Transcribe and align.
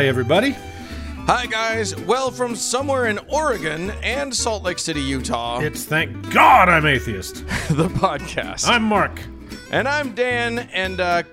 Hi, 0.00 0.06
everybody. 0.06 0.52
Hi, 1.26 1.44
guys. 1.44 1.94
Well, 1.94 2.30
from 2.30 2.56
somewhere 2.56 3.04
in 3.08 3.18
Oregon 3.28 3.90
and 4.02 4.34
Salt 4.34 4.62
Lake 4.62 4.78
City, 4.78 5.02
Utah, 5.02 5.60
It's 5.60 5.84
thank 5.84 6.32
God 6.32 6.70
I'm 6.70 6.86
atheist. 6.86 7.34
the 7.68 7.88
podcast. 7.88 8.66
I'm 8.66 8.82
Mark. 8.82 9.20
and 9.70 9.86
I'm 9.86 10.14
Dan. 10.14 10.60
And 10.72 11.02
uh, 11.02 11.24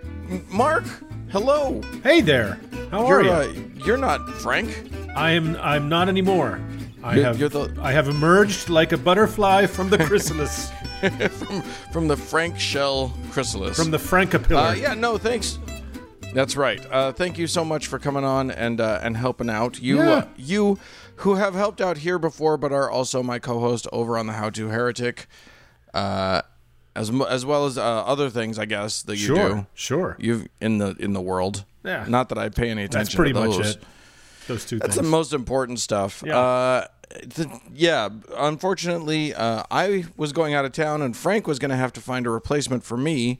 Mark, 0.49 0.83
hello. 1.29 1.81
Hey 2.03 2.19
there. 2.19 2.59
How 2.91 3.05
are 3.05 3.23
You're 3.23 3.43
you? 3.45 3.61
uh, 3.61 3.85
you're 3.85 3.97
not 3.97 4.27
Frank. 4.33 4.91
I 5.15 5.31
am. 5.31 5.55
I'm 5.61 5.87
not 5.87 6.09
anymore. 6.09 6.59
I 7.05 7.13
You're- 7.13 7.23
have. 7.23 7.39
you're 7.39 7.47
the- 7.47 7.73
I 7.81 7.93
have 7.93 8.09
emerged 8.09 8.67
like 8.67 8.91
a 8.91 8.97
butterfly 8.97 9.65
from 9.67 9.89
the 9.89 9.97
chrysalis, 9.97 10.69
from 11.29 11.61
from 11.93 12.07
the 12.09 12.17
Frank 12.17 12.59
Shell 12.59 13.13
chrysalis. 13.31 13.77
from 13.77 13.91
the 13.91 13.97
Francapillar. 13.97 14.71
Uh, 14.71 14.73
yeah, 14.73 14.93
no, 14.93 15.17
thanks. 15.17 15.57
That's 16.33 16.55
right. 16.55 16.85
Uh, 16.91 17.11
thank 17.13 17.37
you 17.37 17.47
so 17.47 17.65
much 17.65 17.87
for 17.87 17.97
coming 17.99 18.23
on 18.23 18.51
and 18.51 18.79
uh, 18.79 18.99
and 19.01 19.17
helping 19.17 19.49
out. 19.49 19.81
You 19.81 19.97
Yeah. 19.97 20.09
uh, 20.09 20.27
you 20.37 20.77
who 21.17 21.35
have 21.35 21.55
helped 21.55 21.81
out 21.81 21.97
here 21.99 22.19
before, 22.19 22.57
but 22.57 22.71
are 22.71 22.89
also 22.89 23.23
my 23.23 23.39
co-host 23.39 23.87
over 23.91 24.17
on 24.17 24.27
the 24.27 24.33
How 24.33 24.49
to 24.51 24.67
Heretic, 24.67 25.27
uh, 25.95 26.43
as 26.95 27.09
as 27.27 27.45
well 27.45 27.65
as 27.65 27.77
uh, 27.77 27.81
other 27.81 28.29
things, 28.29 28.59
I 28.59 28.65
guess 28.65 29.01
that 29.03 29.13
you 29.17 29.25
sure. 29.27 29.49
do. 29.49 29.65
Sure. 29.73 30.15
You've 30.19 30.47
in 30.61 30.77
the 30.77 30.95
in 30.99 31.13
the 31.13 31.21
world. 31.21 31.65
Yeah. 31.83 32.05
Not 32.07 32.29
that 32.29 32.37
I 32.37 32.49
pay 32.49 32.69
any 32.69 32.83
attention. 32.83 32.99
That's 33.05 33.15
pretty 33.15 33.33
much 33.33 33.57
it. 33.65 33.77
Those 34.47 34.65
two 34.65 34.77
That's 34.79 34.95
things. 34.95 35.05
the 35.05 35.09
most 35.11 35.33
important 35.33 35.79
stuff. 35.79 36.23
Yeah. 36.25 36.37
Uh, 36.37 36.87
th- 37.33 37.47
yeah. 37.73 38.09
Unfortunately, 38.35 39.33
uh, 39.33 39.63
I 39.71 40.05
was 40.17 40.33
going 40.33 40.53
out 40.53 40.65
of 40.65 40.71
town, 40.71 41.01
and 41.01 41.17
Frank 41.17 41.47
was 41.47 41.57
going 41.57 41.71
to 41.71 41.77
have 41.77 41.93
to 41.93 42.01
find 42.01 42.27
a 42.27 42.29
replacement 42.29 42.83
for 42.83 42.95
me. 42.97 43.39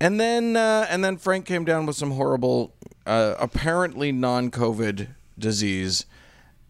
And 0.00 0.18
then, 0.18 0.56
uh, 0.56 0.86
and 0.88 1.04
then 1.04 1.16
Frank 1.18 1.44
came 1.44 1.64
down 1.64 1.84
with 1.86 1.94
some 1.96 2.12
horrible, 2.12 2.72
uh, 3.06 3.34
apparently 3.38 4.12
non-COVID 4.12 5.08
disease, 5.38 6.06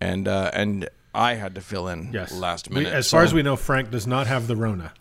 and 0.00 0.26
uh, 0.26 0.50
and 0.52 0.88
I 1.14 1.34
had 1.34 1.54
to 1.54 1.60
fill 1.60 1.86
in 1.88 2.10
yes. 2.12 2.32
last 2.32 2.68
We- 2.68 2.76
minute. 2.76 2.92
as 2.92 3.06
So 3.08 3.16
far 3.18 3.24
as 3.24 3.32
we 3.34 3.42
know, 3.42 3.56
Frank 3.56 3.90
does 3.90 4.06
not 4.06 4.26
have 4.26 4.46
the 4.48 4.56
Rona. 4.56 4.92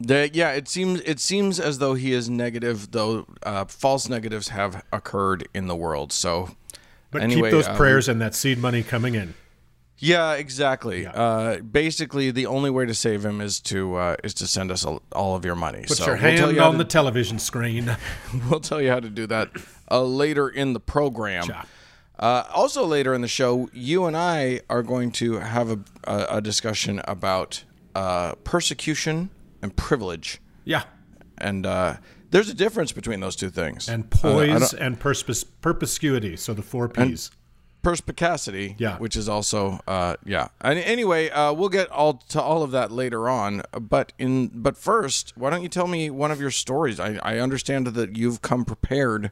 the- 0.00 0.30
yeah, 0.32 0.50
it 0.52 0.68
seems 0.68 1.00
it 1.02 1.20
seems 1.20 1.60
as 1.60 1.78
though 1.78 1.94
he 1.94 2.12
is 2.12 2.28
negative, 2.28 2.90
though 2.90 3.26
uh, 3.44 3.64
false 3.66 4.08
negatives 4.08 4.48
have 4.48 4.82
occurred 4.92 5.46
in 5.54 5.66
the 5.68 5.76
world. 5.76 6.12
So 6.12 6.50
But 7.12 7.22
Anyway, 7.22 7.42
keep 7.48 7.52
those 7.52 7.68
um, 7.68 7.76
prayers 7.76 8.08
and 8.08 8.20
that 8.20 8.34
seed 8.34 8.58
money 8.58 8.82
coming 8.82 9.14
in. 9.14 9.34
Yeah, 10.00 10.32
exactly. 10.32 11.06
Uh, 11.06 11.58
basically, 11.58 12.30
the 12.30 12.46
only 12.46 12.70
way 12.70 12.86
to 12.86 12.94
save 12.94 13.24
him 13.24 13.40
is 13.40 13.60
to 13.60 13.96
uh, 13.96 14.16
is 14.24 14.32
to 14.34 14.46
send 14.46 14.70
us 14.70 14.84
all 14.84 15.02
all 15.12 15.36
of 15.36 15.44
your 15.44 15.54
money. 15.54 15.84
Put 15.86 15.98
so 15.98 16.06
your 16.06 16.14
we'll 16.14 16.22
hand 16.22 16.38
tell 16.38 16.52
you 16.52 16.62
on 16.62 16.72
to, 16.72 16.78
the 16.78 16.84
television 16.84 17.38
screen. 17.38 17.96
we'll 18.50 18.60
tell 18.60 18.80
you 18.80 18.88
how 18.88 19.00
to 19.00 19.10
do 19.10 19.26
that 19.26 19.50
uh, 19.90 20.02
later 20.02 20.48
in 20.48 20.72
the 20.72 20.80
program. 20.80 21.44
Sure. 21.44 21.62
Uh, 22.18 22.44
also, 22.54 22.84
later 22.84 23.14
in 23.14 23.20
the 23.20 23.28
show, 23.28 23.68
you 23.72 24.06
and 24.06 24.16
I 24.16 24.60
are 24.68 24.82
going 24.82 25.10
to 25.12 25.34
have 25.34 25.70
a, 25.70 25.78
a, 26.04 26.36
a 26.36 26.40
discussion 26.40 27.00
about 27.04 27.64
uh, 27.94 28.34
persecution 28.44 29.30
and 29.62 29.74
privilege, 29.76 30.40
yeah. 30.64 30.84
and 31.38 31.64
uh, 31.64 31.96
there's 32.30 32.48
a 32.48 32.54
difference 32.54 32.92
between 32.92 33.20
those 33.20 33.36
two 33.36 33.50
things. 33.50 33.88
And 33.88 34.08
poise 34.10 34.74
and 34.74 34.98
perspicuity. 35.00 36.36
So 36.36 36.54
the 36.54 36.62
four 36.62 36.88
P's. 36.88 37.30
Perspicacity, 37.82 38.76
Yeah. 38.78 38.98
which 38.98 39.16
is 39.16 39.28
also 39.28 39.80
uh, 39.86 40.16
yeah. 40.24 40.48
And 40.60 40.78
anyway, 40.78 41.30
uh, 41.30 41.52
we'll 41.52 41.68
get 41.68 41.90
all 41.90 42.14
to 42.30 42.40
all 42.40 42.62
of 42.62 42.70
that 42.72 42.90
later 42.90 43.28
on. 43.28 43.62
But 43.80 44.12
in 44.18 44.48
but 44.54 44.76
first, 44.76 45.32
why 45.36 45.50
don't 45.50 45.62
you 45.62 45.68
tell 45.68 45.86
me 45.86 46.10
one 46.10 46.30
of 46.30 46.40
your 46.40 46.50
stories? 46.50 46.98
I, 47.00 47.18
I 47.22 47.38
understand 47.38 47.86
that 47.88 48.16
you've 48.16 48.42
come 48.42 48.64
prepared 48.64 49.30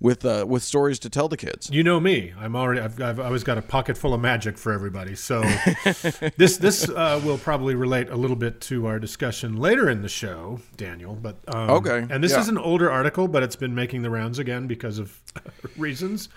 with 0.00 0.24
uh, 0.24 0.44
with 0.46 0.62
stories 0.62 0.98
to 0.98 1.08
tell 1.08 1.28
the 1.28 1.36
kids. 1.36 1.70
You 1.70 1.82
know 1.82 1.98
me. 2.00 2.34
I'm 2.38 2.54
already. 2.56 2.80
I've, 2.80 3.00
I've 3.00 3.20
always 3.20 3.44
got 3.44 3.56
a 3.58 3.62
pocket 3.62 3.96
full 3.96 4.12
of 4.12 4.20
magic 4.20 4.58
for 4.58 4.72
everybody. 4.72 5.14
So 5.14 5.40
this 6.36 6.56
this 6.58 6.88
uh, 6.88 7.20
will 7.24 7.38
probably 7.38 7.74
relate 7.74 8.10
a 8.10 8.16
little 8.16 8.36
bit 8.36 8.60
to 8.62 8.86
our 8.86 8.98
discussion 8.98 9.56
later 9.56 9.88
in 9.88 10.02
the 10.02 10.08
show, 10.08 10.60
Daniel. 10.76 11.14
But 11.14 11.36
um, 11.48 11.70
Okay, 11.70 12.06
And 12.10 12.22
this 12.22 12.32
yeah. 12.32 12.40
is 12.40 12.48
an 12.48 12.58
older 12.58 12.90
article, 12.90 13.28
but 13.28 13.42
it's 13.42 13.56
been 13.56 13.74
making 13.74 14.02
the 14.02 14.10
rounds 14.10 14.38
again 14.38 14.66
because 14.66 14.98
of 14.98 15.18
reasons. 15.78 16.28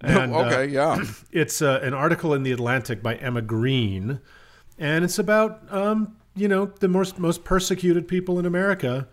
And, 0.00 0.32
uh, 0.34 0.38
okay, 0.46 0.66
yeah, 0.66 1.04
it's 1.32 1.62
uh, 1.62 1.80
an 1.82 1.94
article 1.94 2.34
in 2.34 2.42
the 2.42 2.52
Atlantic 2.52 3.02
by 3.02 3.14
Emma 3.16 3.42
Green, 3.42 4.20
and 4.78 5.04
it's 5.04 5.18
about 5.18 5.60
um, 5.72 6.16
you 6.34 6.48
know 6.48 6.66
the 6.66 6.88
most 6.88 7.18
most 7.18 7.44
persecuted 7.44 8.08
people 8.08 8.38
in 8.38 8.46
America, 8.46 9.06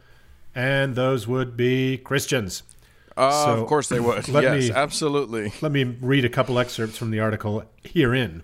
and 0.56 0.96
those 0.96 1.28
would 1.28 1.56
be 1.56 1.97
Christians. 1.97 2.63
uh, 3.18 3.30
So, 3.46 3.62
of 3.62 3.68
course 3.68 3.90
they 3.90 4.00
would. 4.00 4.28
yes, 4.30 4.69
me- 4.69 4.72
absolutely. 4.74 5.53
Let 5.62 5.72
me 5.72 5.84
read 5.84 6.25
a 6.25 6.30
couple 6.30 6.57
excerpts 6.57 6.97
from 6.97 7.12
the 7.12 7.19
article 7.19 7.63
herein. 7.84 8.41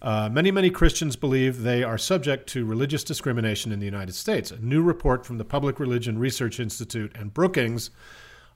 Uh, 0.00 0.28
many, 0.28 0.50
many 0.50 0.68
Christians 0.68 1.14
believe 1.14 1.62
they 1.62 1.84
are 1.84 1.96
subject 1.96 2.48
to 2.48 2.64
religious 2.64 3.04
discrimination 3.04 3.70
in 3.70 3.78
the 3.78 3.84
United 3.86 4.14
States. 4.16 4.50
A 4.50 4.58
new 4.58 4.82
report 4.82 5.24
from 5.24 5.38
the 5.38 5.44
Public 5.44 5.78
Religion 5.78 6.18
Research 6.18 6.58
Institute 6.58 7.12
and 7.14 7.32
Brookings 7.32 7.90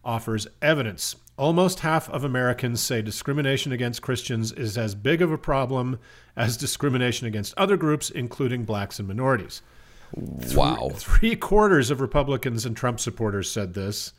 offers 0.06 0.46
evidence. 0.62 1.16
Almost 1.36 1.80
half 1.80 2.08
of 2.08 2.24
Americans 2.24 2.80
say 2.80 3.02
discrimination 3.02 3.72
against 3.72 4.00
Christians 4.00 4.52
is 4.52 4.78
as 4.78 4.94
big 4.94 5.20
of 5.20 5.30
a 5.30 5.36
problem 5.36 5.98
as 6.34 6.56
discrimination 6.56 7.26
against 7.26 7.52
other 7.58 7.76
groups, 7.76 8.08
including 8.08 8.64
blacks 8.64 8.98
and 8.98 9.06
minorities. 9.06 9.60
Wow. 10.12 10.90
Three 10.94 11.36
quarters 11.36 11.90
of 11.90 12.00
Republicans 12.00 12.64
and 12.64 12.74
Trump 12.74 13.00
supporters 13.00 13.50
said 13.50 13.74
this. 13.74 14.12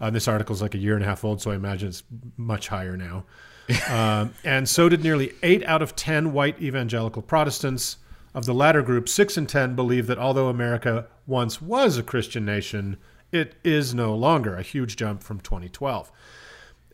Uh, 0.00 0.10
this 0.10 0.26
article 0.26 0.54
is 0.54 0.62
like 0.62 0.74
a 0.74 0.78
year 0.78 0.94
and 0.94 1.04
a 1.04 1.06
half 1.06 1.24
old, 1.24 1.40
so 1.40 1.52
I 1.52 1.54
imagine 1.54 1.88
it's 1.88 2.02
much 2.36 2.68
higher 2.68 2.96
now. 2.96 3.24
um, 3.88 4.34
and 4.44 4.68
so 4.68 4.88
did 4.88 5.02
nearly 5.02 5.32
eight 5.42 5.64
out 5.64 5.82
of 5.82 5.94
10 5.94 6.32
white 6.32 6.60
evangelical 6.60 7.22
Protestants. 7.22 7.98
Of 8.34 8.44
the 8.44 8.52
latter 8.52 8.82
group, 8.82 9.08
six 9.08 9.38
in 9.38 9.46
10 9.46 9.76
believe 9.76 10.08
that 10.08 10.18
although 10.18 10.48
America 10.48 11.06
once 11.26 11.62
was 11.62 11.96
a 11.96 12.02
Christian 12.02 12.44
nation, 12.44 12.98
it 13.32 13.54
is 13.64 13.94
no 13.94 14.14
longer, 14.14 14.54
a 14.56 14.62
huge 14.62 14.96
jump 14.96 15.22
from 15.22 15.40
2012. 15.40 16.10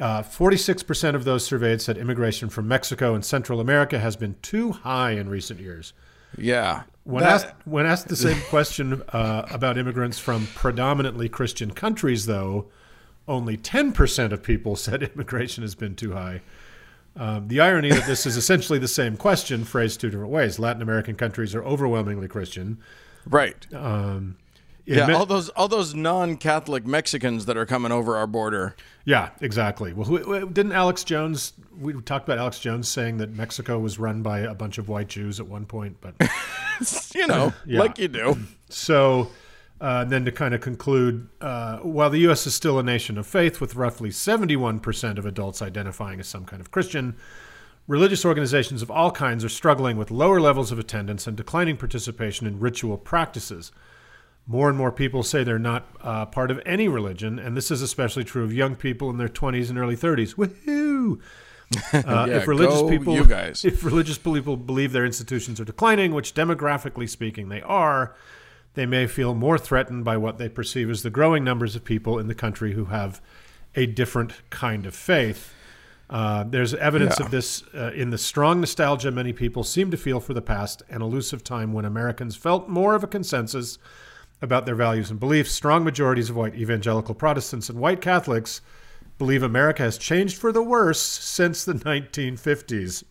Uh, 0.01 0.23
46% 0.23 1.15
of 1.15 1.25
those 1.25 1.45
surveyed 1.45 1.81
said 1.81 1.99
immigration 1.99 2.49
from 2.49 2.67
Mexico 2.67 3.15
and 3.15 3.25
Central 3.25 3.61
America 3.61 3.99
has 3.99 4.17
been 4.17 4.35
too 4.43 4.73
high 4.73 5.13
in 5.13 5.29
recent 5.29 5.61
years. 5.61 5.93
Yeah. 6.37 6.85
When 7.05 7.23
That- 7.23 7.33
asked 7.33 7.55
when 7.65 7.85
asked 7.87 8.09
the 8.09 8.17
same 8.17 8.41
question 8.49 9.03
uh, 9.13 9.47
about 9.51 9.77
immigrants 9.77 10.19
from 10.19 10.47
predominantly 10.55 11.29
Christian 11.29 11.73
countries, 11.73 12.27
though, 12.27 12.69
only 13.29 13.57
10% 13.57 14.33
of 14.33 14.43
people 14.43 14.75
said 14.87 15.03
immigration 15.03 15.63
has 15.63 15.75
been 15.75 15.95
too 15.95 16.13
high. 16.13 16.41
Um, 17.15 17.49
the 17.49 17.61
irony 17.61 17.91
that 17.91 18.07
this 18.07 18.25
is 18.25 18.39
essentially 18.39 18.79
the 18.79 18.89
same 18.89 19.19
question 19.19 19.65
phrased 19.65 20.01
two 20.01 20.09
different 20.09 20.31
ways. 20.33 20.59
Latin 20.59 20.81
American 20.81 21.15
countries 21.15 21.55
are 21.55 21.63
overwhelmingly 21.63 22.27
Christian. 22.29 22.79
right. 23.27 23.67
In 23.71 24.37
yeah, 24.85 25.07
me- 25.07 25.15
all 25.15 25.27
those 25.27 25.49
all 25.51 25.69
those 25.69 25.95
non-Catholic 25.95 26.87
Mexicans 26.87 27.47
that 27.47 27.57
are 27.57 27.67
coming 27.67 27.93
over 27.93 28.17
our 28.17 28.27
border. 28.27 28.75
yeah, 29.05 29.31
exactly. 29.41 29.93
Well, 29.93 30.07
who- 30.07 30.49
didn't 30.51 30.73
Alex 30.73 31.05
Jones? 31.05 31.53
We 31.79 31.93
talked 32.03 32.27
about 32.29 32.39
Alex 32.39 32.59
Jones 32.61 32.89
saying 32.89 33.17
that 33.19 33.31
Mexico 33.35 33.79
was 33.79 33.99
run 33.99 34.23
by 34.23 34.41
a 34.41 34.55
bunch 34.55 34.79
of 34.79 34.89
white 34.89 35.09
Jews 35.09 35.41
at 35.41 35.47
one 35.47 35.67
point, 35.67 35.97
but 36.01 36.15
You 37.15 37.27
know, 37.27 37.53
Yeah. 37.67 37.79
like 37.81 37.99
you 37.99 38.09
do. 38.09 38.37
So, 38.69 39.31
uh, 39.81 40.05
then 40.05 40.25
to 40.25 40.33
kind 40.33 40.55
of 40.55 40.61
conclude, 40.61 41.29
uh, 41.41 41.79
while 41.79 42.11
the 42.11 42.19
U.S. 42.21 42.47
is 42.47 42.55
still 42.55 42.79
a 42.79 42.83
nation 42.83 43.19
of 43.19 43.27
faith 43.27 43.61
with 43.61 43.75
roughly 43.77 44.11
71% 44.11 45.19
of 45.19 45.27
adults 45.27 45.61
identifying 45.63 46.21
as 46.21 46.27
some 46.29 46.45
kind 46.45 46.61
of 46.61 46.71
Christian, 46.71 47.17
religious 47.89 48.25
organizations 48.25 48.83
of 48.83 48.91
all 48.91 49.11
kinds 49.11 49.45
are 49.45 49.49
struggling 49.49 49.97
with 49.97 50.11
lower 50.11 50.41
levels 50.41 50.71
of 50.73 50.79
attendance 50.79 51.27
and 51.27 51.37
declining 51.37 51.77
participation 51.77 52.47
in 52.47 52.61
ritual 52.61 52.97
practices. 52.97 53.73
More 54.47 54.69
and 54.69 54.77
more 54.77 54.91
people 54.91 55.23
say 55.23 55.45
they're 55.45 55.59
not 55.59 55.87
uh, 56.01 56.27
part 56.27 56.51
of 56.51 56.61
any 56.67 56.89
religion, 56.89 57.39
and 57.39 57.57
this 57.57 57.71
is 57.71 57.81
especially 57.81 58.25
true 58.25 58.43
of 58.43 58.53
young 58.53 58.75
people 58.75 59.09
in 59.09 59.17
their 59.17 59.29
20s 59.29 59.69
and 59.71 59.79
early 59.79 59.97
30s. 59.97 60.35
Woohoo! 60.35 61.21
Uh, 61.95 62.27
Yeah, 62.29 62.37
if 62.37 62.47
religious 62.49 62.83
people, 62.83 63.15
you 63.15 63.25
guys. 63.25 63.65
if 63.65 63.83
religious 63.83 64.19
people 64.19 64.59
believe 64.59 64.93
their 64.93 65.07
institutions 65.07 65.59
are 65.59 65.65
declining, 65.65 66.13
which 66.13 66.35
demographically 66.35 67.09
speaking 67.09 67.49
they 67.49 67.63
are, 67.63 68.15
they 68.75 68.85
may 68.85 69.07
feel 69.07 69.35
more 69.35 69.57
threatened 69.57 70.05
by 70.05 70.19
what 70.19 70.37
they 70.37 70.51
perceive 70.51 70.91
as 70.91 71.03
the 71.03 71.09
growing 71.09 71.43
numbers 71.45 71.75
of 71.75 71.83
people 71.83 72.19
in 72.19 72.27
the 72.29 72.35
country 72.35 72.75
who 72.75 72.87
have 72.87 73.23
a 73.75 73.87
different 73.87 74.35
kind 74.51 74.85
of 74.85 74.95
faith. 74.95 75.55
Uh, 76.11 76.45
there's 76.45 76.75
evidence 76.75 77.17
Yeah. 77.19 77.25
of 77.25 77.31
this 77.33 77.63
uh, 77.75 77.91
in 77.95 78.11
the 78.11 78.19
strong 78.19 78.61
nostalgia 78.61 79.11
many 79.11 79.33
people 79.33 79.65
seem 79.65 79.91
to 79.93 79.97
feel 79.97 80.21
for 80.21 80.35
the 80.35 80.43
past, 80.43 80.83
an 80.91 81.01
elusive 81.01 81.43
time 81.43 81.73
when 81.73 81.87
Americans 81.87 82.37
felt 82.37 82.69
more 82.69 82.95
of 82.95 83.03
a 83.03 83.07
consensus 83.07 83.79
about 84.43 84.67
their 84.67 84.75
values 84.75 85.11
and 85.11 85.19
beliefs. 85.19 85.53
Strong 85.53 85.85
majorities 85.85 86.29
of 86.29 86.37
white 86.37 86.55
evangelical 86.55 87.15
Protestants 87.15 87.71
and 87.71 87.79
white 87.79 88.01
Catholics 88.01 88.61
believe 89.17 89.43
America 89.43 89.83
has 89.83 89.97
changed 89.97 90.37
for 90.37 90.53
the 90.53 90.63
worse 90.63 91.01
since 91.01 91.65
the 91.65 91.75
1950s. 91.75 93.05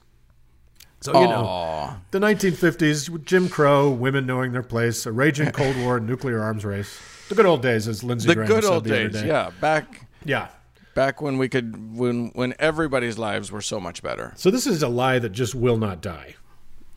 So, 1.00 1.20
you 1.20 1.28
know, 1.28 1.96
the 2.12 2.20
1950s, 2.20 3.24
Jim 3.26 3.50
Crow, 3.50 3.90
women 3.90 4.28
knowing 4.28 4.52
their 4.52 4.62
place, 4.62 5.08
a 5.08 5.12
raging 5.12 5.50
Cold 5.52 5.76
War, 5.78 6.00
nuclear 6.00 6.40
arms 6.40 6.64
race. 6.64 7.00
The 7.30 7.34
good 7.34 7.48
old 7.48 7.64
days, 7.64 7.88
as 7.88 8.04
Lindsey 8.04 8.28
the 8.28 8.36
Graham 8.36 8.48
good 8.48 8.64
said 8.66 8.74
old 8.74 8.84
the 8.84 8.94
other 8.94 9.10
days. 9.10 9.22
day. 9.22 9.28
Yeah, 9.28 9.50
back 9.60 10.08
Yeah. 10.26 10.50
Back 10.94 11.22
when 11.22 11.38
we 11.38 11.48
could, 11.48 11.96
when 11.98 12.28
when 12.34 12.54
everybody's 12.60 13.18
lives 13.18 13.50
were 13.52 13.62
so 13.62 13.80
much 13.80 14.04
better. 14.04 14.34
So 14.36 14.52
this 14.52 14.68
is 14.68 14.84
a 14.84 14.90
lie 14.90 15.20
that 15.20 15.30
just 15.30 15.56
will 15.56 15.78
not 15.78 16.02
die, 16.02 16.36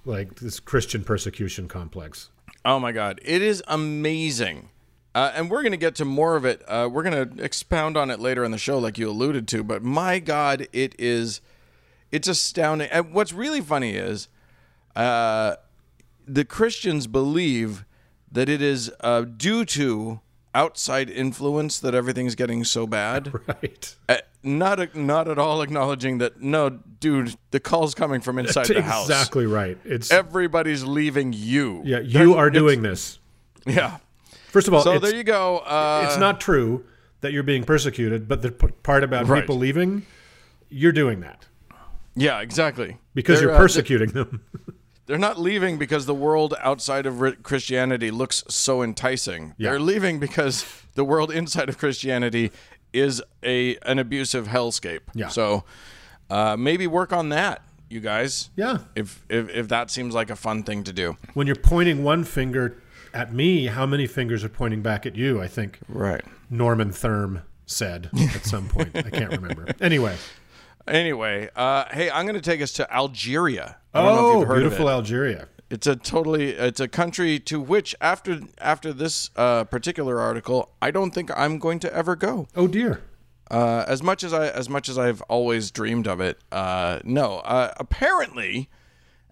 like 0.05 0.35
this 0.41 0.59
Christian 0.59 1.05
persecution 1.05 1.69
complex. 1.69 2.29
Oh 2.65 2.81
my 2.81 2.93
God, 2.93 3.21
it 3.23 3.43
is 3.43 3.63
amazing. 3.69 4.71
Uh, 5.15 5.31
and 5.35 5.51
we're 5.51 5.63
going 5.63 5.73
to 5.73 5.79
get 5.79 5.95
to 5.97 6.05
more 6.05 6.35
of 6.35 6.45
it. 6.45 6.63
Uh, 6.67 6.89
we're 6.91 7.05
going 7.05 7.37
to 7.37 7.45
expound 7.45 7.97
on 7.97 8.11
it 8.11 8.19
later 8.19 8.43
in 8.43 8.51
the 8.51 8.59
show, 8.59 8.79
like 8.79 8.99
you 8.99 9.09
alluded 9.09 9.47
to. 9.49 9.63
But 9.63 9.83
my 9.83 10.19
God, 10.19 10.67
it 10.73 10.95
is, 10.99 11.41
it's 12.11 12.27
astounding. 12.27 12.89
And 12.91 13.13
what's 13.13 13.33
really 13.33 13.61
funny 13.61 13.95
is, 13.95 14.27
uh, 14.97 15.57
the 16.27 16.45
Christians 16.45 17.07
believe 17.07 17.85
that 18.33 18.49
it 18.49 18.61
is 18.61 18.91
uh, 19.01 19.23
due 19.23 19.65
to 19.67 20.21
outside 20.55 21.11
influence 21.11 21.79
that 21.79 21.95
everything's 21.95 22.35
getting 22.35 22.65
so 22.65 22.87
bad. 22.87 23.33
Right. 23.47 23.97
Uh, 24.45 24.49
not 24.49 24.95
not 24.95 25.29
at 25.29 25.39
all 25.39 25.63
acknowledging 25.63 26.19
that. 26.19 26.41
No, 26.41 26.69
dude, 26.71 27.37
the 27.51 27.61
call's 27.61 27.95
coming 27.95 28.21
from 28.21 28.39
inside 28.39 28.67
the 28.67 28.83
house. 28.83 29.09
Exactly 29.09 29.47
right. 29.47 29.79
It's 29.85 30.11
Everybody's 30.11 30.85
leaving 30.85 31.33
you. 31.33 31.83
yeah. 31.85 32.01
You 32.01 32.35
are 32.35 32.51
doing 32.51 32.83
this. 32.83 33.19
Yeah. 33.67 33.99
First 34.49 34.69
of 34.69 34.75
all, 34.75 34.83
So 34.83 34.99
there 34.99 35.15
you 35.15 35.25
go. 35.25 35.59
Uh, 35.59 36.05
it's 36.07 36.19
not 36.19 36.41
true 36.41 36.85
that 37.23 37.33
you're 37.33 37.43
being 37.43 37.65
persecuted, 37.65 38.29
but 38.29 38.43
the 38.43 38.53
p- 38.53 38.69
part 38.83 39.03
about 39.03 39.27
Right. 39.27 39.41
people 39.41 39.57
leaving, 39.57 40.05
you're 40.69 40.93
doing 40.93 41.21
that 41.21 41.47
Yeah, 42.15 42.41
exactly. 42.41 42.99
because 43.15 43.41
They're, 43.41 43.49
you're 43.49 43.57
uh, 43.57 43.61
persecuting 43.61 44.11
them. 44.11 44.43
They're 45.07 45.19
not 45.19 45.39
leaving 45.41 45.77
because 45.79 46.07
the 46.07 46.15
world 46.15 46.55
outside 46.61 47.05
of 47.07 47.43
Christianity 47.43 48.11
looks 48.11 48.45
so 48.49 48.83
enticing. 48.83 49.55
Yeah. 49.59 49.71
They're 49.71 49.81
leaving 49.81 50.19
because 50.21 50.65
the 50.95 51.05
world 51.05 51.31
inside 51.33 51.69
of 51.69 51.77
Christianity 51.79 52.53
is 52.95 53.23
a 53.43 53.77
an 53.83 53.99
abusive 53.99 54.49
hellscape. 54.49 55.01
Yeah. 55.15 55.29
So 55.29 55.65
uh, 56.31 56.57
maybe 56.57 56.87
work 56.87 57.13
on 57.13 57.29
that, 57.31 57.63
you 57.91 58.01
guys. 58.01 58.51
yeah. 58.57 58.79
If, 58.95 59.25
if 59.29 59.49
if 59.51 59.69
that 59.69 59.91
seems 59.91 60.15
like 60.15 60.31
a 60.31 60.37
fun 60.37 60.63
thing 60.63 60.85
to 60.85 60.93
do. 60.93 61.17
When 61.35 61.47
you're 61.47 61.57
pointing 61.57 62.03
one 62.05 62.25
finger 62.25 62.77
at 63.13 63.33
me, 63.33 63.67
how 63.67 63.87
many 63.87 64.07
fingers 64.07 64.43
are 64.45 64.49
pointing 64.49 64.83
back 64.83 65.05
at 65.07 65.17
you? 65.17 65.41
I 65.43 65.49
think 65.49 65.79
Right. 65.89 66.23
Norman 66.51 66.91
Thurm 66.93 67.43
said 67.67 68.11
at 68.35 68.45
some 68.45 68.69
point. 68.69 68.95
I 68.97 69.11
can't 69.11 69.31
remember. 69.33 69.67
Anyway. 69.81 70.17
Anyway, 70.87 71.49
uh, 71.57 71.85
hey, 71.91 72.11
I'm 72.11 72.27
going 72.27 72.35
to 72.35 72.43
take 72.43 72.61
us 72.61 72.73
to 72.75 72.95
Algeria. 72.95 73.77
I 73.95 74.03
don't 74.03 74.15
know 74.15 74.19
if 74.19 74.25
Oh, 74.37 74.39
you've 74.41 74.49
heard 74.49 74.61
beautiful 74.61 74.87
of 74.89 74.93
it. 74.93 74.97
Algeria. 74.97 75.49
It's 75.75 75.89
a 75.89 75.97
totally 75.97 76.51
it's 76.51 76.79
a 76.79 76.87
country 76.87 77.41
to 77.41 77.61
which 77.61 77.97
after 78.01 78.43
after 78.59 78.93
this 78.93 79.31
uh, 79.35 79.65
particular 79.65 80.21
article, 80.21 80.71
I 80.81 80.93
don't 80.93 81.11
think 81.11 81.37
I'm 81.37 81.59
going 81.59 81.81
to 81.81 81.93
ever 81.93 82.15
go. 82.15 82.47
Oh 82.55 82.69
dear. 82.69 83.03
Uh, 83.51 83.85
as 83.89 84.01
much 84.01 84.23
as 84.23 84.33
I 84.33 84.47
as 84.51 84.69
much 84.69 84.89
as 84.89 84.97
I've 84.97 85.21
always 85.23 85.73
dreamed 85.73 86.07
of 86.07 86.21
it, 86.21 86.39
uh, 86.53 87.01
no. 87.03 87.39
Uh, 87.39 87.73
apparently, 87.77 88.71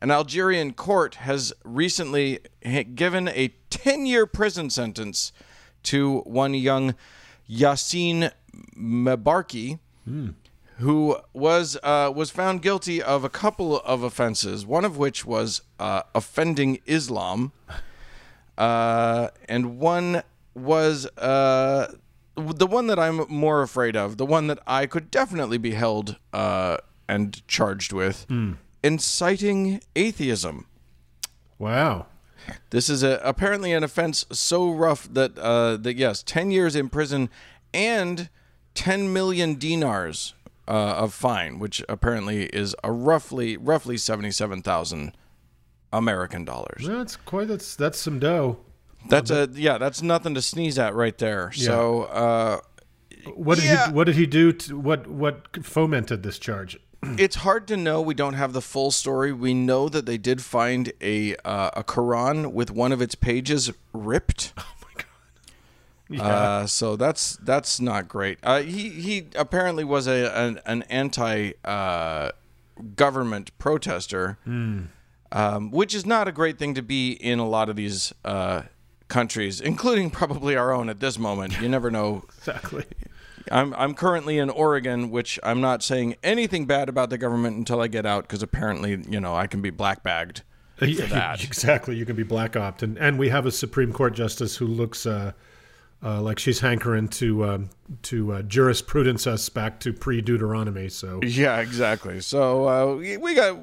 an 0.00 0.10
Algerian 0.10 0.72
court 0.72 1.14
has 1.14 1.52
recently 1.62 2.40
given 2.96 3.28
a 3.28 3.54
10-year 3.70 4.26
prison 4.26 4.68
sentence 4.68 5.30
to 5.84 6.22
one 6.22 6.54
young 6.54 6.96
Yassine 7.48 8.32
Mebarki, 8.76 9.78
who 10.82 11.16
was 11.32 11.78
uh, 11.82 12.12
was 12.14 12.30
found 12.30 12.60
guilty 12.60 13.02
of 13.02 13.24
a 13.24 13.28
couple 13.28 13.80
of 13.80 14.02
offenses. 14.02 14.66
One 14.66 14.84
of 14.84 14.98
which 14.98 15.24
was 15.24 15.62
uh, 15.78 16.02
offending 16.14 16.80
Islam, 16.86 17.52
uh, 18.58 19.28
and 19.48 19.78
one 19.78 20.22
was 20.54 21.06
uh, 21.16 21.94
the 22.36 22.66
one 22.66 22.88
that 22.88 22.98
I'm 22.98 23.24
more 23.28 23.62
afraid 23.62 23.96
of. 23.96 24.16
The 24.16 24.26
one 24.26 24.48
that 24.48 24.58
I 24.66 24.86
could 24.86 25.10
definitely 25.10 25.58
be 25.58 25.72
held 25.72 26.18
uh, 26.32 26.78
and 27.08 27.46
charged 27.48 27.92
with, 27.92 28.26
inciting 28.82 29.80
atheism. 29.96 30.66
Wow. 31.58 32.06
This 32.70 32.90
is 32.90 33.04
a, 33.04 33.20
apparently 33.22 33.72
an 33.72 33.84
offense 33.84 34.26
so 34.32 34.68
rough 34.70 35.08
that 35.12 35.38
uh, 35.38 35.76
that 35.76 35.96
yes, 35.96 36.24
ten 36.24 36.50
years 36.50 36.74
in 36.74 36.88
prison 36.88 37.30
and 37.72 38.28
ten 38.74 39.12
million 39.12 39.56
dinars 39.58 40.34
uh, 40.68 40.70
of 40.72 41.12
fine, 41.14 41.58
which 41.58 41.82
apparently 41.88 42.44
is 42.46 42.74
a 42.84 42.92
roughly 42.92 43.56
roughly 43.56 43.96
seventy 43.96 44.30
seven 44.30 44.62
thousand 44.62 45.16
American 45.92 46.44
dollars. 46.44 46.86
That's 46.86 47.16
quite 47.16 47.48
that's 47.48 47.76
that's 47.76 47.98
some 47.98 48.18
dough. 48.18 48.58
That's 49.08 49.30
a 49.30 49.48
yeah, 49.52 49.78
that's 49.78 50.00
nothing 50.02 50.34
to 50.34 50.42
sneeze 50.42 50.78
at 50.78 50.94
right 50.94 51.16
there. 51.18 51.50
So 51.52 52.02
uh, 52.04 52.60
What 53.34 53.56
did 53.58 53.64
Yeah. 53.64 53.88
he 53.88 53.92
what 53.92 54.04
did 54.04 54.16
he 54.16 54.26
do 54.26 54.52
to 54.52 54.78
what 54.78 55.06
what 55.08 55.64
fomented 55.64 56.22
this 56.22 56.38
charge? 56.38 56.78
it's 57.18 57.36
hard 57.36 57.66
to 57.68 57.76
know. 57.76 58.00
We 58.00 58.14
don't 58.14 58.34
have 58.34 58.52
the 58.52 58.60
full 58.62 58.92
story. 58.92 59.32
We 59.32 59.54
know 59.54 59.88
that 59.88 60.06
they 60.06 60.18
did 60.18 60.40
find 60.40 60.92
a 61.00 61.34
uh, 61.44 61.70
a 61.74 61.82
Quran 61.84 62.52
with 62.52 62.70
one 62.70 62.92
of 62.92 63.02
its 63.02 63.14
pages 63.16 63.72
ripped. 63.92 64.52
God. 66.18 66.62
Uh, 66.62 66.66
so 66.66 66.96
that's 66.96 67.36
that's 67.42 67.80
not 67.80 68.08
great. 68.08 68.38
Uh, 68.42 68.60
he 68.62 68.90
he 68.90 69.26
apparently 69.34 69.84
was 69.84 70.06
a 70.06 70.30
an, 70.36 70.60
an 70.66 70.82
anti 70.84 71.52
uh, 71.64 72.30
government 72.96 73.56
protester, 73.58 74.38
um, 74.46 75.70
which 75.70 75.94
is 75.94 76.04
not 76.06 76.28
a 76.28 76.32
great 76.32 76.58
thing 76.58 76.74
to 76.74 76.82
be 76.82 77.12
in 77.12 77.38
a 77.38 77.48
lot 77.48 77.68
of 77.68 77.76
these 77.76 78.12
uh, 78.24 78.62
countries, 79.08 79.60
including 79.60 80.10
probably 80.10 80.56
our 80.56 80.72
own 80.72 80.88
at 80.88 81.00
this 81.00 81.18
moment. 81.18 81.60
You 81.60 81.68
never 81.68 81.90
know. 81.90 82.24
Exactly. 82.38 82.84
I'm 83.50 83.74
I'm 83.74 83.94
currently 83.94 84.38
in 84.38 84.50
Oregon, 84.50 85.10
which 85.10 85.38
I'm 85.42 85.60
not 85.60 85.82
saying 85.82 86.16
anything 86.22 86.66
bad 86.66 86.88
about 86.88 87.10
the 87.10 87.18
government 87.18 87.56
until 87.56 87.80
I 87.80 87.88
get 87.88 88.06
out, 88.06 88.24
because 88.24 88.42
apparently 88.42 89.02
you 89.08 89.20
know 89.20 89.34
I 89.34 89.46
can 89.46 89.60
be 89.60 89.70
black 89.70 90.02
bagged. 90.02 90.42
Yeah, 90.80 91.06
that. 91.06 91.44
Exactly. 91.44 91.96
You 91.96 92.04
can 92.04 92.16
be 92.16 92.24
black 92.24 92.56
opt 92.56 92.82
and 92.82 92.96
and 92.98 93.16
we 93.18 93.28
have 93.28 93.46
a 93.46 93.52
Supreme 93.52 93.92
Court 93.92 94.14
justice 94.14 94.56
who 94.56 94.66
looks 94.66 95.06
uh, 96.02 96.06
uh, 96.06 96.20
like 96.20 96.38
she's 96.38 96.60
hankering 96.60 97.08
to 97.08 97.44
um, 97.44 97.70
to 98.02 98.32
uh, 98.32 98.42
jurisprudence 98.42 99.26
us 99.26 99.48
back 99.48 99.80
to 99.80 99.92
pre 99.92 100.20
Deuteronomy. 100.20 100.88
So 100.88 101.20
Yeah, 101.22 101.60
exactly. 101.60 102.20
So 102.20 102.68
uh, 102.68 102.94
we 102.96 103.34
got 103.34 103.58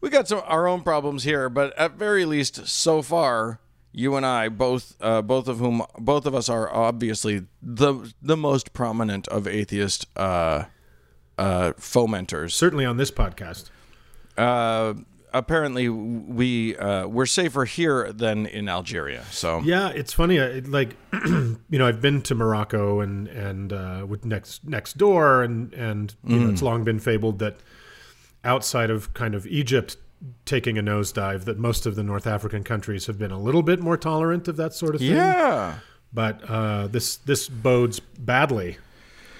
we 0.00 0.10
got 0.10 0.28
some 0.28 0.42
our 0.46 0.66
own 0.66 0.82
problems 0.82 1.24
here, 1.24 1.48
but 1.48 1.76
at 1.78 1.92
very 1.92 2.24
least, 2.24 2.66
so 2.66 3.02
far, 3.02 3.60
you 3.92 4.16
and 4.16 4.26
I 4.26 4.48
both 4.48 4.96
uh, 5.00 5.22
both 5.22 5.48
of 5.48 5.58
whom 5.58 5.82
both 5.98 6.26
of 6.26 6.34
us 6.34 6.48
are 6.48 6.72
obviously 6.72 7.46
the 7.62 8.12
the 8.20 8.36
most 8.36 8.72
prominent 8.72 9.28
of 9.28 9.46
atheist 9.46 10.06
uh, 10.16 10.64
uh, 11.38 11.72
fomenters. 11.78 12.52
certainly 12.52 12.84
on 12.84 12.96
this 12.96 13.10
podcast. 13.10 13.70
Apparently, 15.34 15.88
we 15.88 16.76
uh, 16.76 17.06
we're 17.06 17.26
safer 17.26 17.64
here 17.64 18.12
than 18.12 18.46
in 18.46 18.68
Algeria. 18.68 19.24
So 19.30 19.60
Yeah, 19.60 19.88
it's 19.88 20.12
funny. 20.12 20.36
It, 20.36 20.68
like, 20.68 20.96
you 21.26 21.58
know, 21.70 21.86
I've 21.86 22.00
been 22.00 22.22
to 22.22 22.34
Morocco 22.34 23.00
and 23.00 23.28
and 23.28 23.72
uh, 23.72 24.06
with 24.08 24.24
next 24.24 24.66
next 24.66 24.98
door, 24.98 25.42
and 25.42 25.72
and 25.74 26.14
you 26.26 26.38
know, 26.38 26.50
it's 26.50 26.62
long 26.62 26.84
been 26.84 26.98
fabled 26.98 27.38
that 27.38 27.56
outside 28.44 28.90
of 28.90 29.14
kind 29.14 29.34
of 29.34 29.46
Egypt 29.46 29.96
taking 30.44 30.78
a 30.78 30.82
nosedive, 30.82 31.44
that 31.44 31.58
most 31.58 31.86
of 31.86 31.96
the 31.96 32.02
North 32.02 32.26
African 32.26 32.62
countries 32.62 33.06
have 33.06 33.18
been 33.18 33.30
a 33.32 33.38
little 33.40 33.62
bit 33.62 33.80
more 33.80 33.96
tolerant 33.96 34.48
of 34.48 34.56
that 34.56 34.72
sort 34.74 34.94
of 34.94 35.00
thing. 35.00 35.12
yeah. 35.16 35.78
But 36.12 36.42
uh, 36.48 36.88
this 36.88 37.16
this 37.16 37.48
bodes 37.48 38.00
badly 38.00 38.76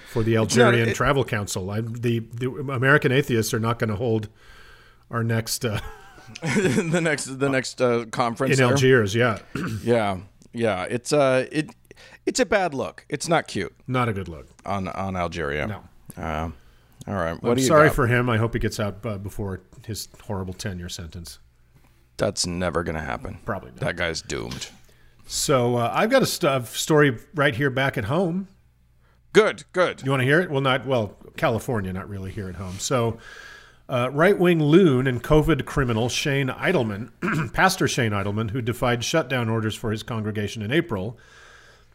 for 0.09 0.23
the 0.23 0.37
Algerian 0.37 0.89
it- 0.89 0.95
Travel 0.95 1.23
Council. 1.23 1.69
I, 1.69 1.81
the 1.81 2.19
the 2.19 2.49
American 2.49 3.11
atheists 3.11 3.53
are 3.53 3.59
not 3.59 3.77
going 3.79 3.89
to 3.91 3.95
hold 3.95 4.27
our 5.13 5.23
next 5.23 5.63
uh, 5.63 5.79
the 6.41 6.99
next 7.01 7.25
the 7.39 7.47
next 7.47 7.81
uh, 7.81 8.05
conference 8.11 8.53
in 8.53 8.57
there. 8.65 8.73
Algiers. 8.73 9.15
Yeah, 9.15 9.39
Yeah, 9.83 10.17
yeah. 10.51 10.83
It's 10.89 11.13
uh 11.13 11.45
it 11.51 11.69
it's 12.25 12.39
a 12.41 12.45
bad 12.45 12.73
look. 12.73 13.05
It's 13.07 13.29
not 13.29 13.47
cute. 13.47 13.73
not 13.87 14.09
a 14.09 14.13
good 14.13 14.27
look. 14.27 14.47
on 14.65 14.89
on 14.89 15.15
Algeria. 15.15 15.67
No. 15.67 15.83
Uh, 16.21 16.49
all 17.07 17.13
right. 17.15 17.41
What 17.41 17.51
I'm 17.51 17.55
do 17.55 17.61
you 17.61 17.67
sorry 17.67 17.87
got? 17.87 17.95
for 17.95 18.07
him. 18.07 18.29
I 18.29 18.37
hope 18.37 18.53
he 18.53 18.59
gets 18.59 18.79
out 18.79 19.05
uh, 19.05 19.17
before 19.17 19.61
his 19.85 20.09
horrible 20.25 20.53
tenure 20.53 20.89
sentence. 20.89 21.39
That's 22.17 22.45
never 22.45 22.83
gonna 22.83 23.01
happen. 23.01 23.39
Probably 23.45 23.71
not. 23.71 23.79
That 23.79 23.95
guy's 23.95 24.21
doomed. 24.21 24.69
So 25.25 25.77
uh, 25.77 25.91
I've 25.93 26.09
got 26.09 26.21
a 26.21 26.25
st- 26.25 26.65
story 26.67 27.17
right 27.33 27.55
here 27.55 27.69
back 27.69 27.97
at 27.97 28.05
home. 28.05 28.47
Good. 29.31 29.63
Good. 29.73 30.03
You 30.03 30.11
want 30.11 30.21
to 30.21 30.25
hear 30.25 30.39
it? 30.41 30.49
Well, 30.51 30.61
not 30.61 30.85
well, 30.85 31.17
California, 31.37 31.91
not 31.91 32.07
really 32.09 32.29
here 32.31 32.49
at 32.49 32.55
home. 32.55 32.75
So, 32.77 33.17
uh, 33.93 34.09
right-wing 34.11 34.61
loon 34.63 35.05
and 35.05 35.21
COVID 35.23 35.65
criminal 35.65 36.09
Shane 36.09 36.47
Idleman, 36.49 37.11
Pastor 37.53 37.87
Shane 37.87 38.11
Idleman, 38.11 38.49
who 38.49 38.59
defied 38.61 39.03
shutdown 39.03 39.49
orders 39.49 39.75
for 39.75 39.91
his 39.91 40.01
congregation 40.01 40.63
in 40.63 40.71
April, 40.71 41.15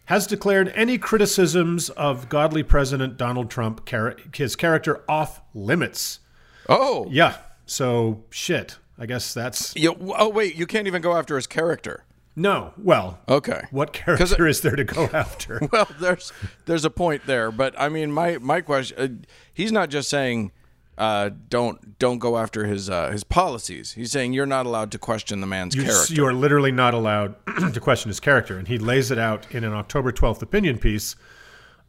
has 0.05 0.27
declared 0.27 0.69
any 0.77 0.97
criticisms 0.97 1.91
of 1.91 2.29
godly 2.29 2.63
President 2.63 3.17
Donald 3.17 3.51
Trump, 3.51 3.85
char- 3.85 4.17
his 4.33 4.55
character, 4.55 5.03
off 5.09 5.41
limits. 5.55 6.21
Oh. 6.69 7.09
Yeah. 7.11 7.39
So 7.67 8.23
shit. 8.31 8.77
I 8.97 9.07
guess 9.07 9.35
that's 9.35 9.75
You, 9.75 9.97
oh 10.17 10.29
wait. 10.29 10.55
You 10.55 10.67
can't 10.67 10.87
even 10.87 11.03
go 11.03 11.17
after 11.17 11.35
his 11.35 11.47
character. 11.49 12.05
No. 12.37 12.73
Well, 12.79 13.19
Okay. 13.29 13.63
what 13.73 13.93
character 13.93 14.47
is 14.47 14.61
there 14.61 14.77
to 14.77 14.85
go 14.85 15.05
after? 15.13 15.61
Well, 15.73 15.89
there's 16.01 16.33
there's 16.67 16.85
a 16.85 16.91
point 16.91 17.23
there, 17.27 17.51
but 17.51 17.75
I 17.77 17.89
mean, 17.89 18.13
my 18.13 18.39
my 18.39 18.61
question, 18.61 18.97
uh, 19.27 19.29
he's 19.53 19.73
not 19.73 19.91
just 19.91 20.09
saying 20.09 20.53
uh, 20.99 21.31
don't 21.49 21.99
don't 22.01 22.19
go 22.19 22.37
after 22.37 22.67
his 22.67 22.91
uh, 22.91 23.11
his 23.11 23.23
policies. 23.23 23.93
He's 23.93 24.11
saying 24.11 24.33
you're 24.33 24.47
not 24.47 24.67
allowed 24.67 24.91
to 24.93 24.99
question 24.99 25.41
the 25.41 25.47
man's 25.47 25.77
You, 25.77 25.85
character. 25.85 26.13
you 26.13 26.27
are 26.27 26.33
literally 26.33 26.73
not 26.73 26.93
allowed 26.93 27.37
to 27.73 27.81
question 27.81 28.09
his 28.09 28.19
character. 28.19 28.59
And 28.59 28.67
he 28.67 28.79
lays 28.79 29.11
it 29.13 29.19
out 29.19 29.47
in 29.53 29.63
an 29.63 29.73
October 29.73 30.11
12th 30.11 30.43
opinion 30.43 30.79
piece 30.79 31.15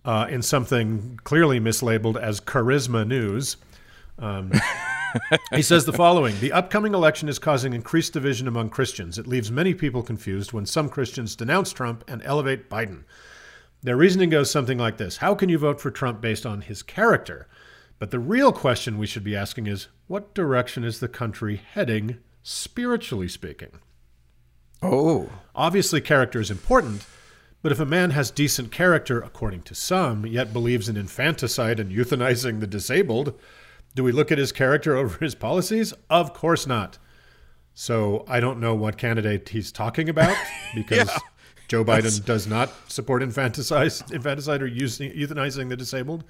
uh, 0.06 0.28
in 0.30 0.44
something 0.44 1.20
clearly 1.24 1.60
mislabeled 1.60 2.22
as 2.22 2.40
Charisma 2.40 3.06
News. 3.06 3.58
Um, 4.20 4.52
he 5.54 5.64
says 5.64 5.86
the 5.86 5.94
following 5.94 6.40
The 6.40 6.52
upcoming 6.52 6.94
election 6.94 7.28
is 7.30 7.40
causing 7.40 7.74
increased 7.74 8.14
division 8.14 8.48
among 8.48 8.70
Christians. 8.70 9.18
It 9.18 9.26
leaves 9.26 9.50
many 9.52 9.74
people 9.74 10.04
confused 10.04 10.54
when 10.54 10.68
some 10.68 10.88
Christians 10.88 11.36
denounce 11.36 11.74
Trump 11.74 12.04
and 12.08 12.22
elevate 12.24 12.70
Biden. 12.70 13.06
Their 13.82 13.98
reasoning 13.98 14.30
goes 14.30 14.52
something 14.52 14.78
like 14.78 14.98
this 14.98 15.18
How 15.18 15.34
can 15.34 15.50
you 15.50 15.58
vote 15.58 15.82
for 15.82 15.90
Trump 15.90 16.22
based 16.22 16.46
on 16.46 16.62
his 16.62 16.84
character? 16.84 17.48
But 18.00 18.12
the 18.12 18.20
real 18.20 18.52
question 18.54 18.98
we 18.98 19.08
should 19.08 19.24
be 19.26 19.36
asking 19.36 19.68
is 19.68 19.88
what 20.08 20.34
direction 20.34 20.84
is 20.84 21.00
the 21.00 21.08
country 21.10 21.58
heading, 21.58 22.18
spiritually 22.44 23.28
speaking? 23.28 23.72
oh, 24.82 25.30
Obviously, 25.54 26.00
character 26.00 26.40
is 26.40 26.50
important, 26.50 27.06
but 27.62 27.74
if 27.74 27.80
a 27.82 27.86
man 27.86 28.12
has 28.12 28.32
decent 28.32 28.72
character, 28.72 29.20
according 29.20 29.62
to 29.64 29.76
some, 29.76 30.26
yet 30.26 30.54
believes 30.54 30.88
in 30.88 30.96
infanticide 30.96 31.78
and 31.82 31.92
euthanizing 31.92 32.62
the 32.62 32.68
disabled, 32.68 33.38
do 33.94 34.04
we 34.06 34.14
look 34.14 34.32
at 34.32 34.38
his 34.38 34.54
character 34.54 34.96
over 34.98 35.18
his 35.20 35.36
policies? 35.36 35.94
Of 36.10 36.34
course 36.34 36.66
not. 36.66 36.98
So 37.74 38.24
I 38.28 38.40
don't 38.40 38.62
know 38.62 38.74
what 38.76 38.98
candidate 38.98 39.50
he's 39.50 39.72
talking 39.74 40.08
about 40.08 40.38
because 40.76 41.10
Yeah. 41.10 41.18
Joe 41.68 41.86
Biden 41.86 42.26
does 42.26 42.48
not 42.48 42.72
support 42.88 43.22
infanticide, 43.22 43.92
infanticide 44.12 44.62
or 44.64 44.70
euthanizing 44.70 45.70
the 45.70 45.78
disabled. 45.78 46.24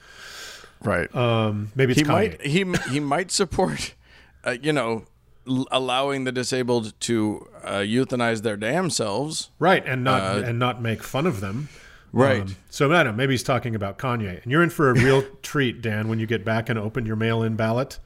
Right. 0.83 1.13
Um, 1.15 1.71
maybe 1.75 1.91
it's 1.91 2.01
he 2.01 2.05
Kanye. 2.05 2.09
might 2.09 2.41
he 2.41 2.91
he 2.93 2.99
might 2.99 3.31
support, 3.31 3.93
uh, 4.43 4.55
you 4.61 4.71
know, 4.73 5.05
l- 5.47 5.67
allowing 5.71 6.23
the 6.23 6.31
disabled 6.31 6.99
to 7.01 7.47
uh, 7.63 7.77
euthanize 7.79 8.41
their 8.41 8.57
damn 8.57 8.89
selves. 8.89 9.49
Right, 9.59 9.85
and 9.85 10.03
not 10.03 10.39
and 10.43 10.57
not 10.59 10.81
make 10.81 11.03
fun 11.03 11.25
of 11.27 11.39
them. 11.41 11.69
Uh, 11.71 11.77
Right. 12.11 12.41
Um, 12.41 12.55
so 12.71 12.91
I 12.91 13.03
don't 13.03 13.13
know. 13.13 13.17
Maybe 13.17 13.33
he's 13.33 13.43
talking 13.43 13.75
about 13.75 13.99
Kanye, 13.99 14.41
and 14.41 14.51
you're 14.51 14.63
in 14.63 14.71
for 14.71 14.89
a 14.89 14.93
real 14.99 15.21
treat, 15.43 15.79
Dan, 15.83 16.07
when 16.07 16.17
you 16.17 16.25
get 16.25 16.43
back 16.43 16.67
and 16.67 16.79
open 16.79 17.05
your 17.05 17.15
mail-in 17.15 17.55
ballot. 17.55 17.99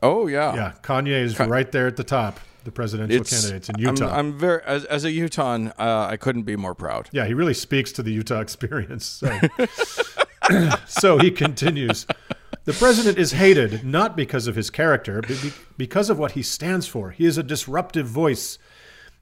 Oh 0.00 0.28
yeah, 0.28 0.54
Yeah, 0.54 0.72
Kanye 0.82 1.20
is 1.24 1.36
right 1.40 1.70
there 1.72 1.88
at 1.88 1.96
the 1.96 2.04
top, 2.04 2.38
the 2.62 2.70
presidential 2.70 3.20
It's 3.20 3.30
candidates 3.30 3.68
in 3.68 3.84
I'm- 3.84 3.96
Utah. 3.96 4.16
I'm, 4.16 4.38
very 4.38 4.62
as 4.64 4.84
as 4.84 5.04
a 5.04 5.10
Utahn, 5.10 5.72
uh, 5.76 6.06
I 6.08 6.16
couldn't 6.18 6.44
be 6.44 6.54
more 6.54 6.76
proud. 6.76 7.08
yeah, 7.10 7.26
he 7.26 7.34
really 7.34 7.54
speaks 7.54 7.90
to 7.92 8.02
the 8.04 8.12
Utah 8.12 8.38
experience. 8.46 9.06
So, 9.06 9.26
so 10.86 11.18
he 11.18 11.30
continues. 11.30 12.06
The 12.64 12.72
president 12.72 13.18
is 13.18 13.32
hated 13.32 13.84
not 13.84 14.16
because 14.16 14.46
of 14.46 14.54
his 14.56 14.70
character, 14.70 15.20
but 15.20 15.40
be- 15.42 15.52
because 15.76 16.10
of 16.10 16.18
what 16.18 16.32
he 16.32 16.42
stands 16.42 16.86
for. 16.86 17.10
He 17.10 17.24
is 17.26 17.36
a 17.38 17.42
disruptive 17.42 18.06
voice. 18.06 18.58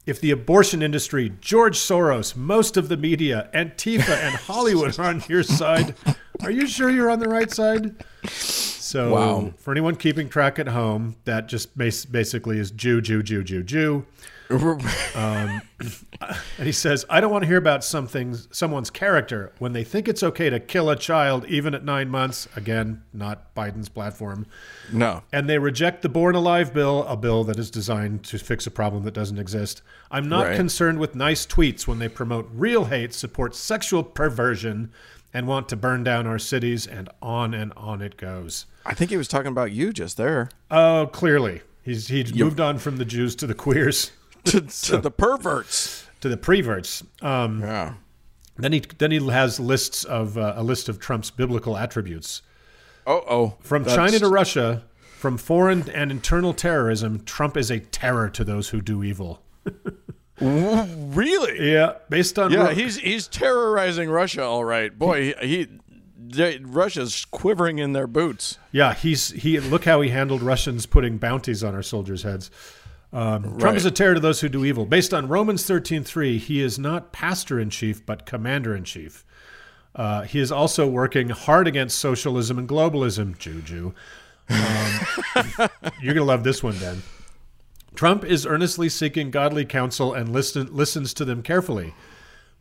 If 0.06 0.20
the 0.20 0.30
abortion 0.30 0.82
industry, 0.82 1.32
George 1.40 1.78
Soros, 1.78 2.34
most 2.34 2.76
of 2.76 2.88
the 2.88 2.96
media, 2.96 3.48
Antifa, 3.54 4.08
and 4.10 4.34
Hollywood 4.46 4.98
are 4.98 5.04
on 5.04 5.22
your 5.28 5.42
side, 5.42 5.94
are 6.42 6.50
you 6.50 6.66
sure 6.66 6.90
you're 6.90 7.10
on 7.10 7.18
the 7.20 7.28
right 7.28 7.50
side? 7.50 7.94
So, 8.26 9.12
Wow. 9.14 9.52
for 9.58 9.70
anyone 9.72 9.94
keeping 9.96 10.28
track 10.28 10.58
at 10.58 10.68
home, 10.68 11.16
that 11.24 11.48
just 11.48 11.76
bas- 11.78 12.04
basically 12.06 12.58
is 12.58 12.70
Jew, 12.70 13.00
Jew, 13.00 13.22
Jew, 13.22 13.44
Jew, 13.44 13.62
Jew. 13.62 14.06
Um, 14.50 15.62
and 15.78 16.34
he 16.66 16.72
says, 16.72 17.04
I 17.08 17.20
don't 17.20 17.30
want 17.30 17.42
to 17.42 17.48
hear 17.48 17.56
about 17.56 17.84
something, 17.84 18.34
someone's 18.50 18.90
character 18.90 19.52
when 19.58 19.72
they 19.72 19.84
think 19.84 20.08
it's 20.08 20.22
okay 20.22 20.50
to 20.50 20.58
kill 20.60 20.90
a 20.90 20.96
child 20.96 21.44
even 21.46 21.74
at 21.74 21.84
nine 21.84 22.08
months. 22.10 22.48
Again, 22.56 23.02
not 23.12 23.54
Biden's 23.54 23.88
platform. 23.88 24.46
no, 24.92 25.22
And 25.32 25.48
they 25.48 25.58
reject 25.58 26.02
the 26.02 26.08
Born 26.08 26.34
Alive 26.34 26.74
bill, 26.74 27.04
a 27.06 27.16
bill 27.16 27.44
that 27.44 27.58
is 27.58 27.70
designed 27.70 28.24
to 28.24 28.38
fix 28.38 28.66
a 28.66 28.70
problem 28.70 29.04
that 29.04 29.14
doesn't 29.14 29.38
exist. 29.38 29.82
I'm 30.10 30.28
not 30.28 30.46
Right. 30.48 30.56
concerned 30.56 30.98
with 30.98 31.14
nice 31.14 31.46
tweets 31.46 31.86
when 31.86 31.98
they 31.98 32.08
promote 32.08 32.48
real 32.52 32.86
hate, 32.86 33.14
support 33.14 33.54
sexual 33.54 34.02
perversion, 34.02 34.90
and 35.32 35.46
want 35.46 35.68
to 35.68 35.76
burn 35.76 36.02
down 36.02 36.26
our 36.26 36.40
cities, 36.40 36.88
and 36.88 37.08
on 37.22 37.54
and 37.54 37.72
on 37.76 38.02
it 38.02 38.16
goes. 38.16 38.66
I 38.84 38.94
think 38.94 39.10
he 39.12 39.16
was 39.16 39.28
talking 39.28 39.52
about 39.52 39.70
you 39.70 39.92
just 39.92 40.16
there. 40.16 40.48
Oh, 40.72 41.08
clearly. 41.12 41.62
He's 41.82 42.08
he's 42.08 42.34
moved 42.34 42.58
on 42.60 42.78
from 42.78 42.96
the 42.96 43.04
Jews 43.04 43.34
to 43.36 43.46
the 43.46 43.54
queers 43.54 44.10
to, 44.44 44.60
to 44.86 44.98
the 44.98 45.10
perverts. 45.10 46.06
to 46.20 46.28
the 46.28 46.36
preverts. 46.36 47.02
Um, 47.22 47.60
Yeah. 47.60 47.94
Then 48.56 48.72
he 48.74 48.80
then 48.98 49.10
he 49.10 49.26
has 49.30 49.58
lists 49.58 50.04
of 50.04 50.36
uh, 50.36 50.52
a 50.56 50.62
list 50.62 50.88
of 50.90 50.98
Trump's 50.98 51.30
biblical 51.30 51.76
attributes 51.78 52.42
Oh, 53.06 53.24
oh. 53.28 53.56
from 53.60 53.84
That's- 53.84 53.96
China 53.96 54.18
to 54.18 54.28
Russia, 54.28 54.84
from 55.16 55.38
foreign 55.38 55.88
and 55.88 56.10
internal 56.10 56.52
terrorism. 56.52 57.24
Trump 57.24 57.56
is 57.56 57.70
a 57.70 57.80
terror 57.80 58.28
to 58.28 58.44
those 58.44 58.68
who 58.68 58.80
do 58.82 59.02
evil. 59.02 59.42
Really? 60.40 61.70
Yeah, 61.72 61.94
based 62.08 62.38
on 62.38 62.50
Yeah, 62.50 62.68
Ru- 62.68 62.74
he's 62.74 62.96
he's 62.96 63.28
terrorizing 63.28 64.08
Russia. 64.08 64.42
All 64.42 64.64
right, 64.64 64.96
boy. 64.98 65.34
He, 65.40 65.46
he 65.46 65.68
they, 66.18 66.58
Russia's 66.58 67.24
quivering 67.26 67.78
in 67.78 67.92
their 67.92 68.06
boots. 68.06 68.56
yeah 68.72 68.94
he's 68.94 69.30
he 69.32 69.58
look 69.60 69.84
how 69.84 70.00
he 70.00 70.10
handled 70.10 70.40
Russians 70.42 70.86
putting 70.86 71.18
bounties 71.18 71.62
on 71.64 71.74
our 71.74 71.82
soldiers' 71.82 72.22
heads. 72.22 72.50
Um, 73.12 73.58
Trump 73.58 73.76
is 73.76 73.84
a 73.84 73.90
terror 73.90 74.14
to 74.14 74.20
those 74.20 74.40
who 74.40 74.48
do 74.48 74.64
evil. 74.64 74.86
Based 74.86 75.12
on 75.12 75.28
Romans 75.28 75.66
thirteen 75.66 76.04
three, 76.04 76.38
he 76.38 76.60
is 76.60 76.78
not 76.78 77.12
pastor 77.12 77.58
in 77.58 77.70
chief 77.70 78.04
but 78.06 78.26
commander 78.26 78.74
in 78.74 78.84
chief. 78.84 79.24
Uh, 79.94 80.22
he 80.22 80.38
is 80.38 80.52
also 80.52 80.86
working 80.86 81.30
hard 81.30 81.66
against 81.66 81.98
socialism 81.98 82.58
and 82.58 82.68
globalism. 82.68 83.36
Juju. 83.36 83.92
Um, 84.48 85.68
you're 86.00 86.14
gonna 86.14 86.24
love 86.24 86.44
this 86.44 86.62
one, 86.62 86.78
Dan. 86.78 87.02
Trump 87.94 88.24
is 88.24 88.46
earnestly 88.46 88.88
seeking 88.88 89.30
godly 89.30 89.64
counsel 89.64 90.14
and 90.14 90.32
listen, 90.32 90.74
listens 90.74 91.12
to 91.14 91.24
them 91.24 91.42
carefully. 91.42 91.94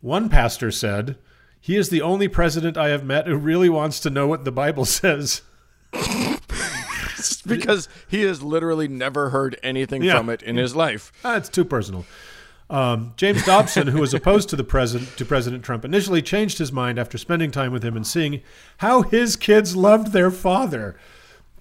One 0.01 0.29
pastor 0.29 0.71
said, 0.71 1.17
He 1.59 1.75
is 1.75 1.89
the 1.89 2.01
only 2.01 2.27
president 2.27 2.77
I 2.77 2.89
have 2.89 3.03
met 3.03 3.27
who 3.27 3.37
really 3.37 3.69
wants 3.69 3.99
to 4.01 4.09
know 4.09 4.27
what 4.27 4.43
the 4.43 4.51
Bible 4.51 4.85
says. 4.85 5.41
Because 7.45 7.87
he 8.07 8.21
has 8.23 8.41
literally 8.41 8.87
never 8.87 9.29
heard 9.29 9.57
anything 9.63 10.03
Yeah. 10.03 10.17
from 10.17 10.29
it 10.29 10.41
in 10.41 10.57
his 10.57 10.75
life. 10.75 11.11
Ah, 11.23 11.35
it's 11.37 11.49
too 11.49 11.65
personal. 11.65 12.05
Um, 12.69 13.13
James 13.17 13.43
Dobson, 13.45 13.87
who 13.87 13.99
was 13.99 14.13
opposed 14.13 14.47
to 14.49 14.55
the 14.55 14.63
president 14.63 15.17
to 15.17 15.25
President 15.25 15.63
Trump, 15.63 15.83
initially 15.83 16.21
changed 16.21 16.59
his 16.59 16.71
mind 16.71 16.99
after 16.99 17.17
spending 17.17 17.49
time 17.49 17.71
with 17.71 17.83
him 17.83 17.95
and 17.95 18.05
seeing 18.05 18.41
how 18.77 19.01
his 19.01 19.35
kids 19.35 19.75
loved 19.75 20.13
their 20.13 20.29
father. 20.29 20.95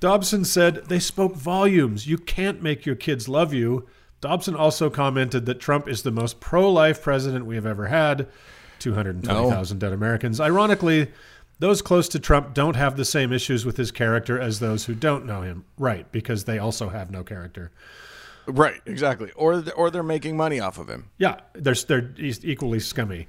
Dobson 0.00 0.44
said 0.44 0.84
they 0.88 0.98
spoke 0.98 1.34
volumes. 1.34 2.06
You 2.06 2.18
can't 2.18 2.62
make 2.62 2.84
your 2.84 2.94
kids 2.94 3.26
love 3.28 3.54
you. 3.54 3.86
Dobson 4.20 4.54
also 4.54 4.90
commented 4.90 5.46
that 5.46 5.60
Trump 5.60 5.88
is 5.88 6.02
the 6.02 6.10
most 6.10 6.40
pro-life 6.40 7.02
president 7.02 7.46
we 7.46 7.54
have 7.54 7.66
ever 7.66 7.86
had. 7.86 8.28
220,000 8.80 9.78
dead 9.80 9.92
Americans. 9.92 10.40
Ironically, 10.40 11.10
those 11.58 11.82
close 11.82 12.08
to 12.10 12.18
Trump 12.18 12.54
don't 12.54 12.76
have 12.76 12.96
the 12.96 13.04
same 13.04 13.32
issues 13.32 13.64
with 13.64 13.76
his 13.76 13.90
character 13.90 14.38
as 14.38 14.60
those 14.60 14.84
who 14.84 14.94
don't 14.94 15.26
know 15.26 15.42
him. 15.42 15.64
Right, 15.76 16.10
because 16.12 16.44
they 16.44 16.58
also 16.58 16.88
have 16.88 17.10
no 17.10 17.24
character. 17.24 17.72
Right, 18.46 18.80
exactly. 18.86 19.30
Or 19.32 19.62
or 19.76 19.90
they're 19.90 20.02
making 20.02 20.36
money 20.36 20.58
off 20.58 20.78
of 20.78 20.88
him. 20.88 21.10
Yeah, 21.18 21.40
they're, 21.52 21.74
they're 21.74 22.14
equally 22.18 22.80
scummy. 22.80 23.26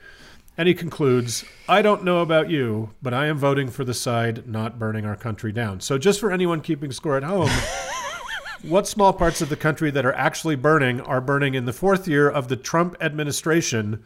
And 0.57 0.67
he 0.67 0.73
concludes, 0.73 1.45
I 1.69 1.81
don't 1.81 2.03
know 2.03 2.19
about 2.19 2.49
you, 2.49 2.89
but 3.01 3.13
I 3.13 3.27
am 3.27 3.37
voting 3.37 3.69
for 3.69 3.85
the 3.85 3.93
side 3.93 4.45
not 4.45 4.77
burning 4.77 5.05
our 5.05 5.15
country 5.15 5.53
down. 5.53 5.79
So, 5.79 5.97
just 5.97 6.19
for 6.19 6.31
anyone 6.31 6.59
keeping 6.59 6.91
score 6.91 7.15
at 7.15 7.23
home, 7.23 7.49
what 8.61 8.85
small 8.85 9.13
parts 9.13 9.41
of 9.41 9.47
the 9.47 9.55
country 9.55 9.89
that 9.91 10.05
are 10.05 10.13
actually 10.13 10.55
burning 10.55 10.99
are 11.01 11.21
burning 11.21 11.53
in 11.53 11.63
the 11.63 11.71
fourth 11.71 12.09
year 12.09 12.29
of 12.29 12.49
the 12.49 12.57
Trump 12.57 12.97
administration, 12.99 14.03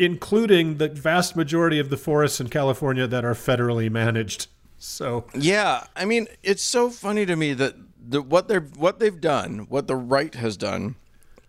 including 0.00 0.78
the 0.78 0.88
vast 0.88 1.36
majority 1.36 1.78
of 1.78 1.90
the 1.90 1.96
forests 1.96 2.40
in 2.40 2.48
California 2.48 3.06
that 3.06 3.24
are 3.24 3.34
federally 3.34 3.90
managed? 3.90 4.46
So, 4.78 5.26
Yeah, 5.34 5.84
I 5.94 6.06
mean, 6.06 6.26
it's 6.42 6.62
so 6.62 6.88
funny 6.88 7.26
to 7.26 7.36
me 7.36 7.52
that 7.52 7.74
the, 8.02 8.22
what 8.22 8.48
they're 8.48 8.62
what 8.62 8.98
they've 8.98 9.20
done, 9.20 9.66
what 9.68 9.86
the 9.86 9.96
right 9.96 10.34
has 10.34 10.56
done, 10.56 10.96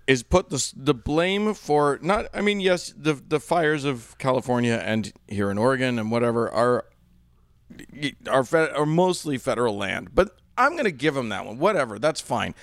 is 0.06 0.22
put 0.22 0.50
the 0.50 0.74
the 0.76 0.94
blame 0.94 1.54
for 1.54 1.98
not. 2.02 2.28
I 2.34 2.42
mean, 2.42 2.60
yes, 2.60 2.94
the 2.96 3.14
the 3.14 3.40
fires 3.40 3.86
of 3.86 4.18
California 4.18 4.82
and 4.84 5.14
here 5.30 5.50
in 5.50 5.58
Oregon 5.58 5.98
and 5.98 6.12
whatever 6.12 6.52
are 6.52 6.86
are 8.28 8.44
fed, 8.44 8.72
are 8.74 8.86
mostly 8.86 9.38
federal 9.38 9.78
land, 9.78 10.10
but 10.14 10.38
I'm 10.58 10.74
going 10.74 10.84
to 10.84 10.92
give 10.92 11.14
them 11.14 11.30
that 11.30 11.46
one. 11.46 11.58
Whatever, 11.58 12.00
that's 12.00 12.20
fine. 12.20 12.54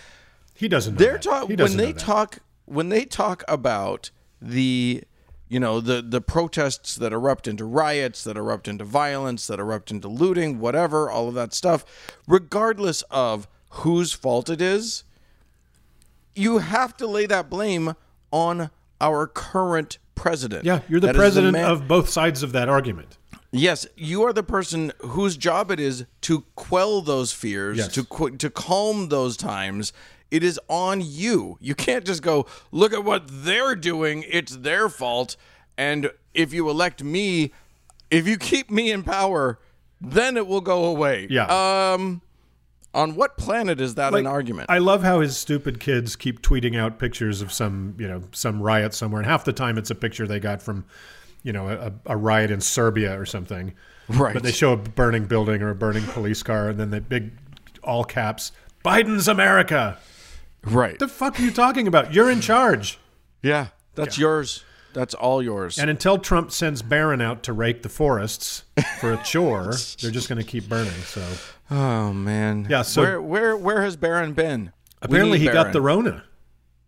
he 0.55 0.69
doesn't 0.69 0.95
know. 0.95 0.99
They're 0.99 1.13
that. 1.15 1.23
talk 1.23 1.49
when 1.49 1.79
they 1.79 1.95
talk 1.95 2.41
when 2.67 2.91
they 2.91 3.07
talk 3.07 3.43
about 3.49 4.11
the 4.41 5.03
you 5.49 5.59
know 5.61 5.81
the 5.81 6.03
the 6.03 6.21
protests 6.21 6.97
that 6.97 7.13
erupt 7.13 7.49
into 7.49 7.65
riots 7.65 8.23
that 8.25 8.37
erupt 8.37 8.69
into 8.69 8.85
violence 8.85 9.47
that 9.47 9.59
erupt 9.59 9.91
into 9.91 10.09
looting 10.09 10.59
whatever 10.61 11.11
all 11.11 11.29
of 11.29 11.35
that 11.35 11.53
stuff 11.55 11.85
regardless 12.27 13.03
of 13.11 13.49
whose 13.71 14.13
fault 14.13 14.49
it 14.51 14.61
is 14.61 15.05
you 16.35 16.59
have 16.59 16.97
to 16.97 17.07
lay 17.07 17.27
that 17.27 17.51
blame 17.51 17.95
on 18.31 18.71
our 19.01 19.27
current 19.27 19.99
president. 20.15 20.65
Yeah, 20.65 20.81
you're 20.89 21.01
the 21.01 21.09
That 21.09 21.17
president 21.17 21.53
man- 21.55 21.71
of 21.71 21.89
both 21.89 22.09
sides 22.09 22.43
of 22.43 22.53
that 22.53 22.69
argument. 22.69 23.17
Yes, 23.51 23.87
you 23.97 24.23
are 24.25 24.33
the 24.33 24.43
person 24.43 24.93
whose 24.99 25.37
job 25.37 25.71
it 25.71 25.81
is 25.81 26.05
to 26.23 26.45
quell 26.55 27.01
those 27.01 27.33
fears, 27.33 27.79
Yes. 27.79 27.89
to 27.95 28.05
qu- 28.05 28.37
to 28.37 28.51
calm 28.51 29.09
those 29.09 29.37
times. 29.37 29.93
It 30.31 30.43
is 30.43 30.61
on 30.69 31.01
you. 31.03 31.57
You 31.61 31.75
can't 31.75 32.05
just 32.05 32.23
go 32.23 32.47
look 32.71 32.93
at 32.93 33.05
what 33.05 33.25
they're 33.27 33.75
doing. 33.75 34.25
It's 34.29 34.57
their 34.57 34.89
fault. 34.89 35.37
And 35.77 36.11
if 36.35 36.53
you 36.53 36.69
elect 36.69 37.03
me, 37.03 37.53
if 38.11 38.27
you 38.27 38.37
keep 38.37 38.71
me 38.71 38.91
in 38.91 39.03
power, 39.03 39.59
then 40.01 40.37
it 40.37 40.47
will 40.47 40.61
go 40.61 40.85
away. 40.85 41.27
Yeah. 41.31 41.93
Um, 41.93 42.23
on 42.95 43.15
what 43.15 43.37
planet 43.37 43.81
is 43.81 43.95
that 43.97 44.15
an 44.15 44.27
argument? 44.27 44.71
I 44.71 44.79
love 44.79 45.03
how 45.03 45.21
his 45.21 45.37
stupid 45.37 45.79
kids 45.79 46.17
keep 46.17 46.43
tweeting 46.43 46.77
out 46.79 46.99
pictures 46.99 47.43
of 47.43 47.53
some, 47.53 47.95
you 47.99 48.09
know, 48.09 48.23
some 48.33 48.63
riot 48.63 48.95
somewhere, 48.95 49.21
and 49.21 49.31
half 49.31 49.45
the 49.45 49.53
time 49.53 49.79
it's 49.79 49.91
a 49.91 49.95
picture 49.95 50.27
they 50.27 50.41
got 50.41 50.63
from, 50.63 50.85
you 51.43 51.53
know, 51.53 51.69
a, 51.69 51.93
a 52.07 52.17
riot 52.17 52.51
in 52.51 52.61
Serbia 52.61 53.19
or 53.19 53.27
something. 53.27 53.75
Right. 54.09 54.33
But 54.33 54.43
they 54.43 54.53
show 54.53 54.73
a 54.73 54.77
burning 54.77 55.27
building 55.27 55.63
or 55.63 55.71
a 55.71 55.75
burning 55.75 56.05
police 56.05 56.43
car, 56.43 56.71
and 56.71 56.81
then 56.81 56.91
the 56.91 57.01
big, 57.01 57.33
all 57.85 58.05
caps, 58.05 58.53
Biden's 58.85 59.29
America. 59.29 59.99
Right. 60.65 60.99
The 60.99 61.09
fuck 61.09 61.39
are 61.39 61.43
you 61.43 61.51
talking 61.51 61.87
about? 61.87 62.13
You're 62.15 62.31
in 62.31 62.41
charge. 62.41 62.99
yeah, 63.43 63.69
that's 63.95 64.19
yours. 64.19 64.65
That's 64.95 65.15
all 65.15 65.43
yours. 65.43 65.79
And 65.79 65.91
until 65.91 66.19
Trump 66.19 66.51
sends 66.51 66.81
Barron 66.83 67.21
out 67.21 67.43
to 67.45 67.53
rake 67.53 67.83
the 67.83 67.89
forests 67.89 68.65
for 69.01 69.13
a 69.13 69.23
chore, 69.23 69.75
they're 70.01 70.11
just 70.11 70.29
going 70.29 70.41
to 70.41 70.45
keep 70.47 70.69
burning. 70.69 70.91
So 71.05 71.25
oh 71.71 72.13
man. 72.13 72.67
Yeah, 72.69 72.83
so- 72.83 73.03
where 73.03 73.21
where 73.23 73.57
where 73.57 73.83
has 73.83 73.97
Barron 73.97 74.33
been? 74.33 74.73
Apparently 75.03 75.39
need 75.39 75.47
he 75.47 75.53
got 75.53 75.73
the 75.73 75.81
Rona. 75.81 76.25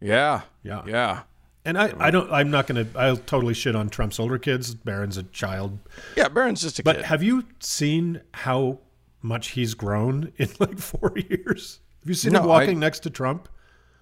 Yeah. 0.00 0.40
Yeah. 0.62 0.82
Yeah. 0.86 1.22
And 1.64 1.76
I, 1.76 1.92
I 1.98 2.10
don't. 2.10 2.32
I'm 2.32 2.50
not 2.50 2.66
going 2.66 2.86
to. 2.90 2.98
I'll 2.98 3.18
totally 3.18 3.52
shit 3.52 3.76
on 3.76 3.90
Trump's 3.90 4.18
older 4.18 4.38
kids. 4.38 4.74
Barron's 4.74 5.18
a 5.18 5.24
child. 5.24 5.78
Yeah, 6.16 6.28
Barron's 6.28 6.62
just 6.62 6.78
a 6.78 6.82
But 6.82 6.92
kid. 6.96 6.98
But 7.02 7.06
have 7.08 7.22
you 7.22 7.44
seen 7.60 8.22
how 8.32 8.78
much 9.20 9.48
he's 9.50 9.74
grown 9.74 10.32
in 10.38 10.48
like 10.58 10.78
four 10.78 11.12
years? 11.28 11.80
Have 12.00 12.08
you 12.08 12.14
seen 12.14 12.34
him 12.34 12.46
walking 12.46 12.78
I- 12.78 12.80
next 12.80 13.00
to 13.00 13.10
Trump? 13.10 13.46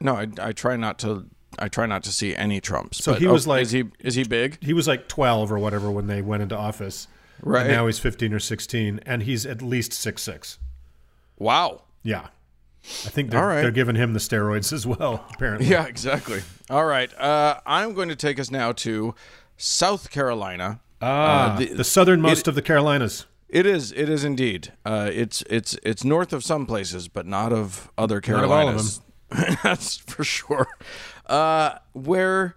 No, 0.00 0.14
I, 0.16 0.28
I 0.40 0.52
try 0.52 0.76
not 0.76 0.98
to. 1.00 1.26
I 1.58 1.68
try 1.68 1.86
not 1.86 2.04
to 2.04 2.12
see 2.12 2.36
any 2.36 2.60
Trumps. 2.60 3.02
So 3.02 3.12
but- 3.12 3.20
he 3.20 3.26
was 3.26 3.46
oh, 3.46 3.50
like- 3.50 3.62
is 3.62 3.72
he 3.72 3.84
is 4.00 4.14
he 4.14 4.24
big? 4.24 4.58
He 4.62 4.72
was 4.72 4.86
like 4.86 5.08
12 5.08 5.50
or 5.50 5.58
whatever 5.58 5.90
when 5.90 6.06
they 6.06 6.22
went 6.22 6.42
into 6.42 6.56
office. 6.56 7.08
Right. 7.42 7.62
And 7.66 7.72
now 7.72 7.86
he's 7.86 7.98
15 7.98 8.32
or 8.34 8.40
16, 8.40 9.00
and 9.06 9.22
he's 9.22 9.46
at 9.46 9.62
least 9.62 9.92
six 9.92 10.22
six. 10.22 10.58
Wow. 11.38 11.82
Yeah. 12.02 12.28
I 12.84 13.10
think 13.10 13.30
they're, 13.30 13.44
right. 13.46 13.60
they're 13.62 13.70
giving 13.70 13.96
him 13.96 14.12
the 14.12 14.18
steroids 14.20 14.72
as 14.72 14.86
well, 14.86 15.24
apparently. 15.34 15.66
Yeah, 15.66 15.86
exactly. 15.86 16.42
All 16.70 16.84
right. 16.84 17.12
Uh, 17.18 17.60
I'm 17.66 17.92
going 17.94 18.08
to 18.08 18.16
take 18.16 18.38
us 18.40 18.50
now 18.50 18.72
to 18.72 19.14
South 19.56 20.10
Carolina. 20.10 20.80
Ah, 21.02 21.54
Uh, 21.54 21.58
the- 21.58 21.74
the, 21.74 21.84
southernmost 21.84 22.48
of 22.48 22.54
the 22.54 22.62
Carolinas. 22.62 23.26
It 23.48 23.66
is. 23.66 23.92
It 23.92 24.08
is 24.08 24.24
indeed. 24.24 24.72
Uh, 24.84 25.10
it's 25.12 25.42
it's 25.48 25.76
it's 25.82 26.04
north 26.04 26.32
of 26.34 26.44
some 26.44 26.66
places, 26.66 27.08
but 27.08 27.24
not 27.26 27.50
of 27.52 27.90
other 27.96 28.20
Carolinas. 28.20 28.98
of 28.98 29.04
That's 29.62 29.96
for 29.98 30.24
sure. 30.24 30.66
Uh, 31.26 31.78
where, 31.92 32.56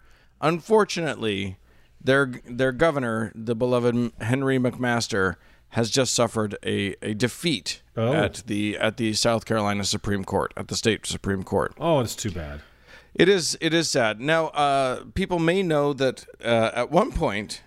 unfortunately, 0.62 1.58
their 2.04 2.32
their 2.48 2.72
governor, 2.72 3.32
the 3.36 3.56
beloved 3.56 4.12
Henry 4.22 4.58
McMaster, 4.58 5.36
has 5.70 5.90
just 5.90 6.14
suffered 6.14 6.58
a, 6.66 6.96
a 7.02 7.14
defeat 7.14 7.82
Oh. 7.98 8.14
at 8.14 8.44
the 8.48 8.78
at 8.78 8.98
the 8.98 9.14
South 9.14 9.46
Carolina 9.46 9.84
Supreme 9.84 10.24
Court, 10.24 10.54
at 10.56 10.68
the 10.70 10.76
state 10.76 11.06
Supreme 11.06 11.44
Court. 11.44 11.74
Oh, 11.80 12.00
it's 12.00 12.16
too 12.16 12.32
bad. 12.32 12.62
It 13.14 13.28
is. 13.28 13.58
It 13.60 13.74
is 13.74 13.90
sad. 13.90 14.22
Now, 14.22 14.48
uh, 14.48 15.04
people 15.14 15.40
may 15.40 15.62
know 15.64 15.92
that 15.94 16.26
uh, 16.44 16.72
at 16.74 16.92
one 16.92 17.12
point, 17.12 17.62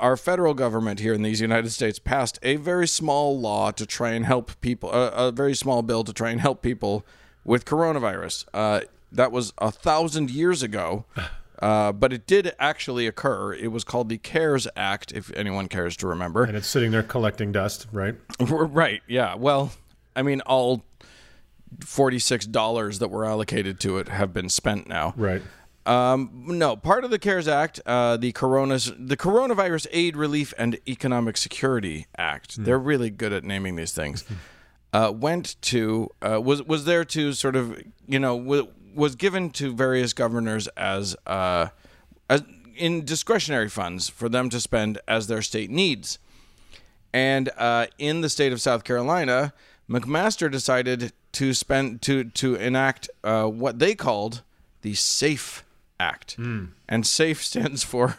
our 0.00 0.16
federal 0.16 0.54
government 0.54 0.98
here 0.98 1.12
in 1.14 1.22
these 1.22 1.40
United 1.40 1.70
States 1.70 1.98
passed 2.00 2.38
a 2.42 2.56
very 2.56 2.88
small 2.88 3.38
law 3.38 3.70
to 3.70 3.86
try 3.86 4.10
and 4.10 4.24
help 4.26 4.60
people. 4.60 4.90
Uh, 4.92 5.10
a 5.14 5.30
very 5.30 5.54
small 5.54 5.82
bill 5.82 6.02
to 6.02 6.12
try 6.12 6.30
and 6.30 6.40
help 6.40 6.62
people 6.62 7.06
with 7.48 7.64
coronavirus. 7.64 8.44
Uh, 8.52 8.82
that 9.10 9.32
was 9.32 9.54
a 9.58 9.72
thousand 9.72 10.30
years 10.30 10.62
ago, 10.62 11.06
uh, 11.62 11.90
but 11.92 12.12
it 12.12 12.26
did 12.26 12.54
actually 12.58 13.06
occur. 13.06 13.54
It 13.54 13.72
was 13.72 13.82
called 13.82 14.10
the 14.10 14.18
CARES 14.18 14.68
Act, 14.76 15.10
if 15.12 15.32
anyone 15.32 15.66
cares 15.66 15.96
to 15.96 16.06
remember. 16.06 16.44
And 16.44 16.56
it's 16.56 16.68
sitting 16.68 16.92
there 16.92 17.02
collecting 17.02 17.50
dust, 17.50 17.86
right? 17.90 18.14
Right. 18.40 19.02
Yeah. 19.08 19.34
Well, 19.34 19.72
I 20.14 20.22
mean, 20.22 20.42
all 20.42 20.84
forty-six 21.80 22.46
dollars 22.46 22.98
that 22.98 23.08
were 23.08 23.24
allocated 23.24 23.80
to 23.80 23.98
it 23.98 24.08
have 24.08 24.32
been 24.32 24.50
spent 24.50 24.86
now. 24.86 25.14
Right. 25.16 25.42
Um, 25.86 26.44
no, 26.46 26.76
part 26.76 27.04
of 27.04 27.10
the 27.10 27.18
CARES 27.18 27.48
Act, 27.48 27.80
uh, 27.86 28.18
the 28.18 28.32
Coronas, 28.32 28.92
the 28.98 29.16
Coronavirus 29.16 29.86
Aid 29.90 30.18
Relief 30.18 30.52
and 30.58 30.78
Economic 30.86 31.38
Security 31.38 32.06
Act. 32.18 32.62
They're 32.62 32.78
really 32.78 33.08
good 33.08 33.32
at 33.32 33.42
naming 33.42 33.76
these 33.76 33.92
things. 33.92 34.26
Uh, 34.98 35.12
went 35.12 35.54
to 35.62 36.10
uh, 36.22 36.40
was 36.40 36.60
was 36.64 36.84
there 36.84 37.04
to 37.04 37.32
sort 37.32 37.54
of 37.54 37.80
you 38.08 38.18
know 38.18 38.36
w- 38.36 38.66
was 38.96 39.14
given 39.14 39.48
to 39.48 39.72
various 39.72 40.12
governors 40.12 40.66
as 40.76 41.14
uh, 41.24 41.68
as 42.28 42.42
in 42.76 43.04
discretionary 43.04 43.68
funds 43.68 44.08
for 44.08 44.28
them 44.28 44.50
to 44.50 44.58
spend 44.58 44.98
as 45.06 45.28
their 45.28 45.40
state 45.40 45.70
needs. 45.70 46.18
And 47.12 47.48
uh, 47.56 47.86
in 47.98 48.22
the 48.22 48.28
state 48.28 48.52
of 48.52 48.60
South 48.60 48.82
Carolina, 48.82 49.52
McMaster 49.88 50.50
decided 50.50 51.12
to 51.32 51.54
spend 51.54 52.02
to 52.02 52.24
to 52.24 52.56
enact 52.56 53.08
uh, 53.22 53.44
what 53.44 53.78
they 53.78 53.94
called 53.94 54.42
the 54.82 54.94
SAFE 54.94 55.62
Act, 56.00 56.36
and 56.88 57.06
SAFE 57.06 57.44
stands 57.50 57.84
for 57.84 58.18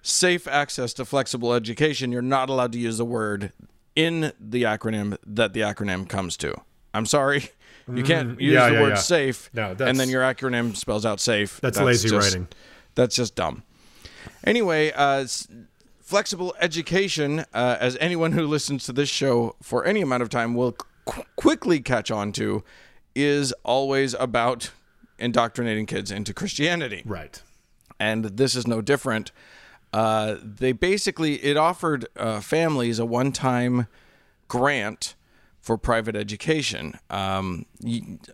Safe 0.00 0.48
Access 0.48 0.94
to 0.94 1.04
Flexible 1.04 1.52
Education. 1.52 2.10
You're 2.10 2.22
not 2.22 2.48
allowed 2.48 2.72
to 2.72 2.78
use 2.78 2.96
the 2.96 3.04
word 3.04 3.52
in 3.96 4.32
the 4.38 4.62
acronym 4.62 5.16
that 5.26 5.52
the 5.54 5.60
acronym 5.60 6.08
comes 6.08 6.36
to. 6.38 6.54
I'm 6.94 7.06
sorry, 7.06 7.48
you 7.92 8.02
can't 8.04 8.40
use 8.40 8.52
yeah, 8.54 8.68
the 8.68 8.74
yeah, 8.76 8.82
word 8.82 8.88
yeah. 8.90 8.94
safe, 8.96 9.50
No, 9.52 9.74
and 9.78 9.98
then 9.98 10.08
your 10.08 10.22
acronym 10.22 10.76
spells 10.76 11.04
out 11.04 11.18
safe. 11.18 11.60
That's 11.60 11.78
lazy 11.80 12.08
just- 12.10 12.26
writing. 12.28 12.48
That's 12.94 13.14
just 13.16 13.34
dumb. 13.34 13.62
Anyway, 14.44 14.92
uh, 14.94 15.26
flexible 16.00 16.54
education, 16.60 17.40
uh, 17.52 17.76
as 17.80 17.96
anyone 18.00 18.32
who 18.32 18.46
listens 18.46 18.84
to 18.84 18.92
this 18.92 19.08
show 19.08 19.56
for 19.62 19.84
any 19.84 20.00
amount 20.00 20.22
of 20.22 20.30
time 20.30 20.54
will 20.54 20.72
qu- 21.04 21.24
quickly 21.36 21.80
catch 21.80 22.10
on 22.10 22.32
to, 22.32 22.62
is 23.14 23.52
always 23.64 24.14
about 24.14 24.70
indoctrinating 25.18 25.86
kids 25.86 26.10
into 26.10 26.32
Christianity 26.34 27.02
Right. 27.06 27.42
and 27.98 28.24
this 28.24 28.54
is 28.54 28.66
no 28.66 28.80
different. 28.82 29.32
Uh, 29.92 30.36
they 30.42 30.72
basically 30.72 31.34
it 31.44 31.56
offered 31.56 32.06
uh, 32.16 32.40
families 32.40 32.98
a 32.98 33.06
one-time 33.06 33.86
grant 34.48 35.14
for 35.60 35.76
private 35.78 36.14
education. 36.14 36.98
Um, 37.10 37.66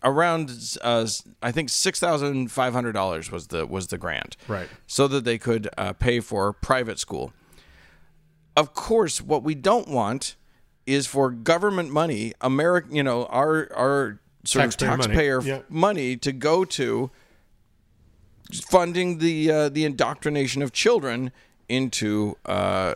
around 0.03 0.77
uh, 0.83 1.07
I 1.43 1.53
think 1.53 1.69
six 1.71 1.99
thousand 2.01 2.51
five 2.51 2.73
hundred 2.73 2.93
dollars 2.93 3.31
was 3.31 3.47
the 3.49 3.67
was 3.67 3.87
the 3.88 3.99
grant, 3.99 4.37
Right. 4.49 4.69
So 4.87 5.09
that 5.09 5.25
they 5.25 5.38
could 5.38 5.69
uh, 5.79 5.93
pay 5.95 6.21
for 6.21 6.53
private 6.53 6.99
school. 6.99 7.33
Of 8.57 8.75
course, 8.75 9.21
what 9.23 9.43
we 9.43 9.55
don't 9.55 9.88
want 9.88 10.37
is 10.85 11.07
for 11.07 11.31
government 11.31 11.91
money, 11.91 12.35
American, 12.41 12.95
you 12.95 13.03
know, 13.03 13.25
our 13.27 13.71
our 13.75 14.19
sort 14.45 14.65
Taxpayer 14.65 14.91
of 14.93 14.99
money. 14.99 15.09
taxpayer 15.15 15.43
Yeah. 15.43 15.59
money 15.69 16.17
to 16.17 16.33
go 16.33 16.65
to 16.65 17.11
funding 18.61 19.19
the 19.19 19.51
uh, 19.51 19.69
the 19.69 19.85
indoctrination 19.85 20.62
of 20.62 20.73
children 20.73 21.33
into 21.69 22.37
uh, 22.47 22.95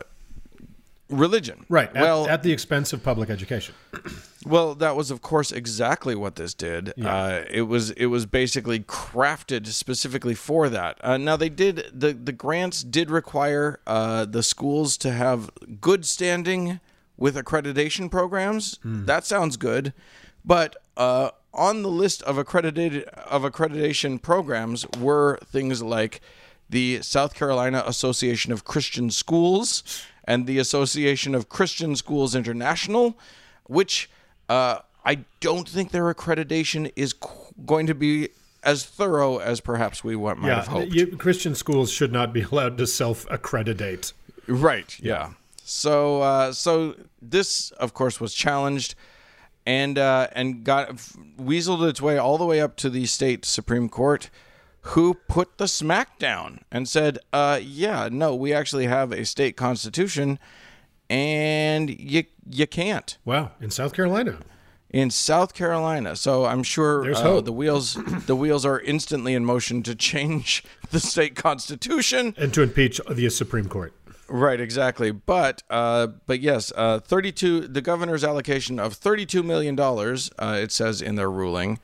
religion. 1.09 1.65
Right. 1.69 1.89
At, 1.95 2.01
Well, 2.03 2.27
at 2.27 2.43
the 2.43 2.51
expense 2.51 2.93
of 2.93 3.03
public 3.03 3.29
education. 3.29 3.73
well, 4.45 4.75
that 4.75 4.95
was 4.95 5.11
of 5.11 5.21
course 5.21 5.51
exactly 5.51 6.15
what 6.15 6.35
this 6.35 6.53
did. 6.53 6.93
Uh, 7.03 7.41
it 7.49 7.63
was 7.63 7.91
it 7.91 8.07
was 8.07 8.25
basically 8.25 8.79
crafted 8.81 9.67
specifically 9.67 10.35
for 10.35 10.69
that. 10.69 10.97
Uh, 11.01 11.17
now 11.17 11.35
they 11.35 11.49
did 11.49 11.89
the 11.93 12.13
the 12.13 12.31
grants 12.31 12.83
did 12.83 13.09
require 13.09 13.79
uh, 13.87 14.25
the 14.25 14.43
schools 14.43 14.97
to 14.97 15.11
have 15.11 15.49
good 15.81 16.05
standing 16.05 16.79
with 17.17 17.35
accreditation 17.35 18.11
programs. 18.11 18.79
That 18.83 19.25
sounds 19.25 19.57
good, 19.57 19.93
but 20.45 20.75
uh, 20.97 21.31
on 21.57 21.81
the 21.81 21.89
list 21.89 22.21
of 22.23 22.37
accredited 22.37 23.03
of 23.03 23.41
accreditation 23.41 24.21
programs 24.21 24.85
were 24.99 25.39
things 25.45 25.81
like 25.81 26.21
the 26.69 27.01
South 27.01 27.33
Carolina 27.33 27.83
Association 27.85 28.51
of 28.53 28.63
Christian 28.63 29.09
Schools 29.09 29.83
and 30.25 30.45
the 30.45 30.59
Association 30.59 31.33
of 31.33 31.49
Christian 31.49 31.95
Schools 31.95 32.35
International, 32.35 33.17
which 33.65 34.09
uh, 34.49 34.79
I 35.05 35.19
don't 35.39 35.67
think 35.67 35.91
their 35.91 36.13
accreditation 36.13 36.91
is 36.95 37.13
qu- 37.13 37.53
going 37.65 37.87
to 37.87 37.95
be 37.95 38.29
as 38.63 38.85
thorough 38.85 39.37
as 39.37 39.61
perhaps 39.61 40.03
we 40.03 40.15
might 40.15 40.43
have 40.43 40.67
hoped. 40.67 40.91
You, 40.91 41.15
Christian 41.15 41.55
schools 41.55 41.89
should 41.89 42.11
not 42.11 42.33
be 42.33 42.41
allowed 42.41 42.77
to 42.79 42.87
self 42.87 43.25
accreditate. 43.31 44.11
Right. 44.47 44.97
Yeah. 44.99 45.31
So 45.63 46.21
uh, 46.21 46.51
so 46.51 46.95
this 47.21 47.71
of 47.71 47.93
course 47.93 48.19
was 48.19 48.33
challenged 48.33 48.95
and 49.67 49.99
uh, 49.99 50.29
and 50.31 50.63
got 50.63 50.95
weaseled 51.37 51.87
its 51.87 52.01
way 52.01 52.17
all 52.17 52.37
the 52.37 52.45
way 52.45 52.61
up 52.61 52.77
to 52.77 52.89
the 52.89 53.05
state 53.05 53.43
supreme 53.43 53.89
court, 53.89 54.29
who 54.93 55.13
put 55.13 55.57
the 55.57 55.65
smackdown 55.65 56.61
and 56.71 56.87
said, 56.87 57.19
uh, 57.33 57.59
"Yeah, 57.61 58.07
no, 58.09 58.33
we 58.33 58.53
actually 58.53 58.85
have 58.87 59.11
a 59.11 59.25
state 59.25 59.57
constitution, 59.57 60.39
and 61.09 61.89
you 61.99 62.23
you 62.49 62.65
can't." 62.65 63.17
Wow, 63.25 63.51
in 63.59 63.69
South 63.69 63.93
Carolina. 63.93 64.39
in 64.89 65.11
South 65.11 65.53
Carolina. 65.53 66.15
So 66.15 66.45
I'm 66.45 66.63
sure 66.63 67.03
There's 67.03 67.19
uh, 67.19 67.23
hope. 67.23 67.45
the 67.45 67.51
wheels 67.51 67.95
the 68.25 68.37
wheels 68.37 68.65
are 68.65 68.79
instantly 68.79 69.33
in 69.33 69.43
motion 69.43 69.83
to 69.83 69.95
change 69.95 70.63
the 70.91 71.01
state 71.01 71.35
constitution. 71.35 72.33
And 72.37 72.53
to 72.53 72.61
impeach 72.61 73.01
the 73.09 73.29
Supreme 73.29 73.67
Court. 73.67 73.93
Right, 74.29 74.59
exactly. 74.59 75.11
But 75.11 75.63
uh, 75.69 76.07
but 76.25 76.41
yes, 76.41 76.71
uh, 76.75 76.99
32 76.99 77.67
the 77.67 77.81
governor's 77.81 78.23
allocation 78.23 78.79
of 78.79 78.93
32 78.93 79.41
million 79.43 79.75
dollars 79.75 80.31
uh, 80.37 80.57
it 80.61 80.71
says 80.71 81.01
in 81.01 81.15
their 81.15 81.31
ruling 81.31 81.79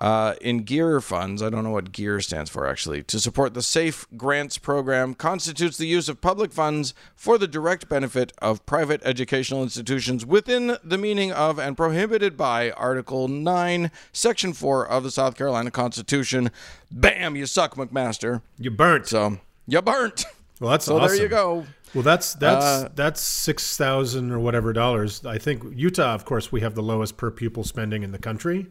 uh, 0.00 0.34
in 0.40 0.64
GEER 0.64 1.00
funds, 1.00 1.42
I 1.42 1.50
don't 1.50 1.62
know 1.64 1.70
what 1.70 1.92
GEER 1.92 2.20
stands 2.20 2.50
for 2.50 2.66
actually, 2.66 3.02
to 3.04 3.20
support 3.20 3.54
the 3.54 3.62
Safe 3.62 4.06
Grants 4.16 4.58
program 4.58 5.14
constitutes 5.14 5.76
the 5.76 5.86
use 5.86 6.08
of 6.08 6.20
public 6.20 6.52
funds 6.52 6.94
for 7.14 7.38
the 7.38 7.46
direct 7.46 7.88
benefit 7.88 8.32
of 8.38 8.66
private 8.66 9.00
educational 9.04 9.62
institutions 9.62 10.26
within 10.26 10.76
the 10.82 10.98
meaning 10.98 11.32
of 11.32 11.58
and 11.58 11.76
prohibited 11.76 12.36
by 12.36 12.72
Article 12.72 13.28
9, 13.28 13.90
Section 14.12 14.52
4 14.52 14.86
of 14.86 15.04
the 15.04 15.10
South 15.10 15.36
Carolina 15.36 15.70
Constitution. 15.70 16.50
Bam, 16.90 17.36
you 17.36 17.46
suck, 17.46 17.76
McMaster. 17.76 18.42
You 18.58 18.72
burnt. 18.72 19.06
So, 19.06 19.38
you 19.66 19.80
burnt. 19.80 20.24
Well, 20.60 20.70
that's 20.70 20.84
So 20.84 20.96
awesome. 20.98 21.16
there 21.16 21.22
you 21.24 21.28
go. 21.28 21.66
Well, 21.94 22.02
that's 22.02 22.34
that's 22.34 22.64
Uh, 22.64 22.88
that's 22.94 23.20
six 23.20 23.76
thousand 23.76 24.32
or 24.32 24.38
whatever 24.38 24.72
dollars. 24.72 25.24
I 25.24 25.38
think 25.38 25.62
Utah, 25.74 26.14
of 26.14 26.24
course, 26.24 26.50
we 26.50 26.60
have 26.62 26.74
the 26.74 26.82
lowest 26.82 27.16
per 27.16 27.30
pupil 27.30 27.62
spending 27.64 28.02
in 28.02 28.10
the 28.12 28.18
country 28.18 28.66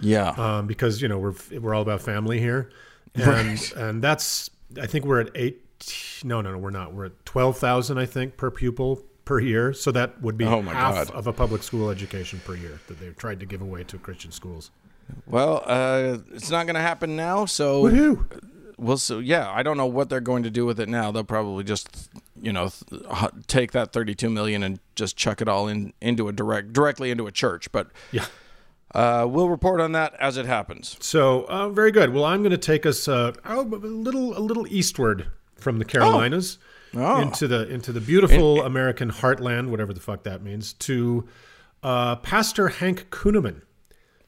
Yeah. 0.00 0.30
um, 0.30 0.66
because 0.66 1.00
you 1.00 1.08
know 1.08 1.18
we're 1.18 1.34
we're 1.60 1.74
all 1.74 1.82
about 1.82 2.00
family 2.00 2.40
here, 2.40 2.70
and 3.14 3.60
and 3.76 4.02
that's 4.02 4.50
I 4.80 4.86
think 4.86 5.04
we're 5.04 5.20
at 5.20 5.30
eight. 5.34 5.60
No, 6.24 6.40
no, 6.40 6.52
no, 6.52 6.58
we're 6.58 6.70
not. 6.70 6.94
We're 6.94 7.06
at 7.06 7.24
twelve 7.26 7.58
thousand, 7.58 7.98
I 7.98 8.06
think, 8.06 8.36
per 8.36 8.50
pupil 8.50 9.02
per 9.24 9.38
year. 9.38 9.72
So 9.72 9.92
that 9.92 10.20
would 10.20 10.36
be 10.36 10.44
Oh, 10.44 10.60
half 10.62 11.08
God. 11.08 11.10
of 11.14 11.26
a 11.26 11.32
public 11.32 11.62
school 11.62 11.90
education 11.90 12.40
per 12.44 12.56
year 12.56 12.80
that 12.88 12.98
they've 12.98 13.16
tried 13.16 13.38
to 13.40 13.46
give 13.46 13.60
away 13.62 13.84
to 13.84 13.98
Christian 13.98 14.32
schools. 14.32 14.70
Well, 15.26 15.62
uh, 15.66 16.18
it's 16.32 16.50
not 16.50 16.64
going 16.66 16.74
to 16.76 16.80
happen 16.80 17.14
now, 17.14 17.44
so 17.44 17.82
Woohoo! 17.84 18.24
We'll 18.78 18.96
so 18.98 19.18
yeah. 19.20 19.50
I 19.50 19.62
don't 19.62 19.76
know 19.76 19.86
what 19.86 20.08
they're 20.08 20.20
going 20.20 20.42
to 20.42 20.50
do 20.50 20.66
with 20.66 20.80
it 20.80 20.88
now. 20.88 21.10
They'll 21.12 21.24
probably 21.24 21.64
just 21.64 22.10
you 22.40 22.52
know 22.52 22.70
th- 22.90 23.02
take 23.46 23.72
that 23.72 23.92
thirty-two 23.92 24.30
million 24.30 24.62
and 24.62 24.80
just 24.96 25.16
chuck 25.16 25.40
it 25.40 25.48
all 25.48 25.68
in 25.68 25.92
into 26.00 26.28
a 26.28 26.32
direct 26.32 26.72
directly 26.72 27.10
into 27.10 27.26
a 27.26 27.32
church. 27.32 27.70
But 27.72 27.88
Yeah. 28.12 28.26
uh, 28.94 29.26
we'll 29.28 29.48
report 29.48 29.80
on 29.80 29.92
that 29.92 30.14
as 30.20 30.36
it 30.36 30.46
happens. 30.46 30.96
So 31.00 31.44
uh, 31.48 31.68
very 31.70 31.90
good. 31.92 32.12
Well, 32.12 32.24
I'm 32.24 32.40
going 32.42 32.50
to 32.52 32.58
take 32.58 32.84
us 32.86 33.06
uh, 33.08 33.32
oh, 33.44 33.60
a 33.62 33.64
little 33.64 34.36
a 34.36 34.40
little 34.40 34.66
eastward 34.68 35.26
from 35.56 35.78
the 35.78 35.84
Carolinas 35.84 36.58
Oh. 36.96 37.20
into 37.20 37.48
the 37.48 37.68
into 37.68 37.90
the 37.92 38.00
beautiful 38.00 38.62
American 38.62 39.10
heartland, 39.10 39.68
whatever 39.68 39.92
the 39.92 40.00
fuck 40.00 40.22
that 40.24 40.42
means, 40.42 40.72
to 40.74 41.26
uh, 41.82 42.16
Pastor 42.16 42.68
Hank 42.68 43.10
Kunneman. 43.10 43.62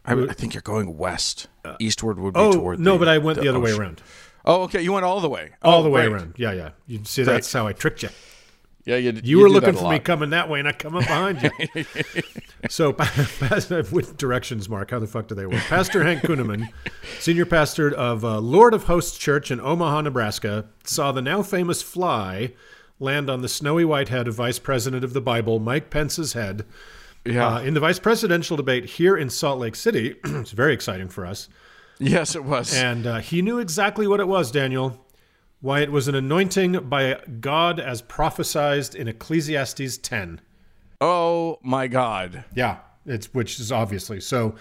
I, 0.04 0.12
I 0.14 0.32
think 0.32 0.54
you're 0.54 0.62
going 0.62 0.96
west. 0.96 1.48
Eastward 1.80 2.18
would 2.20 2.34
be 2.34 2.40
Oh 2.40 2.52
toward. 2.52 2.78
no, 2.80 2.92
the- 2.92 2.98
but 3.00 3.08
I 3.08 3.18
went 3.18 3.40
the, 3.40 3.48
other 3.48 3.58
way 3.60 3.72
around. 3.72 4.02
Oh, 4.46 4.62
okay. 4.62 4.80
You 4.80 4.92
went 4.92 5.04
all 5.04 5.20
the 5.20 5.28
way. 5.28 5.50
All 5.62 5.80
Oh, 5.80 5.82
the 5.82 5.90
way 5.90 6.02
great. 6.08 6.12
around. 6.12 6.34
Yeah, 6.36 6.52
yeah. 6.52 6.70
You 6.86 7.00
see, 7.04 7.22
that's 7.24 7.52
how 7.52 7.66
I 7.66 7.72
tricked 7.72 8.02
you. 8.02 8.10
Yeah, 8.84 8.96
you. 8.96 9.20
You, 9.24 9.40
were 9.40 9.48
do 9.48 9.54
looking 9.54 9.74
for 9.74 9.90
me 9.90 9.98
coming 9.98 10.30
that 10.30 10.48
way, 10.48 10.60
and 10.60 10.68
I 10.68 10.72
come 10.72 10.94
up 10.94 11.02
behind 11.02 11.42
you. 11.42 11.84
so, 12.68 12.90
with 13.90 14.16
directions, 14.16 14.68
Mark, 14.68 14.92
how 14.92 15.00
the 15.00 15.08
fuck 15.08 15.26
do 15.26 15.34
they 15.34 15.46
work? 15.46 15.60
Pastor 15.62 16.04
Hank 16.04 16.22
Kunneman, 16.22 16.68
senior 17.18 17.46
pastor 17.46 17.92
of 17.92 18.24
uh, 18.24 18.38
Lord 18.38 18.74
of 18.74 18.84
Hosts 18.84 19.18
Church 19.18 19.50
in 19.50 19.60
Omaha, 19.60 20.02
Nebraska, 20.02 20.66
saw 20.84 21.10
the 21.10 21.20
now 21.20 21.42
famous 21.42 21.82
fly 21.82 22.52
land 23.00 23.28
on 23.28 23.42
the 23.42 23.48
snowy 23.48 23.84
white 23.84 24.08
head 24.08 24.28
of 24.28 24.36
Vice 24.36 24.60
President 24.60 25.02
of 25.02 25.12
the 25.14 25.20
Bible, 25.20 25.58
Mike 25.58 25.90
Pence's 25.90 26.34
head. 26.34 26.64
Yeah. 27.24 27.56
Uh, 27.56 27.60
in 27.62 27.74
the 27.74 27.80
vice 27.80 27.98
presidential 27.98 28.56
debate 28.56 28.84
here 28.84 29.16
in 29.16 29.30
Salt 29.30 29.58
Lake 29.58 29.74
City, 29.74 30.14
it's 30.24 30.52
very 30.52 30.72
exciting 30.72 31.08
for 31.08 31.26
us. 31.26 31.48
Yes, 31.98 32.34
it 32.36 32.44
was. 32.44 32.74
And 32.74 33.06
uh, 33.06 33.18
he 33.18 33.40
knew 33.42 33.58
exactly 33.58 34.06
what 34.06 34.20
it 34.20 34.28
was, 34.28 34.50
Daniel. 34.50 35.04
Why 35.60 35.80
it 35.80 35.90
was 35.90 36.08
an 36.08 36.14
anointing 36.14 36.88
by 36.88 37.18
God 37.40 37.80
as 37.80 38.02
prophesized 38.02 38.94
in 38.94 39.08
Ecclesiastes 39.08 39.98
10. 39.98 40.40
oh 41.00 41.58
my 41.62 41.86
God. 41.88 42.44
Yeah, 42.54 42.78
it's 43.06 43.32
which 43.32 43.58
is 43.58 43.72
obviously 43.72 44.20
so. 44.20 44.54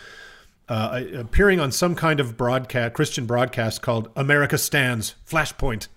Uh, 0.67 1.04
appearing 1.15 1.60
on 1.60 1.71
some 1.71 1.93
kind 1.93 2.19
of 2.19 2.36
broadcast, 2.38 2.93
Christian 2.93 3.26
broadcast 3.28 3.82
called 3.84 4.10
"America 4.15 4.58
Stands." 4.58 5.13
Flashpoint. 5.30 5.89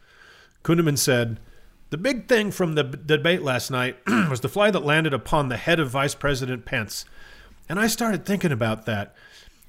Kunneman 0.63 0.99
said, 0.99 1.39
"The 1.91 1.97
big 1.97 2.29
thing 2.29 2.51
from 2.51 2.75
the 2.75 2.85
b- 2.85 2.99
debate 3.07 3.41
last 3.43 3.71
night 3.71 3.97
was 4.07 4.41
the 4.41 4.49
fly 4.49 4.71
that 4.73 4.85
landed 4.85 5.15
upon 5.15 5.49
the 5.49 5.57
head 5.57 5.81
of 5.81 5.89
Vice 5.91 6.15
President 6.15 6.67
Pence." 6.67 7.05
And 7.69 7.79
I 7.79 7.87
started 7.87 8.27
thinking 8.27 8.53
about 8.53 8.85
that. 8.87 9.15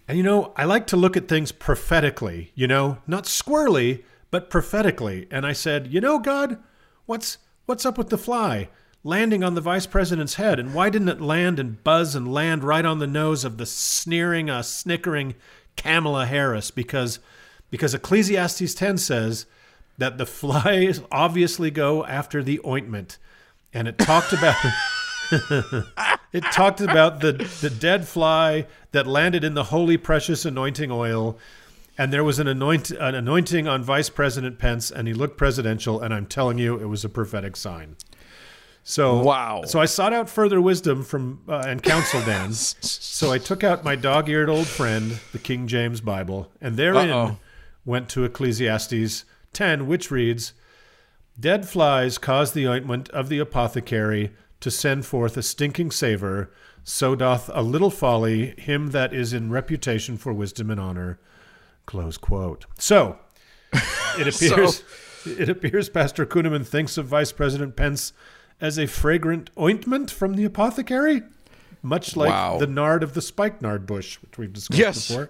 And 0.09 0.17
you 0.17 0.23
know, 0.23 0.53
I 0.55 0.65
like 0.65 0.87
to 0.87 0.97
look 0.97 1.15
at 1.15 1.27
things 1.27 1.51
prophetically. 1.51 2.51
You 2.55 2.65
know, 2.65 2.97
not 3.05 3.25
squirrely, 3.25 4.03
but 4.31 4.49
prophetically. 4.49 5.27
And 5.29 5.45
I 5.45 5.53
said, 5.53 5.87
"You 5.93 6.01
know, 6.01 6.17
God, 6.17 6.57
what's 7.05 7.37
what's 7.67 7.85
up 7.85 7.97
with 7.97 8.09
the 8.09 8.17
fly?" 8.17 8.69
landing 9.03 9.43
on 9.43 9.55
the 9.55 9.61
vice 9.61 9.85
president's 9.85 10.35
head, 10.35 10.59
and 10.59 10.73
why 10.73 10.89
didn't 10.89 11.07
it 11.07 11.21
land 11.21 11.57
and 11.57 11.81
buzz 11.83 12.15
and 12.15 12.33
land 12.33 12.63
right 12.63 12.83
on 12.83 12.99
the 12.99 13.07
nose 13.07 13.45
of 13.45 13.57
the 13.57 13.65
sneering, 13.65 14.49
uh, 14.49 14.61
snickering 14.61 15.35
Kamala 15.77 16.25
Harris? 16.25 16.71
Because 16.71 17.19
because 17.69 17.93
Ecclesiastes 17.93 18.73
10 18.73 18.97
says 18.97 19.45
that 19.99 20.17
the 20.17 20.25
flies 20.39 21.01
obviously 21.11 21.71
go 21.71 22.03
after 22.05 22.43
the 22.43 22.59
ointment, 22.65 23.19
and 23.73 23.87
it 23.87 23.97
talked 23.97 24.33
about. 24.33 24.55
It 25.31 26.43
talked 26.51 26.81
about 26.81 27.19
the, 27.21 27.33
the 27.61 27.69
dead 27.69 28.07
fly 28.07 28.65
that 28.91 29.07
landed 29.07 29.43
in 29.43 29.53
the 29.53 29.65
holy 29.65 29.97
precious 29.97 30.45
anointing 30.45 30.91
oil 30.91 31.37
and 31.97 32.13
there 32.13 32.23
was 32.23 32.39
an, 32.39 32.47
anoint, 32.47 32.91
an 32.91 33.13
anointing 33.13 33.67
on 33.67 33.83
vice 33.83 34.09
president 34.09 34.57
pence 34.57 34.89
and 34.89 35.07
he 35.07 35.13
looked 35.13 35.37
presidential 35.37 36.01
and 36.01 36.13
i'm 36.13 36.25
telling 36.25 36.57
you 36.57 36.79
it 36.79 36.85
was 36.85 37.05
a 37.05 37.09
prophetic 37.09 37.55
sign 37.55 37.95
so 38.89 39.21
Wow. 39.21 39.63
So 39.65 39.79
I 39.79 39.85
sought 39.85 40.13
out 40.13 40.29
further 40.29 40.59
wisdom 40.59 41.03
from 41.03 41.41
uh, 41.47 41.63
and 41.67 41.83
counsel, 41.83 42.21
Dan. 42.21 42.53
so 42.53 43.31
I 43.31 43.37
took 43.37 43.63
out 43.63 43.83
my 43.83 43.95
dog-eared 43.95 44.49
old 44.49 44.65
friend, 44.65 45.19
the 45.31 45.37
King 45.37 45.67
James 45.67 46.01
Bible, 46.01 46.51
and 46.59 46.75
therein 46.75 47.11
Uh-oh. 47.11 47.37
went 47.85 48.09
to 48.09 48.23
Ecclesiastes 48.23 49.25
10, 49.53 49.85
which 49.85 50.09
reads, 50.09 50.53
"Dead 51.39 51.67
flies 51.67 52.17
cause 52.17 52.53
the 52.53 52.67
ointment 52.67 53.09
of 53.09 53.29
the 53.29 53.37
apothecary 53.37 54.31
to 54.59 54.69
send 54.71 55.05
forth 55.05 55.37
a 55.37 55.43
stinking 55.43 55.91
savor. 55.91 56.51
So 56.83 57.15
doth 57.15 57.49
a 57.53 57.61
little 57.61 57.91
folly 57.91 58.55
him 58.57 58.91
that 58.91 59.13
is 59.13 59.33
in 59.33 59.51
reputation 59.51 60.17
for 60.17 60.33
wisdom 60.33 60.69
and 60.71 60.79
honor." 60.79 61.19
Close 61.85 62.17
quote. 62.17 62.65
So 62.77 63.19
it 64.17 64.27
appears 64.35 64.83
it 65.25 65.49
appears 65.49 65.89
Pastor 65.89 66.25
Kunneman 66.25 66.65
thinks 66.65 66.97
of 66.97 67.05
Vice 67.07 67.31
President 67.31 67.75
Pence 67.75 68.13
as 68.61 68.77
a 68.77 68.87
fragrant 68.87 69.49
ointment 69.59 70.09
from 70.11 70.33
the 70.35 70.45
apothecary, 70.45 71.23
much 71.81 72.15
like 72.15 72.29
Wow. 72.29 72.57
the 72.59 72.67
nard 72.67 73.03
of 73.03 73.13
the 73.13 73.21
spikenard 73.21 73.85
bush, 73.85 74.17
which 74.21 74.37
we've 74.37 74.53
discussed 74.53 74.79
Yes. 74.79 75.07
before. 75.07 75.29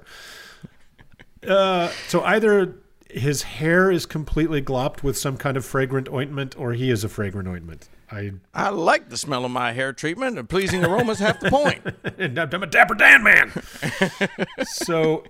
Uh, 1.47 1.89
so 2.07 2.21
either 2.23 2.75
his 3.09 3.43
hair 3.43 3.91
is 3.91 4.05
completely 4.05 4.61
glopped 4.61 5.03
with 5.03 5.17
some 5.17 5.35
kind 5.37 5.57
of 5.57 5.65
fragrant 5.65 6.07
ointment, 6.09 6.57
or 6.57 6.73
he 6.73 6.91
is 6.91 7.03
a 7.03 7.09
fragrant 7.09 7.47
ointment. 7.47 7.89
I 8.11 8.33
I 8.53 8.69
like 8.69 9.09
the 9.09 9.17
smell 9.17 9.45
of 9.45 9.51
my 9.51 9.73
hair 9.73 9.93
treatment. 9.93 10.37
A 10.37 10.43
pleasing 10.43 10.83
aroma 10.83 11.11
is 11.11 11.19
half 11.19 11.39
the 11.39 11.49
point. 11.49 11.81
and 12.17 12.37
I'm 12.37 12.63
a 12.63 12.67
Dapper 12.67 12.95
Dan 12.95 13.23
man. 13.23 13.51
so, 14.63 15.23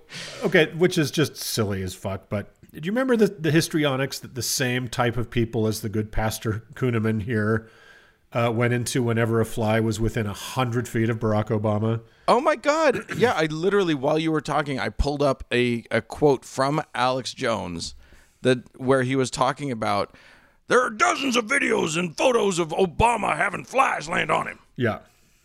okay, 0.44 0.72
which 0.74 0.98
is 0.98 1.10
just 1.10 1.36
silly 1.36 1.82
as 1.82 1.94
fuck. 1.94 2.28
But 2.28 2.54
do 2.72 2.80
you 2.82 2.92
remember 2.92 3.16
the, 3.16 3.26
the 3.26 3.50
histrionics 3.50 4.18
that 4.20 4.34
the 4.34 4.42
same 4.42 4.88
type 4.88 5.16
of 5.16 5.30
people 5.30 5.66
as 5.66 5.80
the 5.80 5.88
good 5.88 6.12
Pastor 6.12 6.64
Kunneman 6.74 7.22
here 7.22 7.68
uh, 8.32 8.52
went 8.54 8.72
into 8.72 9.02
whenever 9.02 9.40
a 9.40 9.46
fly 9.46 9.80
was 9.80 10.00
within 10.00 10.26
a 10.26 10.32
hundred 10.32 10.86
feet 10.86 11.10
of 11.10 11.18
Barack 11.18 11.48
Obama? 11.48 12.00
Oh 12.30 12.40
my 12.40 12.54
God! 12.54 13.04
Yeah, 13.16 13.32
I 13.32 13.46
literally 13.46 13.92
while 13.92 14.16
you 14.16 14.30
were 14.30 14.40
talking, 14.40 14.78
I 14.78 14.88
pulled 14.88 15.20
up 15.20 15.42
a, 15.52 15.82
a 15.90 16.00
quote 16.00 16.44
from 16.44 16.80
Alex 16.94 17.34
Jones 17.34 17.96
that 18.42 18.58
where 18.80 19.02
he 19.02 19.16
was 19.16 19.32
talking 19.32 19.72
about 19.72 20.14
there 20.68 20.80
are 20.80 20.90
dozens 20.90 21.34
of 21.34 21.46
videos 21.46 21.98
and 21.98 22.16
photos 22.16 22.60
of 22.60 22.68
Obama 22.68 23.36
having 23.36 23.64
flies 23.64 24.08
land 24.08 24.30
on 24.30 24.46
him. 24.46 24.60
Yeah. 24.76 25.00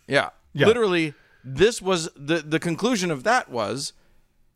Yeah, 0.06 0.30
Yeah. 0.52 0.68
literally, 0.68 1.12
this 1.42 1.82
was 1.82 2.08
the 2.14 2.36
the 2.36 2.60
conclusion 2.60 3.10
of 3.10 3.24
that 3.24 3.50
was 3.50 3.92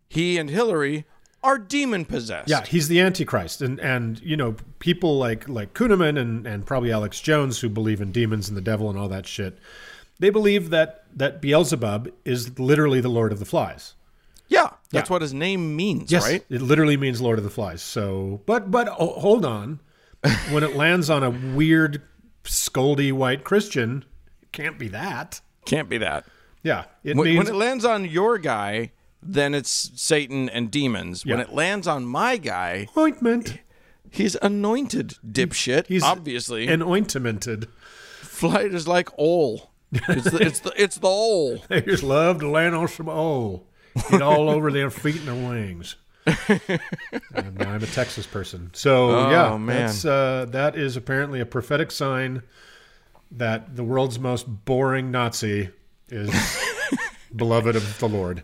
he 0.09 0.39
and 0.39 0.49
Hillary 0.49 1.07
are 1.43 1.59
demon 1.59 2.05
possessed. 2.05 2.49
Yeah, 2.49 2.65
he's 2.65 2.87
the 2.87 3.01
Antichrist, 3.01 3.61
and 3.61 3.81
and 3.81 4.21
you 4.23 4.37
know 4.37 4.55
people 4.79 5.19
like 5.19 5.49
like 5.49 5.75
Kunneman 5.75 6.17
and 6.17 6.47
and 6.47 6.65
probably 6.65 6.93
Alex 6.93 7.21
Jones 7.21 7.59
who 7.59 7.69
believe 7.69 8.01
in 8.01 8.13
demons 8.13 8.49
and 8.49 8.57
the 8.57 8.63
devil 8.63 8.89
and 8.89 8.97
all 8.97 9.09
that 9.09 9.27
shit. 9.27 9.59
They 10.21 10.31
believe 10.31 10.71
that 10.71 11.00
that 11.17 11.41
Beelzebub 11.41 12.11
is 12.25 12.59
literally 12.59 13.01
the 13.01 13.09
Lord 13.09 13.33
of 13.33 13.39
the 13.39 13.45
Flies. 13.45 13.95
yeah, 14.49 14.71
That's 14.91 15.09
Yeah. 15.09 15.13
what 15.15 15.23
his 15.23 15.33
name 15.33 15.77
means, 15.77 16.11
Yes, 16.11 16.25
right? 16.29 16.45
it 16.51 16.61
literally 16.61 16.97
means 16.97 17.21
Lord 17.21 17.39
of 17.39 17.45
the 17.45 17.51
Flies. 17.51 17.83
So, 17.83 18.41
but 18.47 18.71
but 18.71 18.89
oh, 18.99 19.21
hold 19.21 19.45
on, 19.45 19.81
when 20.51 20.63
it 20.65 20.75
lands 20.77 21.09
on 21.09 21.23
a 21.23 21.31
weird, 21.31 22.03
scoldy 22.45 23.13
white 23.13 23.45
Christian, 23.45 24.05
it 24.43 24.51
can't 24.53 24.79
be 24.79 24.89
that. 24.89 25.41
Can't 25.67 25.89
be 25.89 25.99
that. 25.99 26.25
Yeah, 26.63 26.85
it 27.05 27.17
When, 27.17 27.27
means 27.29 27.39
when 27.39 27.47
it 27.47 27.57
lands 27.57 27.85
on 27.85 28.05
your 28.05 28.39
guy, 28.39 28.91
then 29.23 29.55
it's 29.55 29.91
Satan 29.95 30.49
and 30.49 30.71
demons. 30.71 31.25
When 31.25 31.39
it 31.41 31.53
lands 31.53 31.87
on 31.87 32.05
my 32.05 32.37
guy, 32.37 32.89
ointment 32.97 33.59
he's 34.11 34.35
anointed, 34.43 35.15
dipshit. 35.25 35.87
He's 35.87 36.03
obviously. 36.03 36.67
and 36.67 36.83
ointmented. 36.83 37.69
Flight 38.23 38.75
is 38.75 38.89
like 38.89 39.09
oil. 39.19 39.70
It's 39.93 40.31
the, 40.31 40.39
it's 40.41 40.61
the 40.61 40.73
it's 40.77 40.99
the 40.99 41.07
oil. 41.09 41.59
They 41.69 41.81
just 41.83 42.03
love 42.03 42.39
to 42.41 42.49
land 42.49 42.75
on 42.75 42.87
some 42.89 43.09
oil, 43.09 43.67
get 44.11 44.23
all 44.23 44.49
over 44.49 44.71
their 44.71 44.91
feet 44.91 45.17
and 45.17 45.29
their 45.29 45.35
wings. 45.51 45.97
and 46.27 47.63
I'm 47.63 47.83
a 47.83 47.87
Texas 47.87 48.27
person, 48.27 48.71
so 48.73 49.11
Oh, 49.11 49.31
yeah, 49.31 49.57
man. 49.57 49.87
that's 49.87 50.05
uh, 50.05 50.47
that 50.51 50.77
is 50.77 50.97
apparently 50.97 51.41
a 51.41 51.47
prophetic 51.47 51.91
sign 51.91 52.43
that 53.33 53.77
the 53.77 53.85
world's 53.85 54.19
most 54.19 54.45
boring 54.65 55.11
Nazi 55.11 55.71
is 56.09 56.31
beloved 57.35 57.75
of 57.77 57.99
the 57.99 58.09
Lord. 58.09 58.43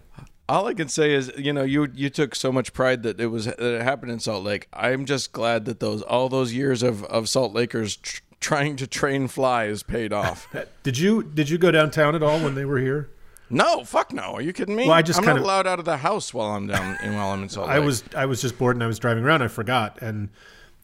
All 0.49 0.67
I 0.69 0.75
can 0.75 0.89
say 0.89 1.13
is, 1.13 1.33
you 1.37 1.53
know, 1.53 1.65
you 1.65 1.89
you 1.95 2.09
took 2.09 2.35
so 2.35 2.53
much 2.53 2.73
pride 2.73 3.03
that 3.03 3.21
it 3.21 3.27
was 3.27 3.47
that 3.47 3.61
it 3.61 3.83
happened 3.83 4.13
in 4.13 4.21
Salt 4.21 4.45
Lake. 4.45 4.69
I'm 4.73 5.05
just 5.05 5.33
glad 5.33 5.65
that 5.65 5.81
those 5.81 6.03
all 6.03 6.29
those 6.29 6.53
years 6.55 6.83
of 6.83 7.05
of 7.05 7.29
Salt 7.29 7.53
Lakers 7.53 7.97
tr- 7.97 8.21
trying 8.41 8.77
to 8.77 8.87
train 8.87 9.29
flies 9.29 9.83
paid 9.83 10.13
off. 10.13 10.49
Did 10.83 10.99
you 10.99 11.23
did 11.23 11.49
you 11.51 11.59
go 11.59 11.71
downtown 11.71 12.15
at 12.15 12.23
all 12.23 12.39
when 12.41 12.55
they 12.55 12.65
were 12.65 12.79
here? 12.79 13.11
no, 13.49 13.85
fuck 13.85 14.13
no. 14.13 14.35
Are 14.35 14.41
you 14.43 14.53
kidding 14.53 14.75
me? 14.75 14.85
Well, 14.85 14.93
I 14.95 15.03
just 15.03 15.19
I'm 15.21 15.25
kind 15.25 15.37
not 15.37 15.41
of- 15.41 15.45
allowed 15.45 15.67
out 15.67 15.79
of 15.79 15.85
the 15.85 15.97
house 15.99 16.35
while 16.35 16.51
I'm 16.51 16.67
down 16.67 16.97
and 17.03 17.15
while 17.15 17.31
I'm 17.31 17.43
in 17.43 17.49
Salt 17.49 17.69
Lake. 17.69 17.77
I 17.77 17.79
was 17.81 18.05
I 18.17 18.27
was 18.27 18.41
just 18.43 18.59
bored 18.59 18.77
and 18.77 18.83
I 18.83 18.87
was 18.87 18.99
driving 18.99 19.25
around. 19.25 19.43
I 19.43 19.49
forgot 19.49 19.99
and 20.03 20.29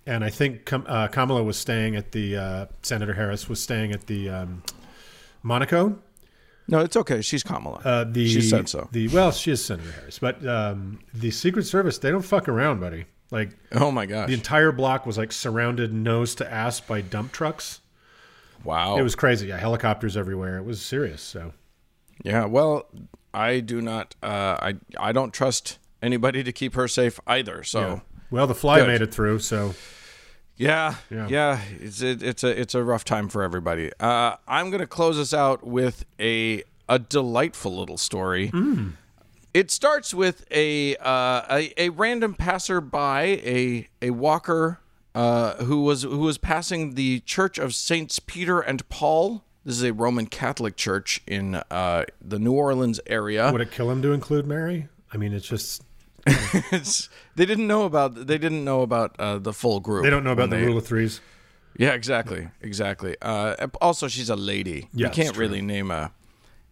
and 0.07 0.25
I 0.25 0.31
think 0.31 0.73
uh, 0.73 1.09
Kamala 1.09 1.43
was 1.45 1.57
staying 1.57 1.95
at 1.97 2.13
the 2.13 2.37
uh, 2.37 2.67
Senator 2.83 3.13
Harris 3.15 3.49
was 3.49 3.63
staying 3.63 3.93
at 3.93 4.07
the 4.07 4.29
um, 4.31 4.63
Monaco. 5.43 5.99
no, 6.69 6.81
it's 6.81 6.97
okay. 6.97 7.21
She's 7.23 7.43
Kamala. 7.43 7.81
Uh, 7.85 8.05
the 8.05 8.29
she 8.29 8.41
said 8.41 8.69
so. 8.69 8.89
The 8.93 9.09
well, 9.09 9.31
she 9.33 9.51
is 9.53 9.65
Senator 9.65 9.93
Harris, 9.93 10.19
but 10.19 10.45
um, 10.47 10.99
the 11.15 11.31
Secret 11.31 11.65
Service 11.67 11.99
they 11.99 12.11
don't 12.11 12.23
fuck 12.23 12.49
around, 12.49 12.81
buddy. 12.81 13.05
Like 13.33 13.57
oh 13.73 13.91
my 13.91 14.07
gosh! 14.07 14.29
the 14.29 14.35
entire 14.35 14.71
block 14.71 15.07
was 15.07 15.17
like 15.19 15.33
surrounded 15.33 15.93
nose 15.93 16.35
to 16.37 16.53
ass 16.53 16.81
by 16.81 17.01
dump 17.01 17.33
trucks. 17.33 17.81
wow. 18.63 18.97
It 18.99 19.03
was 19.03 19.15
crazy. 19.17 19.49
Yeah, 19.49 19.57
helicopters 19.57 20.17
everywhere. 20.17 20.59
It 20.59 20.65
was 20.65 20.81
serious. 20.81 21.23
So 21.23 21.53
yeah. 22.23 22.45
Well, 22.45 22.87
I 23.35 23.61
do 23.61 23.81
not. 23.81 24.15
Uh, 24.23 24.57
I 24.61 24.75
I 24.99 25.13
don't 25.13 25.33
trust 25.33 25.79
anybody 26.03 26.45
to 26.45 26.53
keep 26.53 26.75
her 26.75 26.87
safe 26.87 27.19
either. 27.27 27.63
So. 27.65 28.03
well, 28.31 28.47
the 28.47 28.55
fly 28.55 28.79
Good. 28.81 28.89
made 28.89 29.01
it 29.03 29.15
through. 29.15 29.39
So 29.39 29.75
Yeah, 30.57 30.97
Yeah. 31.11 31.29
yeah, 31.29 31.61
It's 31.81 32.03
it, 32.03 32.23
it's 32.23 32.45
a 32.45 32.61
it's 32.61 32.75
a 32.75 32.85
rough 32.85 33.05
time 33.05 33.29
for 33.31 33.43
everybody. 33.43 33.91
Uh, 33.99 34.37
I'm 34.47 34.71
gonna 34.71 34.87
close 34.87 35.19
us 35.19 35.33
out 35.33 35.67
with 35.67 36.05
a 36.21 36.65
a 36.89 36.99
delightful 36.99 37.75
little 37.79 37.97
story. 37.97 38.51
Mm. 38.51 38.93
It 39.55 39.71
starts 39.71 40.15
with 40.15 40.47
a 40.51 40.97
uh, 40.97 41.43
a, 41.51 41.73
a 41.77 41.89
random 41.91 42.35
passerby, 42.35 42.97
a 42.97 43.89
a 44.01 44.11
walker 44.11 44.81
uh, 45.15 45.57
who 45.65 45.83
was 45.83 46.03
who 46.05 46.21
was 46.21 46.39
passing 46.39 46.95
the 46.95 47.21
Church 47.21 47.59
of 47.59 47.75
Saints 47.75 48.19
Peter 48.19 48.61
and 48.61 48.89
Paul. 48.89 49.45
This 49.65 49.77
is 49.77 49.83
a 49.85 49.93
Roman 49.93 50.27
Catholic 50.27 50.75
church 50.77 51.21
in 51.27 51.57
uh, 51.71 52.05
the 52.21 52.39
New 52.39 52.53
Orleans 52.53 52.99
area. 53.07 53.53
would 53.53 53.61
it 53.61 53.71
kill 53.71 53.91
him 53.91 54.03
to 54.03 54.13
include 54.13 54.47
Mary? 54.47 54.89
I 55.13 55.19
mean, 55.19 55.33
it's 55.33 55.47
just 55.47 55.83
It's- 56.27 57.09
they 57.37 57.45
didn't 57.47 57.67
know 57.67 57.85
about 57.85 58.15
they 58.27 58.39
didn't 58.39 58.65
know 58.65 58.81
about 58.83 59.15
uh, 59.21 59.39
the 59.39 59.53
full 59.53 59.81
group. 59.81 60.03
they 60.05 60.11
don't 60.11 60.25
know 60.25 60.33
about 60.33 60.49
the 60.51 60.57
they- 60.57 60.65
rule 60.67 60.79
of 60.79 60.87
threes. 60.87 61.21
Yeah, 61.79 61.93
exactly, 61.95 62.49
exactly. 62.61 63.17
Uh, 63.23 63.67
also, 63.81 64.07
she's 64.07 64.29
a 64.29 64.37
lady. 64.37 64.89
Yeah, 64.93 65.07
you 65.07 65.13
can't 65.13 65.37
really 65.39 65.63
name 65.63 65.91
a. 65.91 66.13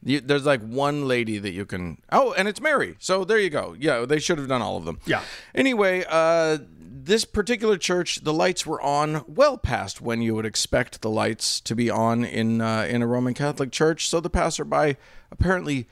You, 0.03 0.21
there's 0.21 0.47
like 0.47 0.63
one 0.63 1.07
lady 1.07 1.39
that 1.39 1.53
you 1.53 1.67
can. 1.67 2.01
Oh, 2.11 2.33
and 2.33 2.49
it's 2.49 2.61
Mary. 2.61 2.97
So 2.99 3.25
there 3.25 3.39
you 3.39 3.51
go. 3.51 3.77
Yeah, 3.79 4.07
they 4.07 4.19
should 4.19 4.39
have 4.39 4.49
done 4.49 4.63
all 4.63 4.77
of 4.79 4.85
them. 4.87 4.99
Yeah. 5.05 5.23
Anyway, 5.55 6.05
uh, 6.09 6.59
this 7.03 7.25
particular 7.27 7.77
church, 7.77 8.23
the 8.23 8.33
lights 8.33 8.65
were 8.67 8.81
on 8.81 9.25
well 9.27 9.59
past 9.59 10.01
when 10.01 10.23
you 10.23 10.35
would 10.35 10.47
expect 10.47 11.03
the 11.03 11.11
lights 11.11 11.61
to 11.63 11.75
be 11.75 11.91
on 11.91 12.25
in 12.25 12.61
uh, 12.61 12.87
in 12.89 13.03
a 13.03 13.07
Roman 13.07 13.35
Catholic 13.35 13.71
church. 13.73 14.09
So 14.09 14.21
the 14.21 14.31
passerby 14.31 14.97
apparently 15.31 15.87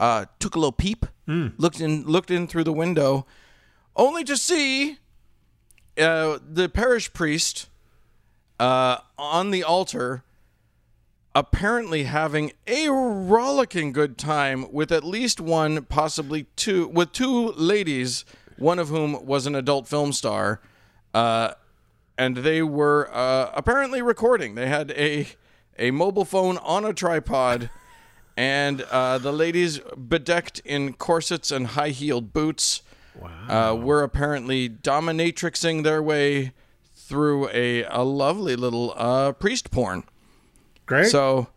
uh, 0.00 0.26
took 0.40 0.54
a 0.56 0.58
little 0.58 0.72
peep, 0.72 1.06
Hmm. 1.26 1.48
looked 1.56 1.80
in, 1.80 2.02
looked 2.04 2.32
in 2.32 2.48
through 2.48 2.64
the 2.64 2.72
window, 2.72 3.26
only 3.94 4.24
to 4.24 4.36
see 4.36 4.98
uh, 5.96 6.38
the 6.44 6.68
parish 6.68 7.12
priest 7.12 7.68
uh, 8.58 8.96
on 9.16 9.52
the 9.52 9.62
altar, 9.62 10.24
apparently 11.34 12.04
having 12.04 12.52
a 12.66 12.88
rollicking 12.88 13.92
good 13.92 14.18
time 14.18 14.70
with 14.72 14.92
at 14.92 15.04
least 15.04 15.40
one, 15.40 15.84
possibly 15.84 16.46
two, 16.56 16.88
with 16.88 17.12
two 17.12 17.52
ladies, 17.52 18.24
one 18.58 18.78
of 18.78 18.88
whom 18.88 19.24
was 19.24 19.46
an 19.46 19.54
adult 19.54 19.88
film 19.88 20.12
star, 20.12 20.60
uh, 21.14 21.52
and 22.18 22.38
they 22.38 22.62
were 22.62 23.08
uh, 23.12 23.50
apparently 23.54 24.02
recording. 24.02 24.54
They 24.54 24.68
had 24.68 24.90
a 24.92 25.26
a 25.78 25.90
mobile 25.90 26.24
phone 26.24 26.58
on 26.58 26.84
a 26.84 26.92
tripod. 26.92 27.70
And 28.36 28.82
uh, 28.82 29.18
the 29.18 29.32
ladies, 29.32 29.78
bedecked 29.78 30.60
in 30.64 30.94
corsets 30.94 31.50
and 31.50 31.68
high 31.68 31.90
heeled 31.90 32.32
boots, 32.32 32.82
uh, 33.48 33.76
were 33.78 34.02
apparently 34.02 34.70
dominatrixing 34.70 35.82
their 35.82 36.02
way 36.02 36.52
through 36.94 37.50
a, 37.50 37.84
a 37.84 38.02
lovely 38.02 38.56
little 38.56 38.94
uh, 38.96 39.32
priest 39.32 39.70
porn. 39.70 40.04
Great. 40.92 41.10
So, 41.10 41.48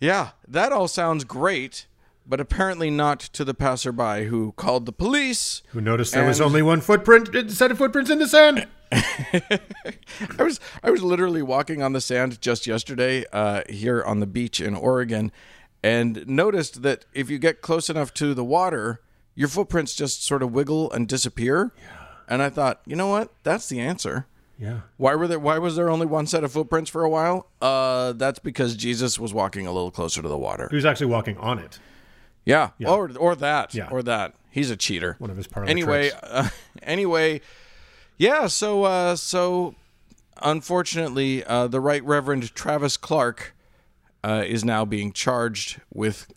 yeah, 0.00 0.30
that 0.48 0.72
all 0.72 0.88
sounds 0.88 1.22
great, 1.22 1.86
but 2.26 2.40
apparently 2.40 2.90
not 2.90 3.20
to 3.20 3.44
the 3.44 3.54
passerby 3.54 4.26
who 4.26 4.52
called 4.52 4.84
the 4.86 4.92
police. 4.92 5.62
Who 5.68 5.80
noticed 5.80 6.12
there 6.12 6.26
was 6.26 6.40
only 6.40 6.60
one 6.60 6.80
footprint, 6.80 7.50
set 7.52 7.70
of 7.70 7.78
footprints 7.78 8.10
in 8.10 8.18
the 8.18 8.26
sand? 8.26 8.66
I 8.92 10.42
was 10.42 10.60
I 10.82 10.90
was 10.90 11.02
literally 11.02 11.40
walking 11.40 11.82
on 11.82 11.92
the 11.92 12.00
sand 12.00 12.40
just 12.40 12.66
yesterday 12.66 13.24
uh, 13.32 13.62
here 13.68 14.02
on 14.02 14.20
the 14.20 14.26
beach 14.26 14.60
in 14.60 14.74
Oregon, 14.74 15.30
and 15.82 16.26
noticed 16.26 16.82
that 16.82 17.06
if 17.14 17.30
you 17.30 17.38
get 17.38 17.62
close 17.62 17.88
enough 17.88 18.12
to 18.14 18.34
the 18.34 18.44
water, 18.44 19.00
your 19.34 19.48
footprints 19.48 19.94
just 19.94 20.24
sort 20.26 20.42
of 20.42 20.52
wiggle 20.52 20.90
and 20.92 21.08
disappear. 21.08 21.72
And 22.28 22.42
I 22.42 22.50
thought, 22.50 22.80
you 22.86 22.96
know 22.96 23.08
what? 23.08 23.32
That's 23.44 23.68
the 23.68 23.80
answer. 23.80 24.26
Yeah. 24.58 24.80
Why 24.96 25.14
were 25.16 25.26
there? 25.26 25.38
Why 25.38 25.58
was 25.58 25.76
there 25.76 25.90
only 25.90 26.06
one 26.06 26.26
set 26.26 26.44
of 26.44 26.52
footprints 26.52 26.88
for 26.90 27.02
a 27.02 27.08
while? 27.10 27.48
Uh, 27.60 28.12
that's 28.12 28.38
because 28.38 28.76
Jesus 28.76 29.18
was 29.18 29.34
walking 29.34 29.66
a 29.66 29.72
little 29.72 29.90
closer 29.90 30.22
to 30.22 30.28
the 30.28 30.38
water. 30.38 30.68
He 30.70 30.76
was 30.76 30.84
actually 30.84 31.06
walking 31.06 31.36
on 31.38 31.58
it. 31.58 31.78
Yeah, 32.44 32.70
or 32.84 33.10
or 33.18 33.34
that, 33.36 33.74
Yeah. 33.74 33.88
or 33.90 34.02
that. 34.02 34.34
He's 34.50 34.70
a 34.70 34.76
cheater. 34.76 35.16
One 35.18 35.30
of 35.30 35.36
his 35.36 35.46
parlor 35.46 35.68
Anyway, 35.68 36.10
uh, 36.22 36.48
anyway, 36.82 37.40
yeah. 38.18 38.46
So 38.48 38.84
uh, 38.84 39.16
so, 39.16 39.74
unfortunately, 40.42 41.44
uh, 41.44 41.66
the 41.68 41.80
Right 41.80 42.04
Reverend 42.04 42.54
Travis 42.54 42.96
Clark 42.96 43.54
uh, 44.22 44.44
is 44.46 44.64
now 44.64 44.84
being 44.84 45.12
charged 45.12 45.80
with 45.92 46.32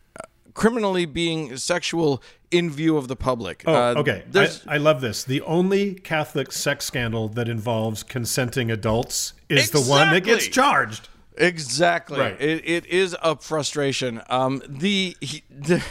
criminally 0.55 1.05
being 1.05 1.55
sexual 1.57 2.23
in 2.49 2.71
view 2.71 2.97
of 2.97 3.07
the 3.07 3.15
public. 3.15 3.63
Oh, 3.67 3.73
uh, 3.73 3.93
okay. 3.97 4.23
I, 4.33 4.49
I 4.67 4.77
love 4.77 5.01
this. 5.01 5.23
The 5.23 5.41
only 5.41 5.93
Catholic 5.93 6.51
sex 6.51 6.85
scandal 6.85 7.27
that 7.29 7.47
involves 7.47 8.01
consenting 8.01 8.71
adults 8.71 9.33
is 9.49 9.69
the 9.69 9.81
one 9.81 10.11
that 10.11 10.23
gets 10.23 10.47
charged. 10.47 11.09
Exactly. 11.37 12.19
Right. 12.19 12.41
It, 12.41 12.67
it 12.67 12.85
is 12.87 13.15
a 13.21 13.35
frustration. 13.35 14.21
Um, 14.29 14.63
the, 14.67 15.17
he, 15.19 15.43
the 15.49 15.83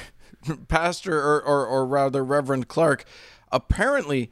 pastor, 0.69 1.21
or, 1.21 1.43
or, 1.43 1.67
or 1.67 1.87
rather 1.87 2.25
Reverend 2.25 2.67
Clark, 2.67 3.05
apparently 3.53 4.31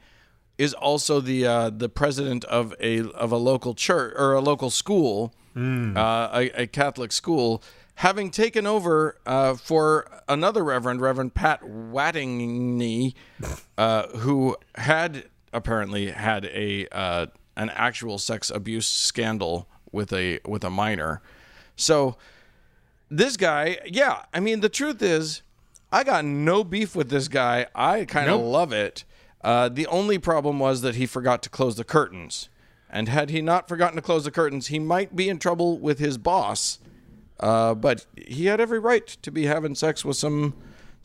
is 0.57 0.73
also 0.73 1.19
the 1.19 1.45
uh, 1.45 1.69
the 1.71 1.89
president 1.89 2.45
of 2.45 2.75
a 2.79 3.09
of 3.11 3.31
a 3.31 3.37
local 3.37 3.73
church 3.73 4.13
or 4.15 4.33
a 4.33 4.39
local 4.39 4.69
school, 4.69 5.33
uh, 5.55 6.29
a, 6.31 6.61
a 6.61 6.67
Catholic 6.67 7.11
school, 7.11 7.63
having 7.95 8.31
taken 8.31 8.65
over 8.67 9.17
uh, 9.25 9.53
for 9.55 10.07
another 10.27 10.63
Reverend, 10.63 11.01
Reverend 11.01 11.33
Pat 11.33 11.61
Wattigny, 11.63 13.13
uh, 13.77 14.07
who 14.17 14.55
had 14.75 15.25
apparently 15.51 16.11
had 16.11 16.45
a 16.45 16.87
uh, 16.91 17.27
an 17.55 17.69
actual 17.71 18.17
sex 18.17 18.49
abuse 18.49 18.87
scandal 18.87 19.67
with 19.91 20.11
a 20.13 20.39
with 20.45 20.63
a 20.63 20.69
minor. 20.69 21.21
So 21.75 22.17
this 23.09 23.37
guy, 23.37 23.77
yeah, 23.85 24.23
I 24.33 24.39
mean 24.39 24.59
the 24.61 24.69
truth 24.69 25.01
is, 25.01 25.41
I 25.91 26.03
got 26.03 26.25
no 26.25 26.63
beef 26.63 26.95
with 26.95 27.09
this 27.09 27.27
guy. 27.27 27.67
I 27.75 28.05
kind 28.05 28.29
of 28.29 28.39
Nope. 28.41 28.51
love 28.51 28.73
it. 28.73 29.03
Uh, 29.43 29.69
the 29.69 29.85
only 29.87 30.17
problem 30.17 30.57
was 30.57 30.81
that 30.81 30.95
he 30.95 31.05
forgot 31.05 31.43
to 31.43 31.49
close 31.49 31.75
the 31.75 31.83
curtains, 31.83 32.49
and 32.89 33.07
had 33.09 33.29
he 33.29 33.41
not 33.41 33.67
forgotten 33.67 33.97
to 33.97 34.01
close 34.01 34.23
the 34.23 34.31
curtains, 34.31 34.67
he 34.67 34.79
might 34.79 35.15
be 35.15 35.29
in 35.29 35.37
trouble 35.37 35.77
with 35.77 35.99
his 35.99 36.17
boss. 36.17 36.79
Uh, 37.39 37.73
but 37.73 38.05
he 38.15 38.45
had 38.45 38.61
every 38.61 38.79
right 38.79 39.05
to 39.07 39.31
be 39.31 39.45
having 39.45 39.75
sex 39.75 40.05
with 40.05 40.17
some 40.17 40.53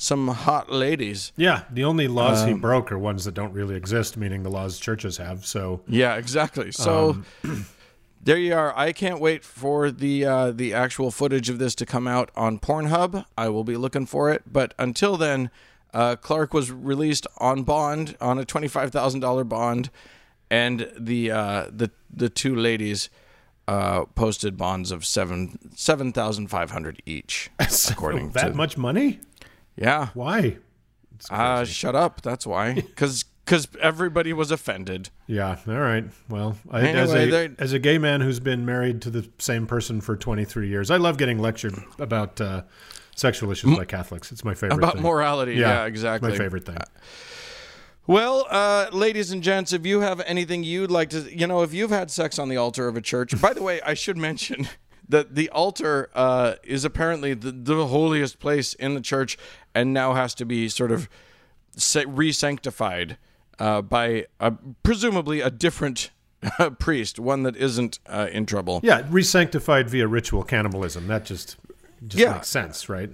some 0.01 0.29
hot 0.29 0.71
ladies. 0.71 1.33
Yeah, 1.37 1.65
the 1.71 1.83
only 1.85 2.07
laws 2.07 2.43
Um, 2.43 2.49
he 2.49 2.55
broke 2.55 2.93
are 2.93 2.99
ones 2.99 3.25
that 3.25 3.35
don't 3.35 3.53
really 3.53 3.75
exist, 3.75 4.17
meaning 4.17 4.45
the 4.45 4.51
laws 4.51 4.79
churches 4.79 5.17
have. 5.17 5.45
So 5.45 5.81
Yeah, 5.89 6.15
exactly. 6.15 6.71
So 6.71 7.23
there 8.23 8.39
you 8.39 8.55
are. 8.55 8.77
I 8.77 8.93
can't 8.93 9.21
wait 9.21 9.43
for 9.45 9.91
the 9.91 10.25
uh, 10.25 10.51
the 10.53 10.73
actual 10.73 11.11
footage 11.11 11.51
of 11.51 11.59
this 11.59 11.75
to 11.77 11.87
come 11.87 12.07
out 12.07 12.31
on 12.37 12.59
Pornhub. 12.61 13.25
I 13.37 13.49
will 13.49 13.65
be 13.65 13.77
looking 13.77 14.07
for 14.07 14.31
it. 14.31 14.43
But 14.53 14.73
until 14.79 15.17
then, 15.17 15.51
uh, 15.93 16.15
Clark 16.17 16.55
was 16.55 16.71
released 16.71 17.27
on 17.39 17.65
bond 17.65 18.17
on 18.21 18.39
a 18.39 18.45
twenty 18.45 18.69
five 18.69 18.93
thousand 18.93 19.21
dollar 19.21 19.43
bond, 19.45 19.91
and 20.51 20.89
the 20.97 21.31
uh, 21.33 21.67
the 21.73 21.91
the 22.09 22.29
two 22.29 22.55
ladies. 22.55 23.11
Uh, 23.69 24.07
posted 24.15 24.57
bonds 24.57 24.91
of 24.91 25.05
seven 25.05 25.59
seven 25.77 26.11
thousand 26.13 26.49
five 26.49 26.71
hundred 26.71 27.03
each, 27.05 27.51
according 27.91 28.31
that 28.31 28.49
to 28.49 28.55
much 28.55 28.79
money? 28.79 29.21
yeah. 29.77 30.09
Why? 30.15 30.57
Uh, 31.31 31.65
shut 31.67 31.95
up. 31.95 32.23
That's 32.23 32.47
why. 32.47 32.73
Because 32.75 33.25
because 33.45 33.69
everybody 33.81 34.33
was 34.33 34.51
offended. 34.51 35.11
Yeah. 35.27 35.57
All 35.67 35.75
right. 35.81 36.05
Well, 36.29 36.57
I, 36.71 36.81
as 36.89 37.11
Anyway, 37.11 37.29
a 37.29 37.31
there- 37.31 37.57
as 37.59 37.73
a 37.75 37.79
gay 37.79 37.99
man 37.99 38.21
who's 38.23 38.41
been 38.41 38.65
married 38.67 39.01
to 39.03 39.11
the 39.11 39.29
same 39.39 39.67
person 39.67 40.01
for 40.01 40.17
23 40.17 40.69
years, 40.69 40.91
I 40.91 40.97
love 40.99 41.17
getting 41.19 41.39
lectured 41.39 41.75
about 41.99 42.41
uh, 42.43 42.63
sexual 43.17 43.51
issues 43.51 43.77
by 43.77 43.85
Catholics. 43.87 44.33
It's 44.33 44.45
my 44.45 44.55
favorite 44.55 44.77
About 44.79 44.95
thing. 44.95 45.03
morality. 45.03 45.55
Yeah, 45.55 45.85
exactly. 45.87 46.31
My 46.31 46.37
favorite 46.39 46.65
thing. 46.67 46.77
Well, 48.09 48.47
uh, 48.49 48.89
ladies 48.91 49.33
and 49.33 49.43
gents, 49.43 49.75
if 49.75 49.85
you 49.85 50.01
have 50.01 50.21
anything 50.23 50.65
you'd 50.65 50.91
like 50.91 51.11
to, 51.11 51.31
you 51.31 51.47
know, 51.47 51.61
if 51.63 51.75
you've 51.75 51.91
had 51.91 52.11
sex 52.11 52.39
on 52.39 52.49
the 52.49 52.57
altar 52.57 52.89
of 52.89 52.97
a 52.97 53.03
church, 53.03 53.39
by 53.39 53.53
the 53.53 53.63
way, 53.63 53.83
I 53.83 53.93
should 53.93 54.17
mention 54.17 54.67
that 55.11 55.35
the 55.35 55.51
altar 55.51 56.09
uh, 56.15 56.55
is 56.65 56.87
apparently 56.87 57.35
the, 57.35 57.53
the 57.53 57.87
holiest 57.89 58.39
place 58.39 58.73
in 58.73 58.95
the 58.95 59.03
church 59.03 59.37
and 59.75 59.93
now 59.93 60.15
has 60.15 60.35
to 60.37 60.47
be 60.47 60.71
sort 60.71 60.91
of 60.91 61.07
re 62.07 62.33
sanctified 62.33 63.19
uh, 63.59 63.83
by 63.83 64.25
uh, 64.41 64.53
presumably 64.83 65.43
a 65.43 65.51
different 65.51 66.11
uh, 66.59 66.71
priest, 66.71 67.19
one 67.19 67.43
that 67.43 67.57
isn't 67.57 67.99
uh, 68.07 68.29
in 68.33 68.47
trouble. 68.47 68.81
Yeah, 68.83 69.03
resanctified 69.03 69.87
via 69.91 70.07
ritual 70.07 70.45
cannibalism. 70.45 71.09
That 71.09 71.27
just 71.27 71.57
just 72.07 72.23
Yeah. 72.23 72.33
makes 72.35 72.49
sense, 72.49 72.89
right? 72.89 73.11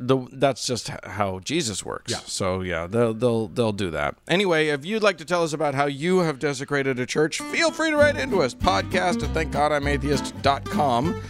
The 0.00 0.26
that's 0.32 0.66
just 0.66 0.88
how 0.88 1.40
Jesus 1.40 1.84
works. 1.84 2.10
Yeah. 2.10 2.18
So 2.24 2.62
yeah, 2.62 2.86
they'll 2.86 3.12
they'll 3.12 3.48
they'll 3.48 3.72
do 3.72 3.90
that. 3.90 4.16
Anyway, 4.26 4.68
if 4.68 4.84
you'd 4.84 5.02
like 5.02 5.18
to 5.18 5.24
tell 5.26 5.44
us 5.44 5.52
about 5.52 5.74
how 5.74 5.86
you 5.86 6.20
have 6.20 6.38
desecrated 6.38 6.98
a 6.98 7.06
church, 7.06 7.38
feel 7.38 7.70
free 7.70 7.90
to 7.90 7.96
write 7.96 8.16
into 8.16 8.42
us. 8.42 8.54
Podcast 8.54 9.22
at 9.22 9.34
thankgodimatheist.com. 9.34 11.22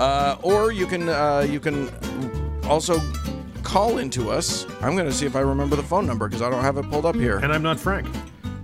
Uh, 0.00 0.36
or 0.42 0.72
you 0.72 0.86
can 0.86 1.08
uh, 1.08 1.46
you 1.48 1.60
can 1.60 1.90
also 2.64 3.00
call 3.62 3.98
into 3.98 4.30
us. 4.30 4.66
I'm 4.80 4.94
going 4.96 5.06
to 5.06 5.12
see 5.12 5.26
if 5.26 5.36
I 5.36 5.40
remember 5.40 5.76
the 5.76 5.82
phone 5.82 6.06
number 6.06 6.26
because 6.26 6.42
I 6.42 6.50
don't 6.50 6.62
have 6.62 6.78
it 6.78 6.88
pulled 6.90 7.06
up 7.06 7.14
here. 7.14 7.38
And 7.38 7.52
I'm 7.52 7.62
not 7.62 7.78
Frank. 7.78 8.08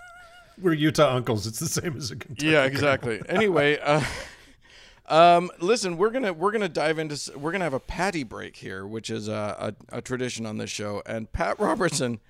We're 0.61 0.73
Utah 0.73 1.14
uncles. 1.14 1.47
It's 1.47 1.59
the 1.59 1.69
same 1.69 1.97
as 1.97 2.11
a 2.11 2.16
Kentucky. 2.16 2.49
yeah, 2.49 2.64
exactly. 2.64 3.21
anyway, 3.29 3.79
uh, 3.83 4.03
um, 5.09 5.51
listen, 5.61 5.97
we're 5.97 6.11
gonna 6.11 6.33
we're 6.33 6.53
gonna 6.53 6.69
dive 6.69 6.99
into 6.99 7.38
we're 7.38 7.53
gonna 7.53 7.64
have 7.64 7.75
a 7.75 7.81
patty 7.81 8.23
break 8.23 8.57
here, 8.57 8.87
which 8.87 9.11
is 9.11 9.29
a, 9.29 9.75
a, 9.90 9.99
a 9.99 10.03
tradition 10.03 10.47
on 10.47 10.59
this 10.59 10.71
show. 10.71 11.03
And 11.05 11.31
Pat 11.33 11.59
Robertson, 11.61 12.21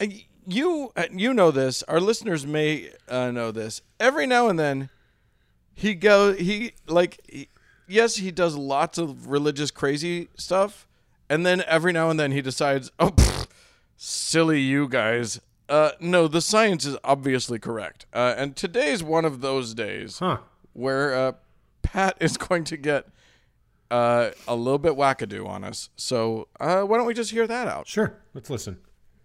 uh, 0.00 0.06
you 0.46 0.92
uh, 0.96 1.04
you 1.10 1.34
know 1.34 1.50
this. 1.50 1.82
Our 1.84 2.00
listeners 2.00 2.46
may 2.46 2.90
uh, 3.08 3.30
know 3.30 3.50
this. 3.50 3.82
Every 4.00 4.26
now 4.26 4.48
and 4.48 4.58
then, 4.58 4.88
he 5.74 5.94
go 5.94 6.32
he 6.32 6.72
like 6.86 7.20
he, 7.28 7.48
yes 7.86 8.16
he 8.16 8.30
does 8.30 8.56
lots 8.56 8.96
of 8.96 9.26
religious 9.26 9.70
crazy 9.70 10.28
stuff, 10.36 10.86
and 11.28 11.44
then 11.44 11.62
every 11.66 11.92
now 11.92 12.08
and 12.08 12.18
then 12.18 12.32
he 12.32 12.40
decides, 12.40 12.90
oh, 12.98 13.10
pfft, 13.10 13.48
silly 13.96 14.60
you 14.60 14.88
guys. 14.88 15.38
Uh, 15.72 15.92
no, 16.00 16.28
the 16.28 16.42
science 16.42 16.84
is 16.84 16.98
obviously 17.02 17.58
correct. 17.58 18.04
Uh, 18.12 18.34
and 18.36 18.54
today's 18.54 19.02
one 19.02 19.24
of 19.24 19.40
those 19.40 19.72
days 19.72 20.18
Huh. 20.18 20.36
where 20.74 21.14
uh, 21.14 21.32
Pat 21.80 22.14
is 22.20 22.36
going 22.36 22.64
to 22.64 22.76
get 22.76 23.06
uh, 23.90 24.32
a 24.46 24.54
little 24.54 24.78
bit 24.78 24.92
wackadoo 24.92 25.46
on 25.48 25.64
us. 25.64 25.88
So 25.96 26.48
uh, 26.60 26.82
why 26.82 26.98
don't 26.98 27.06
we 27.06 27.14
just 27.14 27.30
hear 27.30 27.46
that 27.46 27.68
out? 27.68 27.88
Sure. 27.88 28.12
Let's 28.34 28.50
listen. 28.50 28.76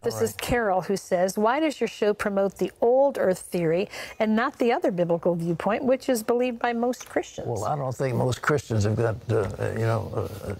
This 0.04 0.22
is 0.22 0.34
Carol 0.38 0.84
who 0.84 0.96
says, 0.96 1.38
Why 1.38 1.60
does 1.60 1.82
your 1.82 1.88
show 1.90 2.14
promote 2.14 2.60
the 2.60 2.72
old 2.80 3.18
earth 3.18 3.40
theory 3.40 3.90
and 4.20 4.38
not 4.38 4.58
the 4.58 4.72
other 4.72 4.90
biblical 4.90 5.36
viewpoint, 5.36 5.84
which 5.84 6.08
is 6.08 6.24
believed 6.24 6.60
by 6.60 6.72
most 6.72 7.10
Christians? 7.10 7.48
Well, 7.50 7.66
I 7.66 7.76
don't 7.76 7.94
think 7.94 8.16
most 8.16 8.42
Christians 8.42 8.86
have 8.86 8.96
got, 8.96 9.16
you 9.28 9.80
know, 9.80 10.10
uh, 10.16 10.52
uh, 10.52 10.56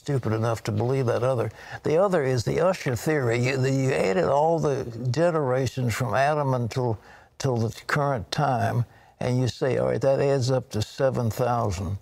stupid 0.00 0.32
enough 0.34 0.64
to 0.64 0.72
believe 0.72 1.06
that 1.06 1.24
other. 1.24 1.52
The 1.84 1.98
other 1.98 2.24
is 2.24 2.44
the 2.44 2.60
Ussher 2.60 2.96
theory. 2.96 3.38
You, 3.40 3.58
the, 3.58 3.70
you 3.72 3.92
added 3.92 4.26
all 4.26 4.58
the 4.60 4.86
generations 5.12 5.94
from 5.94 6.14
Adam 6.14 6.54
until 6.54 6.98
till 7.38 7.58
the 7.58 7.70
current 7.88 8.30
time, 8.32 8.84
and 9.20 9.40
you 9.40 9.48
say, 9.48 9.78
all 9.78 9.88
right, 9.88 10.02
that 10.02 10.20
adds 10.20 10.50
up 10.50 10.70
to 10.72 10.82
7,000. 10.82 11.98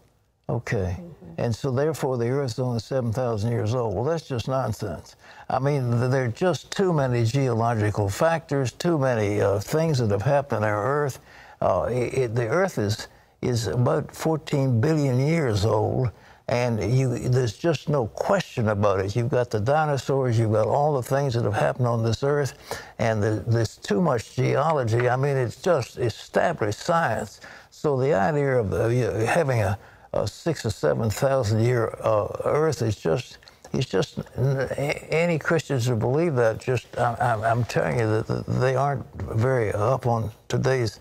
Okay. 0.48 0.98
And 1.38 1.54
so 1.54 1.70
therefore 1.72 2.18
the 2.18 2.28
Earth's 2.30 2.58
only 2.60 2.80
7,000 2.80 3.52
years 3.52 3.74
old. 3.74 3.94
Well, 3.96 4.04
that's 4.04 4.28
just 4.28 4.48
nonsense. 4.48 5.16
I 5.50 5.58
mean, 5.60 6.10
there 6.10 6.24
are 6.26 6.28
just 6.28 6.72
too 6.72 6.92
many 6.94 7.24
geological 7.26 8.08
factors, 8.10 8.72
too 8.72 8.98
many 8.98 9.42
uh, 9.42 9.60
things 9.60 9.98
that 9.98 10.10
have 10.12 10.22
happened 10.22 10.64
on 10.64 10.70
our 10.70 10.84
Earth. 11.04 11.20
Uh, 11.62 11.88
it, 11.90 12.14
it- 12.18 12.36
the 12.36 12.48
Earth 12.48 12.78
is, 12.78 13.08
is 13.42 13.68
about 13.68 14.14
14 14.14 14.80
billion 14.80 15.20
years 15.20 15.64
old, 15.66 16.10
and 16.48 16.82
you, 16.98 17.18
there's 17.18 17.56
just 17.58 17.88
no 17.88 18.08
question 18.08 18.68
about 18.70 19.00
it. 19.00 19.16
You've 19.16 19.30
got 19.30 19.50
the 19.50 19.60
dinosaurs, 19.60 20.38
you've 20.38 20.52
got 20.52 20.66
all 20.68 20.94
the 20.94 21.02
things 21.02 21.34
that 21.34 21.44
have 21.44 21.54
happened 21.54 21.88
on 21.88 22.04
this 22.04 22.22
Earth, 22.24 22.54
and 22.98 23.22
the, 23.22 23.44
there's 23.46 23.76
too 23.76 24.02
much 24.02 24.36
geology. 24.36 25.08
I 25.08 25.16
mean, 25.16 25.36
it's 25.36 25.62
just 25.62 25.98
established 25.98 26.80
science. 26.80 27.40
So 27.70 27.98
the 27.98 28.14
idea 28.14 28.58
of 28.58 28.72
uh, 28.72 28.88
having 29.26 29.60
a, 29.62 29.78
a 30.14 30.26
six 30.28 30.66
or 30.66 30.70
seven 30.70 31.10
thousand 31.10 31.62
year 31.64 31.96
uh, 32.02 32.28
Earth 32.44 32.82
is 32.82 32.96
just 32.96 33.38
it's 33.72 33.86
just 33.88 34.20
any 34.36 35.38
Christians 35.38 35.86
who 35.86 35.96
believe 35.96 36.34
that 36.36 36.60
just 36.60 36.86
I, 36.98 37.16
I'm, 37.20 37.42
I'm 37.44 37.64
telling 37.66 38.00
you 38.00 38.22
that 38.22 38.46
they 38.48 38.76
aren't 38.76 39.06
very 39.22 39.72
up 39.72 40.06
on 40.06 40.32
today's. 40.48 41.00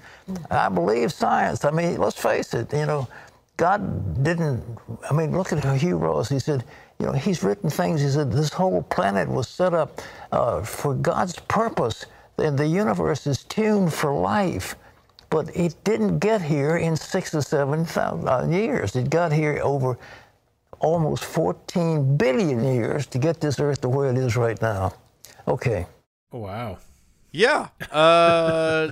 I 0.52 0.70
believe 0.70 1.14
science. 1.14 1.66
I 1.66 1.72
mean, 1.72 1.98
let's 1.98 2.20
face 2.22 2.54
it. 2.54 2.72
You 2.74 2.86
know, 2.86 3.08
God 3.58 4.24
didn't. 4.24 4.64
I 5.10 5.14
mean, 5.14 5.36
look 5.38 5.52
at 5.54 5.64
Hugh 5.82 5.98
Ross. 5.98 6.30
He 6.30 6.40
said. 6.40 6.64
You 7.00 7.06
know, 7.08 7.12
he's 7.14 7.44
written 7.44 7.70
things. 7.70 8.02
He 8.02 8.10
said 8.10 8.32
this 8.32 8.52
whole 8.54 8.82
planet 8.84 9.30
was 9.30 9.48
set 9.48 9.74
up 9.74 10.02
uh, 10.32 10.64
for 10.64 10.96
God's 10.96 11.38
purpose, 11.48 12.06
and 12.40 12.58
the 12.58 12.68
universe 12.68 13.28
is 13.28 13.44
tuned 13.44 13.94
for 13.94 14.14
life. 14.14 14.76
But 15.30 15.56
it 15.56 15.76
didn't 15.84 16.20
get 16.20 16.42
here 16.42 16.78
in 16.78 16.96
six 16.96 17.36
or 17.36 17.42
seven 17.42 17.86
thousand 17.86 18.28
uh, 18.28 18.48
years. 18.48 18.96
It 18.96 19.10
got 19.12 19.32
here 19.32 19.60
over 19.64 19.98
almost 20.80 21.26
14 21.26 22.18
billion 22.18 22.64
years 22.64 23.08
to 23.08 23.18
get 23.18 23.42
this 23.42 23.60
Earth 23.60 23.82
to 23.82 23.90
where 23.90 24.10
it 24.10 24.18
is 24.18 24.36
right 24.38 24.62
now. 24.62 24.94
Okay. 25.48 25.88
Oh, 26.32 26.40
wow. 26.40 26.78
Yeah. 27.32 27.70
Uh, 27.92 28.92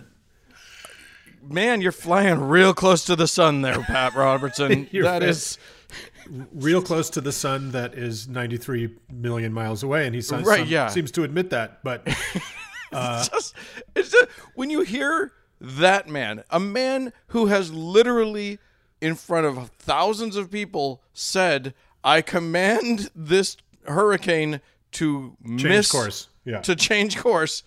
man, 1.47 1.81
you're 1.81 1.91
flying 1.91 2.39
real 2.39 2.73
close 2.73 3.05
to 3.05 3.15
the 3.15 3.27
sun 3.27 3.61
there, 3.61 3.79
Pat 3.81 4.13
Robertson. 4.15 4.87
That 4.93 5.23
is 5.23 5.57
real 6.51 6.81
close 6.81 7.09
to 7.11 7.21
the 7.21 7.31
sun 7.31 7.71
that 7.71 7.93
is 7.93 8.27
93 8.27 8.95
million 9.11 9.53
miles 9.53 9.83
away, 9.83 10.05
and 10.05 10.15
he 10.15 10.21
says, 10.21 10.43
Right, 10.45 10.59
some- 10.59 10.67
yeah. 10.67 10.87
seems 10.87 11.11
to 11.11 11.23
admit 11.23 11.51
that. 11.51 11.83
But 11.83 12.07
uh, 12.91 13.25
just, 13.27 13.53
it's 13.95 14.11
just, 14.11 14.27
when 14.55 14.69
you 14.69 14.81
hear 14.81 15.33
that 15.61 16.07
man, 16.09 16.43
a 16.49 16.59
man 16.59 17.13
who 17.27 17.47
has 17.47 17.71
literally 17.71 18.59
in 19.01 19.15
front 19.15 19.45
of 19.45 19.69
thousands 19.77 20.35
of 20.35 20.49
people 20.51 21.01
said, 21.13 21.73
"I 22.03 22.21
command 22.21 23.09
this 23.15 23.57
hurricane 23.87 24.61
to 24.93 25.35
miss 25.41 25.91
course. 25.91 26.29
Yeah. 26.43 26.61
to 26.61 26.75
change 26.75 27.17
course," 27.17 27.63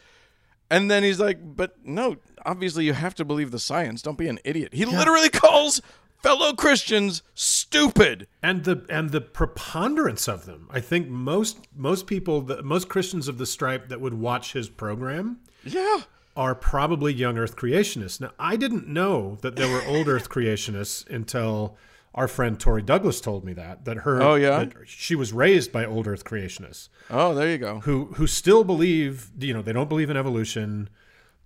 and 0.70 0.90
then 0.90 1.02
he's 1.02 1.20
like, 1.20 1.38
"But 1.56 1.76
no, 1.84 2.16
obviously 2.44 2.84
you 2.84 2.92
have 2.92 3.14
to 3.16 3.24
believe 3.24 3.50
the 3.50 3.58
science. 3.58 4.02
Don't 4.02 4.18
be 4.18 4.28
an 4.28 4.38
idiot." 4.44 4.74
He 4.74 4.84
literally 4.84 5.28
calls 5.28 5.80
fellow 6.22 6.52
Christians 6.52 7.22
stupid. 7.34 8.26
and 8.42 8.64
the 8.64 8.84
and 8.88 9.10
the 9.10 9.20
preponderance 9.20 10.28
of 10.28 10.46
them, 10.46 10.68
I 10.70 10.80
think 10.80 11.08
most 11.08 11.58
most 11.76 12.06
people, 12.06 12.40
the, 12.42 12.62
most 12.62 12.88
Christians 12.88 13.28
of 13.28 13.38
the 13.38 13.46
stripe 13.46 13.88
that 13.88 14.00
would 14.00 14.14
watch 14.14 14.52
his 14.52 14.68
program 14.68 15.38
Yeah. 15.64 16.00
are 16.36 16.54
probably 16.54 17.12
young 17.12 17.36
Earth 17.38 17.56
creationists. 17.56 18.20
Now, 18.20 18.30
I 18.38 18.56
didn't 18.56 18.86
know 18.88 19.38
that 19.42 19.56
there 19.56 19.68
were 19.72 19.82
old 19.84 20.08
Earth 20.08 20.28
creationists 20.28 21.08
until 21.08 21.76
our 22.14 22.26
friend 22.28 22.58
Tori 22.58 22.82
Douglas 22.82 23.20
told 23.20 23.44
me 23.44 23.52
that 23.52 23.84
that 23.84 23.98
her 23.98 24.20
Oh, 24.22 24.34
yeah? 24.34 24.64
she 24.86 25.14
was 25.14 25.32
raised 25.32 25.70
by 25.72 25.84
old 25.84 26.06
Earth 26.08 26.24
creationists 26.24 26.88
Oh, 27.10 27.34
there 27.34 27.50
you 27.50 27.58
go. 27.58 27.80
who 27.80 28.06
who 28.16 28.26
still 28.26 28.64
believe 28.64 29.30
you 29.38 29.52
know 29.54 29.62
they 29.62 29.72
don't 29.72 29.88
believe 29.88 30.10
in 30.10 30.16
evolution. 30.16 30.88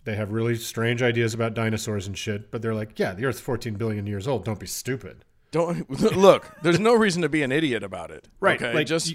They 0.05 0.17
have 0.17 0.33
really 0.33 0.57
strange 0.57 1.01
ideas 1.03 1.33
about 1.33 1.55
dinosaurs 1.55 2.09
and 2.09 2.19
shit, 2.19 2.51
but 2.51 2.61
they're 2.61 2.75
like, 2.75 2.99
yeah, 2.99 3.15
the 3.15 3.25
Earth's 3.25 3.39
14 3.39 3.75
billion 3.75 4.05
years 4.07 4.27
old. 4.27 4.45
Don't 4.45 4.59
be 4.59 4.67
stupid. 4.67 5.25
Don't 5.53 5.89
look. 6.17 6.51
There's 6.63 6.81
no 6.81 6.95
reason 6.95 7.23
to 7.23 7.29
be 7.29 7.43
an 7.43 7.53
idiot 7.53 7.85
about 7.85 8.11
it. 8.11 8.27
Right. 8.41 8.61
Okay. 8.61 8.75
Like 8.75 8.89
just 8.89 9.15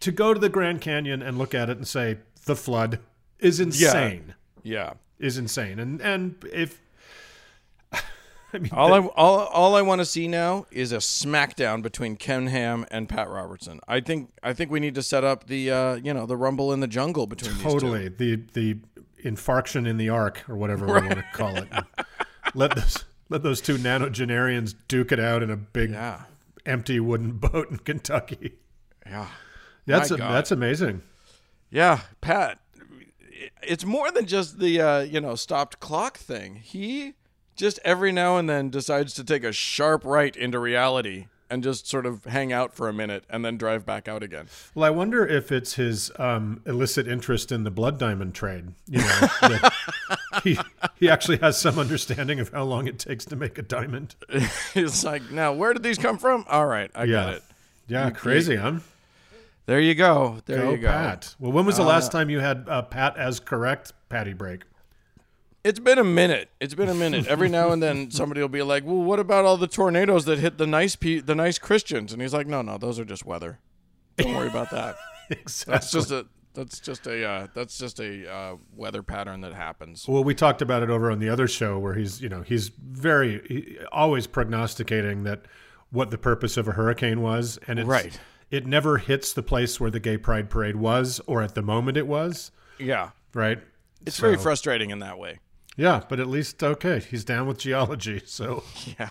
to 0.00 0.10
go 0.10 0.34
to 0.34 0.40
the 0.40 0.48
Grand 0.48 0.80
Canyon 0.80 1.22
and 1.22 1.38
look 1.38 1.54
at 1.54 1.70
it 1.70 1.76
and 1.76 1.86
say 1.86 2.18
the 2.46 2.56
flood 2.56 2.98
is 3.38 3.60
insane. 3.60 4.34
yeah. 4.64 4.94
Is 5.20 5.36
insane. 5.38 5.78
And 5.78 6.00
and 6.00 6.34
if 6.52 6.80
I 8.54 8.58
mean 8.58 8.72
All 8.72 8.92
I 8.94 8.98
all, 9.00 9.38
all 9.46 9.74
I 9.76 9.82
want 9.82 10.00
to 10.00 10.04
see 10.04 10.26
now 10.28 10.66
is 10.70 10.92
a 10.92 10.96
smackdown 10.98 11.82
between 11.82 12.16
Ken 12.16 12.46
Ham 12.48 12.84
and 12.90 13.08
Pat 13.08 13.28
Robertson. 13.28 13.80
I 13.86 14.00
think 14.00 14.32
I 14.42 14.52
think 14.52 14.70
we 14.70 14.80
need 14.80 14.94
to 14.96 15.02
set 15.02 15.24
up 15.24 15.46
the 15.46 15.70
uh, 15.70 15.94
you 15.96 16.12
know 16.14 16.26
the 16.26 16.36
rumble 16.36 16.72
in 16.72 16.80
the 16.80 16.88
jungle 16.88 17.26
between 17.26 17.52
these 17.54 17.62
two. 17.62 17.68
totally 17.70 18.08
the 18.08 18.36
the 18.52 18.78
infarction 19.24 19.86
in 19.86 19.96
the 19.98 20.08
arc 20.08 20.48
or 20.48 20.56
whatever 20.56 20.86
we 20.86 20.92
want 20.92 21.10
to 21.10 21.24
call 21.32 21.56
it. 21.56 21.68
let 22.54 22.74
those 22.74 23.04
let 23.28 23.42
those 23.42 23.60
two 23.60 23.76
nanogenarians 23.76 24.74
duke 24.88 25.12
it 25.12 25.20
out 25.20 25.42
in 25.42 25.50
a 25.50 25.56
big 25.56 25.90
Yeah. 25.90 26.22
empty 26.66 26.98
wooden 27.00 27.32
boat 27.32 27.70
in 27.70 27.78
Kentucky. 27.78 28.54
Yeah. 29.06 29.28
That's 29.86 30.10
a, 30.10 30.16
that's 30.16 30.50
amazing. 30.52 31.02
Yeah, 31.70 32.00
Pat. 32.20 32.58
It's 33.62 33.84
more 33.84 34.10
than 34.10 34.26
just 34.26 34.58
the 34.58 34.80
uh, 34.80 35.00
you 35.00 35.20
know 35.20 35.34
stopped 35.34 35.80
clock 35.80 36.18
thing. 36.18 36.56
He 36.56 37.14
just 37.60 37.78
every 37.84 38.10
now 38.10 38.36
and 38.38 38.48
then 38.48 38.70
decides 38.70 39.12
to 39.14 39.22
take 39.24 39.44
a 39.44 39.52
sharp 39.52 40.04
right 40.04 40.34
into 40.34 40.58
reality 40.58 41.26
and 41.50 41.62
just 41.62 41.86
sort 41.86 42.06
of 42.06 42.24
hang 42.24 42.52
out 42.52 42.72
for 42.72 42.88
a 42.88 42.92
minute 42.92 43.24
and 43.28 43.44
then 43.44 43.56
drive 43.58 43.84
back 43.84 44.06
out 44.08 44.22
again. 44.22 44.46
Well, 44.74 44.84
I 44.84 44.90
wonder 44.90 45.26
if 45.26 45.50
it's 45.52 45.74
his 45.74 46.10
um, 46.18 46.62
illicit 46.64 47.06
interest 47.08 47.50
in 47.52 47.64
the 47.64 47.70
blood 47.70 47.98
diamond 47.98 48.34
trade. 48.34 48.68
You 48.88 49.00
know, 49.00 49.28
he 50.44 50.58
he 50.96 51.08
actually 51.10 51.38
has 51.38 51.60
some 51.60 51.78
understanding 51.78 52.40
of 52.40 52.50
how 52.50 52.62
long 52.64 52.86
it 52.86 52.98
takes 52.98 53.24
to 53.26 53.36
make 53.36 53.58
a 53.58 53.62
diamond. 53.62 54.14
it's 54.74 55.04
like, 55.04 55.30
now 55.30 55.52
where 55.52 55.72
did 55.72 55.82
these 55.82 55.98
come 55.98 56.18
from? 56.18 56.44
All 56.48 56.66
right, 56.66 56.90
I 56.94 57.04
Yeah, 57.04 57.12
got 57.24 57.34
it. 57.34 57.42
yeah, 57.88 58.10
crazy, 58.10 58.56
huh? 58.56 58.78
There 59.66 59.80
you 59.80 59.94
go. 59.94 60.38
There 60.46 60.62
Go 60.64 60.70
you 60.72 60.78
go. 60.78 60.88
Pat. 60.88 61.34
Well, 61.38 61.52
when 61.52 61.64
was 61.66 61.76
the 61.76 61.84
last 61.84 62.10
time 62.10 62.30
you 62.30 62.40
had 62.40 62.66
uh, 62.68 62.82
Pat 62.82 63.16
as 63.16 63.38
correct 63.38 63.92
patty 64.08 64.32
break? 64.32 64.62
It's 65.62 65.78
been 65.78 65.98
a 65.98 66.04
minute. 66.04 66.50
It's 66.60 66.74
been 66.74 66.88
a 66.88 66.94
minute. 67.06 67.26
Every 67.26 67.48
now 67.48 67.70
and 67.72 67.82
then 67.82 68.10
somebody 68.10 68.40
will 68.40 68.48
be 68.48 68.62
like, 68.62 68.84
"Well, 68.84 68.96
what 69.02 69.20
about 69.20 69.44
all 69.44 69.56
the 69.56 69.66
tornadoes 69.66 70.24
that 70.24 70.38
hit 70.38 70.58
the 70.58 70.66
nice 70.66 70.96
pe- 70.96 71.20
the 71.20 71.34
nice 71.34 71.58
Christians?" 71.58 72.12
And 72.12 72.22
he's 72.22 72.32
like, 72.34 72.46
"No, 72.46 72.62
no, 72.62 72.78
those 72.78 72.98
are 72.98 73.04
just 73.04 73.26
weather. 73.26 73.58
Don't 74.16 74.34
worry 74.34 74.48
about 74.48 74.70
that. 74.70 74.96
Exactly. 75.30 75.72
That's 75.74 75.92
just 75.92 76.10
a 76.10 76.26
that's 76.52 76.80
just 76.80 77.06
a 77.06 77.24
uh, 77.24 77.46
that's 77.54 77.78
just 77.78 78.00
a 78.00 78.30
uh, 78.32 78.56
weather 78.74 79.02
pattern 79.02 79.42
that 79.42 79.52
happens." 79.54 80.08
Well, 80.08 80.24
we 80.24 80.34
talked 80.34 80.62
about 80.62 80.82
it 80.82 80.90
over 80.90 81.10
on 81.10 81.18
the 81.20 81.28
other 81.28 81.46
show 81.46 81.78
where 81.78 81.94
he's, 81.94 82.20
you 82.20 82.28
know, 82.28 82.42
he's 82.42 82.68
very 82.70 83.40
he, 83.46 83.78
always 83.92 84.26
prognosticating 84.26 85.24
that 85.24 85.42
what 85.90 86.10
the 86.10 86.18
purpose 86.18 86.56
of 86.56 86.66
a 86.68 86.72
hurricane 86.72 87.20
was, 87.20 87.58
and 87.66 87.78
it's, 87.78 87.88
Right. 87.88 88.18
It 88.50 88.66
never 88.66 88.98
hits 88.98 89.32
the 89.32 89.42
place 89.44 89.78
where 89.78 89.90
the 89.92 90.00
Gay 90.00 90.16
Pride 90.18 90.50
Parade 90.50 90.74
was, 90.76 91.20
or 91.28 91.40
at 91.42 91.54
the 91.54 91.62
moment 91.62 91.96
it 91.96 92.06
was, 92.08 92.50
Yeah, 92.78 93.10
right? 93.34 93.60
it's 94.04 94.18
very 94.18 94.36
frustrating 94.36 94.90
in 94.90 94.98
that 95.00 95.18
way. 95.18 95.38
Yeah, 95.80 96.02
but 96.06 96.20
at 96.20 96.26
least 96.26 96.62
okay, 96.62 97.00
he's 97.00 97.24
down 97.24 97.46
with 97.46 97.56
geology, 97.56 98.20
so 98.26 98.64
Yeah. 98.98 99.08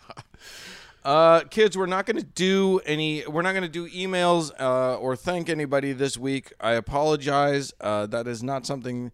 Uh, 1.03 1.41
kids, 1.49 1.75
we're 1.75 1.87
not 1.87 2.05
going 2.05 2.17
to 2.17 2.23
do 2.23 2.79
any. 2.85 3.25
We're 3.25 3.41
not 3.41 3.53
going 3.53 3.63
to 3.63 3.67
do 3.67 3.89
emails 3.89 4.51
uh, 4.59 4.95
or 4.97 5.15
thank 5.15 5.49
anybody 5.49 5.93
this 5.93 6.15
week. 6.15 6.53
I 6.59 6.73
apologize. 6.73 7.73
Uh, 7.81 8.05
that 8.07 8.27
is 8.27 8.43
not 8.43 8.67
something 8.67 9.11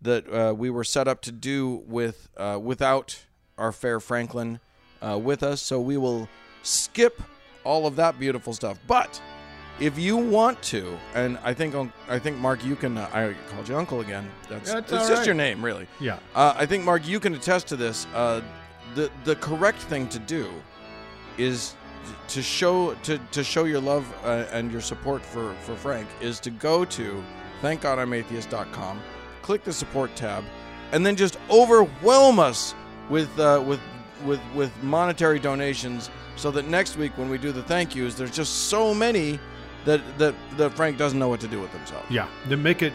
that 0.00 0.32
uh, 0.32 0.54
we 0.54 0.70
were 0.70 0.84
set 0.84 1.08
up 1.08 1.22
to 1.22 1.32
do 1.32 1.82
with 1.88 2.28
uh, 2.36 2.60
without 2.62 3.24
our 3.58 3.72
fair 3.72 3.98
Franklin 3.98 4.60
uh, 5.00 5.18
with 5.18 5.42
us. 5.42 5.60
So 5.60 5.80
we 5.80 5.96
will 5.96 6.28
skip 6.62 7.20
all 7.64 7.88
of 7.88 7.96
that 7.96 8.20
beautiful 8.20 8.52
stuff. 8.52 8.78
But 8.86 9.20
if 9.82 9.98
you 9.98 10.16
want 10.16 10.62
to, 10.62 10.96
and 11.14 11.38
I 11.42 11.52
think 11.52 11.74
I 12.08 12.18
think 12.18 12.38
Mark, 12.38 12.64
you 12.64 12.76
can. 12.76 12.96
Uh, 12.96 13.10
I 13.12 13.34
called 13.52 13.68
you 13.68 13.76
Uncle 13.76 14.00
again. 14.00 14.30
That's, 14.48 14.72
That's 14.72 14.90
that's 14.90 15.02
all 15.02 15.08
just 15.08 15.18
right. 15.20 15.26
your 15.26 15.34
name, 15.34 15.64
really. 15.64 15.86
yeah. 16.00 16.18
Uh, 16.34 16.54
I 16.56 16.66
think 16.66 16.84
Mark, 16.84 17.06
you 17.06 17.18
can 17.18 17.34
attest 17.34 17.66
to 17.68 17.76
this. 17.76 18.06
Uh, 18.14 18.40
the 18.94 19.10
the 19.24 19.36
correct 19.36 19.78
thing 19.78 20.08
to 20.10 20.18
do 20.18 20.48
is 21.36 21.74
to 22.28 22.42
show 22.42 22.94
to, 23.02 23.18
to 23.32 23.42
show 23.42 23.64
your 23.64 23.80
love 23.80 24.12
uh, 24.24 24.46
and 24.52 24.70
your 24.70 24.80
support 24.80 25.24
for, 25.24 25.54
for 25.62 25.74
Frank 25.76 26.08
is 26.20 26.40
to 26.40 26.50
go 26.50 26.84
to 26.84 27.22
thankgodimatheist.com, 27.62 29.00
click 29.42 29.64
the 29.64 29.72
support 29.72 30.14
tab, 30.14 30.44
and 30.92 31.04
then 31.04 31.16
just 31.16 31.38
overwhelm 31.50 32.38
us 32.38 32.74
with 33.08 33.36
uh, 33.38 33.62
with 33.66 33.80
with 34.24 34.40
with 34.54 34.70
monetary 34.82 35.38
donations 35.38 36.10
so 36.36 36.50
that 36.50 36.66
next 36.68 36.96
week 36.96 37.16
when 37.18 37.28
we 37.28 37.38
do 37.38 37.52
the 37.52 37.62
thank 37.64 37.94
yous, 37.94 38.14
there's 38.14 38.30
just 38.34 38.68
so 38.68 38.94
many 38.94 39.38
that 39.84 40.00
that 40.18 40.34
that 40.56 40.74
Frank 40.74 40.98
doesn't 40.98 41.18
know 41.18 41.28
what 41.28 41.40
to 41.40 41.48
do 41.48 41.60
with 41.60 41.70
himself. 41.72 42.04
Yeah, 42.10 42.28
then 42.46 42.62
make 42.62 42.82
it 42.82 42.92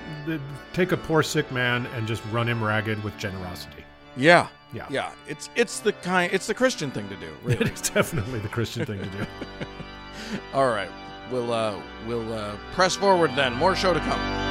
take 0.73 0.91
a 0.91 0.97
poor 0.97 1.23
sick 1.23 1.51
man 1.51 1.85
and 1.87 2.07
just 2.07 2.23
run 2.31 2.47
him 2.47 2.63
ragged 2.63 3.03
with 3.03 3.17
generosity. 3.17 3.83
Yeah. 4.15 4.47
Yeah. 4.73 4.87
Yeah. 4.89 5.11
It's 5.27 5.49
it's 5.55 5.79
the 5.79 5.93
kind 5.93 6.31
it's 6.33 6.47
the 6.47 6.53
Christian 6.53 6.91
thing 6.91 7.07
to 7.09 7.15
do, 7.15 7.29
really. 7.43 7.65
It 7.65 7.73
is 7.73 7.89
definitely 7.89 8.39
the 8.39 8.49
Christian 8.49 8.85
thing 8.85 8.99
to 8.99 9.05
do. 9.05 9.25
All 10.53 10.67
right. 10.67 10.89
We'll 11.31 11.51
uh 11.51 11.79
we'll 12.05 12.33
uh 12.33 12.55
press 12.73 12.95
forward 12.95 13.31
then. 13.35 13.53
More 13.53 13.75
show 13.75 13.93
to 13.93 13.99
come. 13.99 14.47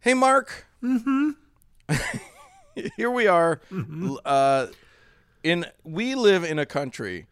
Hey 0.00 0.14
Mark. 0.14 0.66
Mm-hmm. 0.82 1.30
Here 2.96 3.10
we 3.10 3.26
are. 3.26 3.60
L- 3.72 4.20
Uh 4.24 4.66
in 5.42 5.64
we 5.84 6.14
live 6.14 6.44
in 6.44 6.58
a 6.58 6.66
country 6.66 7.26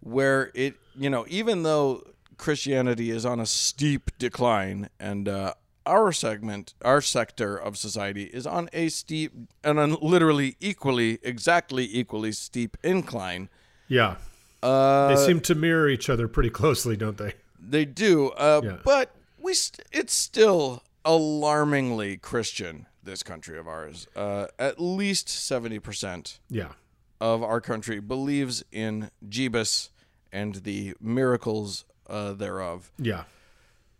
where 0.00 0.52
it 0.54 0.74
you 0.96 1.10
know 1.10 1.26
even 1.28 1.64
though 1.64 2.00
christianity 2.38 3.10
is 3.10 3.26
on 3.26 3.40
a 3.40 3.44
steep 3.44 4.08
decline 4.18 4.88
and 5.00 5.28
uh, 5.28 5.52
our 5.84 6.12
segment 6.12 6.74
our 6.82 7.00
sector 7.00 7.56
of 7.56 7.76
society 7.76 8.22
is 8.32 8.46
on 8.46 8.70
a 8.72 8.88
steep 8.88 9.32
and 9.64 9.80
on 9.80 9.94
literally 10.00 10.56
equally 10.60 11.18
exactly 11.24 11.88
equally 11.92 12.30
steep 12.30 12.76
incline 12.84 13.48
Yeah, 13.88 14.14
uh, 14.62 15.08
they 15.08 15.16
seem 15.26 15.40
to 15.40 15.54
mirror 15.56 15.88
each 15.88 16.08
other 16.08 16.28
pretty 16.28 16.50
closely, 16.50 16.96
don't 16.96 17.18
they? 17.18 17.34
they 17.60 17.84
do 17.84 18.28
uh, 18.30 18.60
Yeah. 18.62 18.76
but 18.84 19.10
we 19.40 19.54
st- 19.54 19.84
it's 19.90 20.14
still 20.14 20.84
alarmingly 21.04 22.16
christian 22.16 22.86
this 23.02 23.22
country 23.22 23.58
of 23.58 23.66
ours 23.68 24.06
uh, 24.16 24.46
at 24.58 24.80
least 24.80 25.28
70% 25.28 26.38
Yeah, 26.48 26.72
of 27.20 27.42
our 27.42 27.60
country 27.60 28.00
believes 28.00 28.62
in 28.72 29.10
Jeebus 29.28 29.90
and 30.32 30.56
the 30.56 30.94
miracles 31.00 31.84
uh, 32.08 32.32
thereof. 32.32 32.90
yeah. 32.98 33.24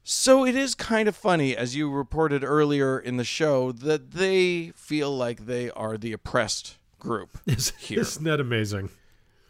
So 0.03 0.47
it 0.47 0.57
is 0.57 0.75
kind 0.75 1.09
of 1.09 1.15
funny, 1.15 1.55
as 1.57 1.77
you 1.77 1.91
reported 1.91 2.43
earlier 2.43 2.99
in 2.99 3.17
the 3.19 3.25
show, 3.25 3.71
that 3.71 4.13
they 4.13 4.73
feel 4.75 5.15
like 5.17 5.45
they 5.47 5.71
are 5.73 5.99
the 5.99 6.13
oppressed 6.13 6.79
group 6.99 7.39
Is, 7.47 7.71
here. 7.79 8.01
Isn't 8.01 8.25
that 8.25 8.41
amazing? 8.41 8.89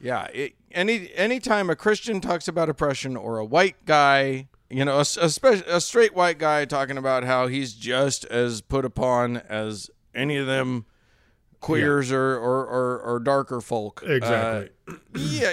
Yeah, 0.01 0.24
it, 0.34 0.55
any 0.72 1.11
anytime 1.14 1.70
a 1.70 1.76
Christian 1.76 2.20
talks 2.20 2.48
about 2.48 2.68
oppression 2.68 3.16
or 3.16 3.38
a 3.38 3.44
white 3.44 3.84
guy 3.86 4.48
you 4.71 4.85
know, 4.85 4.97
a, 4.99 5.01
a, 5.01 5.29
spe- 5.29 5.66
a 5.66 5.81
straight 5.81 6.14
white 6.14 6.39
guy 6.39 6.64
talking 6.64 6.97
about 6.97 7.25
how 7.25 7.49
he's 7.49 7.75
just 7.75 8.25
as 8.27 8.61
put 8.61 8.85
upon 8.85 9.39
as 9.39 9.91
any 10.14 10.37
of 10.37 10.47
them 10.47 10.87
queers 11.61 12.11
or, 12.12 12.37
or, 12.37 12.66
or, 12.66 13.01
or 13.01 13.18
darker 13.21 13.61
folk. 13.61 14.03
Exactly. 14.07 14.71
Uh, 14.89 14.95
yeah, 15.16 15.53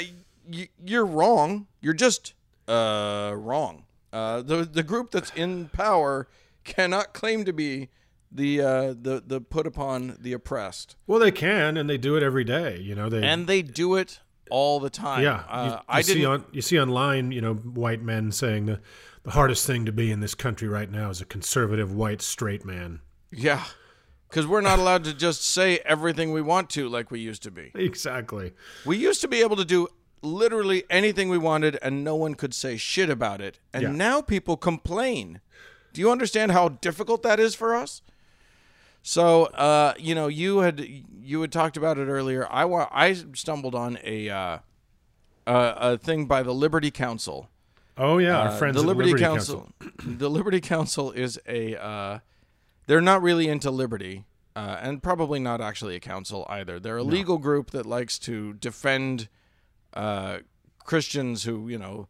y- 0.50 0.70
you're 0.86 1.06
wrong. 1.06 1.68
You're 1.82 1.94
just 1.94 2.34
uh, 2.68 3.34
wrong. 3.36 3.84
Uh, 4.14 4.42
the 4.42 4.64
the 4.64 4.84
group 4.84 5.12
that's 5.12 5.32
in 5.36 5.68
power 5.70 6.28
cannot 6.64 7.14
claim 7.14 7.44
to 7.46 7.52
be 7.54 7.90
the 8.32 8.62
uh, 8.62 8.94
the 9.00 9.22
the 9.26 9.42
put 9.42 9.68
upon 9.68 10.18
the 10.20 10.32
oppressed, 10.34 10.96
Well, 11.08 11.20
they 11.20 11.32
can, 11.32 11.76
and 11.78 11.90
they 11.90 11.98
do 11.98 12.16
it 12.16 12.24
every 12.24 12.44
day. 12.46 12.80
You 12.80 12.96
know, 12.96 13.10
they 13.10 13.22
and 13.24 13.48
they 13.48 13.62
do 13.62 13.96
it 13.96 14.22
all 14.50 14.80
the 14.80 14.90
time. 14.90 15.24
yeah. 15.24 15.44
uh, 15.50 15.64
you, 15.66 15.72
you 15.72 15.78
I 15.90 16.02
see 16.02 16.26
on 16.26 16.46
you 16.54 16.62
see 16.62 16.80
online, 16.80 17.32
you 17.32 17.42
know, 17.42 17.56
white 17.56 18.02
men 18.02 18.32
saying 18.32 18.66
the 18.68 18.80
the 19.28 19.34
hardest 19.34 19.68
thing 19.68 19.84
to 19.86 19.92
be 19.92 20.10
in 20.10 20.22
this 20.22 20.34
country 20.34 20.70
right 20.70 20.90
now 20.90 21.10
is 21.10 21.20
a 21.20 21.26
conservative 21.26 21.94
white 21.94 22.22
straight 22.22 22.64
man. 22.64 23.02
Yeah. 23.30 23.66
Because 24.30 24.48
we're 24.48 24.62
not 24.62 24.80
allowed 24.80 25.04
to 25.04 25.14
just 25.14 25.42
say 25.46 25.80
everything 25.80 26.32
we 26.32 26.42
want 26.42 26.70
to 26.72 26.88
like 26.88 27.12
we 27.12 27.20
used 27.20 27.44
to 27.44 27.52
be. 27.52 27.72
Exactly. 27.76 28.54
We 28.86 28.96
used 28.96 29.20
to 29.20 29.28
be 29.28 29.42
able 29.42 29.58
to 29.58 29.66
do 29.66 29.90
literally 30.22 30.86
anything 30.90 31.28
we 31.28 31.38
wanted 31.38 31.78
and 31.82 32.06
no 32.06 32.16
one 32.16 32.36
could 32.36 32.54
say 32.54 32.78
shit 32.78 33.10
about 33.10 33.42
it. 33.42 33.60
And 33.74 33.84
Yeah. 33.84 33.92
now 33.92 34.22
people 34.22 34.56
complain. 34.56 35.42
Do 35.92 36.00
you 36.00 36.10
understand 36.10 36.54
how 36.54 36.70
difficult 36.70 37.22
that 37.24 37.38
is 37.38 37.54
for 37.54 37.76
us? 37.76 38.02
So, 39.04 39.48
uh, 39.48 39.94
you 40.00 40.16
know, 40.16 40.28
you 40.28 40.60
had 40.60 40.80
you 41.22 41.42
had 41.42 41.52
talked 41.52 41.76
about 41.76 41.98
it 41.98 42.06
earlier. 42.08 42.48
I 42.50 42.64
wa- 42.64 42.90
I 42.94 43.14
stumbled 43.34 43.76
on 43.76 43.98
a 44.06 44.30
uh, 44.30 44.60
a, 45.46 45.74
a 45.94 45.98
thing 45.98 46.28
by 46.28 46.44
the 46.44 46.54
Liberty 46.54 46.92
Counsel. 46.92 47.50
Oh 47.98 48.18
yeah, 48.20 48.38
our 48.40 48.48
Uh, 48.50 48.58
friends 48.58 48.76
the 48.76 48.84
Liberty, 48.84 49.10
Liberty 49.14 49.24
Counsel. 49.24 49.70
the 50.06 50.30
Liberty 50.30 50.62
Counsel 50.62 51.12
is 51.12 51.40
a. 51.48 51.76
Uh, 51.82 52.20
they're 52.86 53.02
not 53.02 53.22
really 53.22 53.48
into 53.50 53.70
liberty, 53.72 54.24
uh, 54.56 54.78
and 54.82 55.04
probably 55.04 55.40
not 55.40 55.60
actually 55.62 55.96
a 55.96 56.00
council 56.00 56.46
either. 56.50 56.80
They're 56.80 56.98
a 56.98 57.04
legal 57.04 57.38
group 57.38 57.72
that 57.72 57.86
likes 57.86 58.18
to 58.20 58.54
defend 58.54 59.28
uh, 59.94 60.40
Christians 60.86 61.44
who 61.44 61.68
you 61.68 61.78
know 61.78 62.08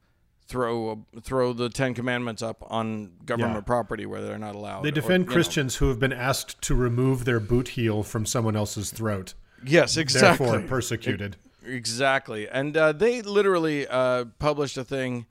throw 0.48 1.06
throw 1.22 1.52
the 1.54 1.70
Ten 1.70 1.94
Commandments 1.94 2.42
up 2.42 2.64
on 2.68 3.14
government 3.26 3.56
Yeah. 3.56 3.62
property 3.62 4.06
where 4.06 4.22
they're 4.22 4.38
not 4.38 4.56
allowed. 4.56 4.84
They 4.84 4.90
or, 4.90 4.92
defend 4.92 5.26
know. 5.28 5.34
Christians 5.34 5.78
who 5.78 5.90
have 5.90 6.00
been 6.00 6.14
asked 6.14 6.62
to 6.64 6.76
remove 6.76 7.26
their 7.26 7.40
boot 7.40 7.70
heel 7.70 8.04
from 8.04 8.26
someone 8.26 8.56
else's 8.56 8.92
throat, 8.92 9.34
Yes, 9.66 9.98
exactly. 9.98 10.46
therefore 10.46 10.68
persecuted. 10.68 11.38
Exactly. 11.66 12.48
And 12.48 12.78
uh, 12.78 12.92
they 12.94 13.22
literally 13.22 13.88
uh, 13.88 14.26
published 14.40 14.78
a 14.78 14.84
thing. 14.84 15.26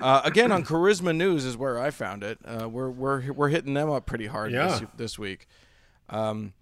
Uh, 0.00 0.20
again, 0.24 0.52
on 0.52 0.64
Charisma 0.64 1.14
News 1.16 1.44
is 1.44 1.56
where 1.56 1.78
I 1.80 1.90
found 1.90 2.22
it. 2.22 2.38
Uh, 2.44 2.68
we're, 2.68 2.90
we're, 2.90 3.32
we're 3.32 3.48
hitting 3.48 3.74
them 3.74 3.90
up 3.90 4.06
pretty 4.06 4.26
hard 4.26 4.52
this, 4.52 4.80
Yeah. 4.80 4.86
this 4.96 5.18
week. 5.18 5.48
Um, 6.08 6.52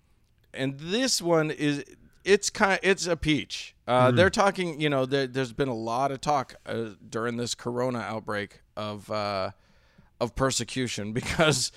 and 0.55 0.79
this 0.79 1.21
one 1.21 1.51
is 1.51 1.85
it's 2.25 2.51
kind 2.51 2.81
it's 2.83 3.07
a 3.07 3.17
peach. 3.17 3.75
Uh, 3.87 4.11
They're 4.11 4.31
talking, 4.31 4.81
you 4.81 4.89
know, 4.91 5.07
there, 5.07 5.27
there's 5.27 5.53
been 5.53 5.69
a 5.69 5.75
lot 5.75 6.11
of 6.11 6.21
talk 6.21 6.55
uh, 6.67 6.87
during 7.09 7.37
this 7.37 7.55
Corona 7.55 8.01
outbreak 8.01 8.63
of 8.77 9.11
uh, 9.11 9.51
of 10.21 10.35
persecution 10.35 11.13
because 11.15 11.71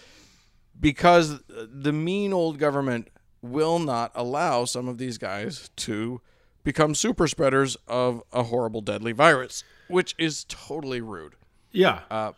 because 0.80 1.39
the 1.47 1.91
mean 1.93 2.32
old 2.34 2.57
government 2.57 3.10
will 3.41 3.80
not 3.80 4.12
allow 4.16 4.66
some 4.66 4.88
of 4.88 4.97
these 4.97 5.18
guys 5.18 5.70
to 5.76 6.22
become 6.64 6.95
super 6.95 7.28
spreaders 7.28 7.78
of 7.88 8.24
a 8.34 8.43
horrible 8.43 8.82
deadly 8.82 9.12
virus, 9.12 9.64
which 9.88 10.16
is 10.18 10.45
totally 10.49 11.01
rude. 11.01 11.36
Yeah, 11.72 12.01
Uh, 12.09 12.32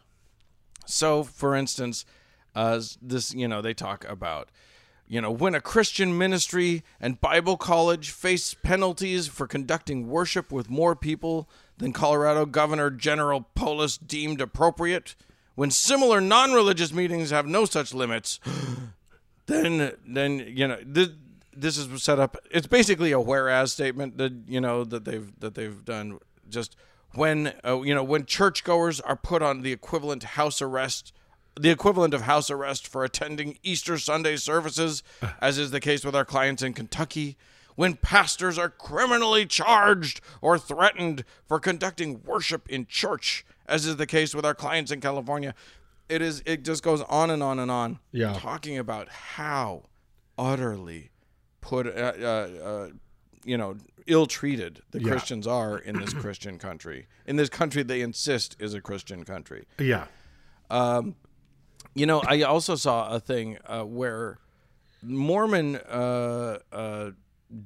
So, 0.86 1.24
for 1.24 1.56
instance, 1.56 2.06
uh, 2.56 2.82
this 3.02 3.34
you 3.34 3.48
know 3.48 3.62
they 3.62 3.74
talk 3.74 4.04
about 4.10 4.50
you 5.08 5.22
know 5.22 5.32
when 5.32 5.56
a 5.56 5.62
Christian 5.62 6.18
ministry 6.18 6.84
and 7.00 7.22
Bible 7.22 7.56
college 7.56 8.12
face 8.12 8.54
penalties 8.54 9.28
for 9.28 9.48
conducting 9.48 10.10
worship 10.10 10.52
with 10.52 10.70
more 10.70 10.96
people 10.96 11.48
than 11.78 11.94
Colorado 11.94 12.46
Governor 12.46 12.90
Jared 12.90 13.46
Polis 13.56 13.98
deemed 13.98 14.42
appropriate, 14.42 15.16
when 15.56 15.72
similar 15.72 16.20
non-religious 16.22 16.92
meetings 16.94 17.30
have 17.30 17.48
no 17.48 17.66
such 17.66 17.94
limits, 17.94 18.40
then 19.46 19.94
then 20.06 20.40
you 20.40 20.68
know 20.68 20.78
this, 20.86 21.10
this 21.56 21.78
is 21.78 22.04
set 22.04 22.20
up. 22.20 22.36
It's 22.52 22.68
basically 22.68 23.12
a 23.12 23.20
whereas 23.20 23.72
statement 23.72 24.18
that 24.18 24.34
you 24.48 24.60
know 24.60 24.84
that 24.84 25.06
they've 25.06 25.32
that 25.40 25.56
they've 25.56 25.86
done. 25.86 26.20
Just 26.50 26.76
when 27.14 27.54
uh, 27.66 27.82
you 27.82 27.94
know 27.94 28.04
when 28.04 28.26
churchgoers 28.26 29.00
are 29.02 29.16
put 29.16 29.42
on 29.42 29.62
the 29.62 29.72
equivalent 29.72 30.24
house 30.24 30.62
arrest, 30.62 31.14
the 31.60 31.70
equivalent 31.70 32.14
of 32.14 32.22
house 32.22 32.50
arrest 32.50 32.88
for 32.88 33.04
attending 33.04 33.58
Easter 33.64 33.98
Sunday 33.98 34.38
services, 34.38 35.04
as 35.42 35.58
is 35.58 35.72
the 35.72 35.80
case 35.80 36.04
with 36.06 36.16
our 36.16 36.26
clients 36.26 36.62
in 36.62 36.74
Kentucky. 36.74 37.38
When 37.76 37.96
pastors 37.96 38.58
are 38.58 38.70
criminally 38.70 39.46
charged 39.46 40.20
or 40.42 40.60
threatened 40.60 41.24
for 41.48 41.60
conducting 41.60 42.22
worship 42.24 42.68
in 42.70 42.86
church, 42.86 43.46
as 43.66 43.86
is 43.86 43.96
the 43.96 44.06
case 44.06 44.36
with 44.36 44.46
our 44.46 44.54
clients 44.54 44.92
in 44.92 45.00
California, 45.00 45.56
it 46.10 46.22
is 46.22 46.44
it 46.46 46.64
just 46.64 46.84
goes 46.84 47.02
on 47.04 47.30
and 47.32 47.42
on 47.42 47.60
and 47.60 47.72
on 47.72 48.00
Yeah. 48.12 48.34
talking 48.34 48.78
about 48.78 49.08
how 49.10 49.84
utterly 50.38 51.12
put 51.62 51.88
uh, 51.88 51.92
uh, 52.20 52.50
uh, 52.64 52.88
you 53.46 53.58
know 53.58 53.76
ill-treated 54.08 54.82
the 54.92 55.00
christians 55.00 55.46
are 55.48 55.78
in 55.78 55.98
this 56.00 56.14
christian 56.24 56.58
country 56.58 57.08
in 57.26 57.36
this 57.36 57.50
country 57.50 57.84
they 57.84 58.02
insist 58.02 58.56
is 58.60 58.74
a 58.74 58.82
christian 58.82 59.24
country 59.24 59.66
yeah. 59.80 60.06
you 61.96 62.06
know 62.06 62.22
i 62.28 62.42
also 62.42 62.76
saw 62.76 63.10
a 63.10 63.20
thing 63.20 63.58
uh, 63.66 63.84
where 63.84 64.38
mormon 65.04 65.76
uh, 65.76 66.58
uh, 66.72 67.12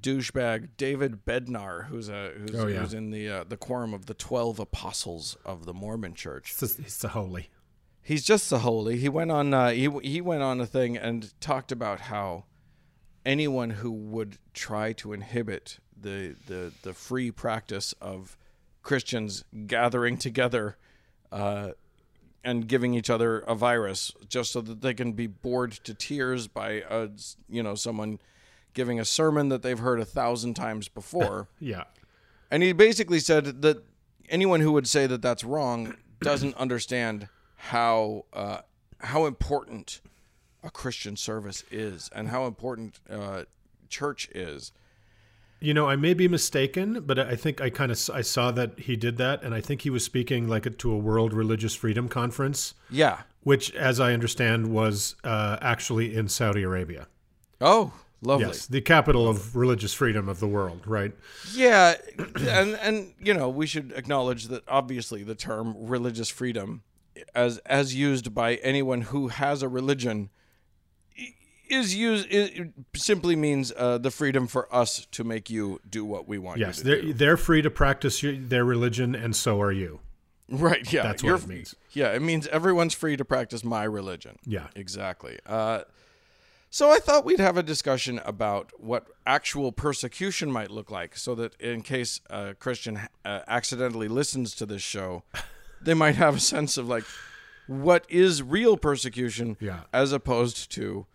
douchebag 0.01 0.69
david 0.77 1.25
bednar 1.25 1.85
who's 1.87 2.09
a 2.09 2.31
who's, 2.37 2.55
Oh, 2.59 2.67
yeah. 2.67 2.79
who's 2.79 2.93
in 2.93 3.11
the 3.11 3.29
uh, 3.29 3.43
the 3.47 3.57
quorum 3.57 3.93
of 3.93 4.05
the 4.07 4.13
12 4.13 4.59
apostles 4.59 5.37
of 5.45 5.65
the 5.65 5.73
mormon 5.73 6.13
church 6.13 6.55
just- 6.59 7.01
the 7.01 7.09
holy. 7.09 7.49
He's 8.01 8.23
just 8.23 8.45
so 8.45 8.59
holy. 8.59 8.97
He 8.97 9.09
went 9.09 9.31
on. 9.31 9.51
Uh, 9.51 9.69
he 9.71 9.89
he 10.03 10.21
went 10.21 10.43
on 10.43 10.61
a 10.61 10.67
thing 10.67 10.95
and 10.95 11.33
talked 11.41 11.71
about 11.71 12.01
how 12.01 12.43
anyone 13.25 13.71
who 13.71 13.91
would 13.91 14.37
try 14.53 14.93
to 14.93 15.13
inhibit 15.13 15.79
the 15.99 16.35
the 16.47 16.71
the 16.83 16.93
free 16.93 17.31
practice 17.31 17.93
of 18.01 18.37
Christians 18.83 19.43
gathering 19.65 20.17
together 20.17 20.77
uh, 21.31 21.71
and 22.43 22.67
giving 22.67 22.93
each 22.93 23.09
other 23.09 23.39
a 23.39 23.55
virus 23.55 24.11
just 24.29 24.51
so 24.51 24.61
that 24.61 24.81
they 24.81 24.93
can 24.93 25.13
be 25.13 25.27
bored 25.27 25.71
to 25.71 25.93
tears 25.93 26.47
by 26.47 26.81
uh, 26.83 27.07
you 27.49 27.63
know 27.63 27.75
someone 27.75 28.19
giving 28.73 28.99
a 28.99 29.05
sermon 29.05 29.49
that 29.49 29.63
they've 29.63 29.79
heard 29.79 29.99
a 29.99 30.05
thousand 30.05 30.53
times 30.53 30.87
before. 30.87 31.47
Yeah. 31.59 31.85
And 32.51 32.61
he 32.61 32.73
basically 32.73 33.19
said 33.19 33.63
that 33.63 33.83
anyone 34.29 34.61
who 34.61 34.71
would 34.73 34.87
say 34.87 35.07
that 35.07 35.21
that's 35.21 35.43
wrong 35.43 35.95
doesn't 36.21 36.55
understand 36.57 37.27
how 37.55 38.25
uh, 38.33 38.59
how 38.99 39.25
important 39.25 39.99
a 40.65 40.71
Christian 40.71 41.15
service 41.15 41.63
is 41.71 42.09
and 42.13 42.29
how 42.29 42.45
important 42.47 42.99
uh, 43.09 43.43
church 43.89 44.27
is. 44.33 44.71
You 45.61 45.73
know, 45.73 45.87
I 45.87 45.95
may 45.95 46.13
be 46.13 46.27
mistaken, 46.27 47.01
but 47.05 47.17
I 47.17 47.35
think 47.35 47.61
I 47.61 47.69
kind 47.69 47.91
of 47.91 48.09
I 48.13 48.21
saw 48.21 48.51
that 48.51 48.77
he 48.79 48.95
did 48.97 49.17
that, 49.17 49.41
and 49.41 49.55
I 49.55 49.61
think 49.61 49.81
he 49.81 49.89
was 49.89 50.03
speaking 50.03 50.47
like 50.49 50.77
to 50.77 50.91
a 50.91 50.97
World 50.97 51.33
Religious 51.33 51.73
Freedom 51.73 52.09
Conference, 52.09 52.73
Yeah. 52.89 53.21
which, 53.43 53.73
as 53.73 53.99
I 53.99 54.11
understand, 54.13 54.67
was 54.71 55.15
uh, 55.23 55.57
actually 55.61 56.13
in 56.15 56.27
Saudi 56.27 56.61
Arabia. 56.63 57.07
Oh, 57.61 57.93
lovely. 58.21 58.47
Yes, 58.47 58.65
the 58.67 58.81
capital 58.81 59.29
of 59.29 59.55
religious 59.55 59.93
freedom 59.93 60.27
of 60.27 60.39
the 60.41 60.47
world, 60.47 60.81
right? 60.85 61.13
Yeah, 61.53 61.95
and 62.35 62.75
and 62.75 63.13
you 63.19 63.33
know 63.33 63.49
we 63.49 63.65
should 63.65 63.93
acknowledge 63.95 64.49
that 64.49 64.63
obviously 64.67 65.23
the 65.23 65.35
term 65.35 65.73
religious 65.77 66.29
freedom, 66.29 66.83
as 67.33 67.59
as 67.59 67.95
used 67.95 68.35
by 68.35 68.55
anyone 68.55 69.01
who 69.01 69.29
has 69.29 69.63
a 69.63 69.69
religion, 69.69 70.29
is 71.69 71.95
used 71.95 72.27
it 72.31 72.71
simply 72.95 73.35
means 73.35 73.71
uh, 73.77 73.97
the 73.97 74.11
freedom 74.11 74.47
for 74.47 74.73
us 74.73 75.05
to 75.11 75.23
make 75.23 75.49
you 75.49 75.79
do 75.89 76.03
what 76.05 76.27
we 76.27 76.37
want 76.37 76.59
Yes, 76.59 76.81
they're 76.81 77.01
do. 77.01 77.13
they're 77.13 77.37
free 77.37 77.61
to 77.61 77.69
practice 77.69 78.21
your, 78.23 78.33
their 78.33 78.65
religion, 78.65 79.15
and 79.15 79.35
so 79.35 79.61
are 79.61 79.71
you. 79.71 79.99
Right? 80.49 80.91
Yeah, 80.93 81.03
That's 81.03 81.23
what 81.23 81.29
you're- 81.29 81.41
it 81.41 81.47
means. 81.47 81.75
Yeah, 81.93 82.11
it 82.13 82.21
means 82.21 82.45
everyone's 82.47 82.93
free 82.93 83.17
to 83.17 83.25
practice 83.25 83.63
my 83.63 83.83
religion. 83.83 84.37
Yeah. 84.45 84.67
exactly. 84.75 85.39
Uh, 85.45 85.81
so 86.69 86.91
I 86.91 86.99
thought 86.99 87.23
we'd 87.25 87.39
have 87.39 87.57
a 87.57 87.63
discussion 87.63 88.19
about 88.25 88.71
what 88.77 89.07
actual 89.25 89.71
persecution 89.71 90.51
might 90.51 90.69
look 90.69 90.91
like, 90.91 91.17
so 91.17 91.33
that 91.35 91.59
in 91.59 91.81
case 91.81 92.19
a 92.29 92.53
Christian 92.53 92.99
uh, 93.23 93.39
accidentally 93.47 94.07
listens 94.09 94.53
to 94.55 94.65
this 94.65 94.81
show, 94.81 95.23
they 95.81 95.93
might 95.93 96.15
have 96.15 96.35
a 96.35 96.39
sense 96.39 96.77
of 96.77 96.87
like 96.87 97.05
what 97.67 98.05
is 98.09 98.43
real 98.43 98.75
persecution, 98.77 99.55
Yeah. 99.59 99.81
as 99.93 100.11
opposed 100.11 100.69
to 100.73 101.07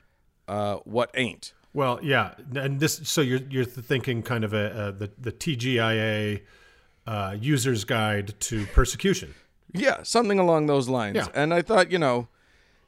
uh, 0.50 0.76
what 0.84 1.10
ain't. 1.14 1.52
Well, 1.72 2.00
yeah, 2.02 2.34
and 2.56 2.80
this 2.80 3.00
so 3.04 3.20
you're 3.20 3.40
you're 3.48 3.64
thinking 3.64 4.22
kind 4.22 4.42
of 4.42 4.52
a, 4.52 4.88
a 4.88 4.92
the 4.92 5.10
the 5.18 5.32
TGIA 5.32 6.42
uh, 7.06 7.36
user's 7.40 7.84
guide 7.84 8.34
to 8.40 8.66
persecution. 8.66 9.34
Yeah, 9.72 10.02
something 10.02 10.40
along 10.40 10.66
those 10.66 10.88
lines. 10.88 11.16
Yeah. 11.16 11.28
And 11.32 11.54
I 11.54 11.62
thought, 11.62 11.92
you 11.92 11.98
know, 11.98 12.26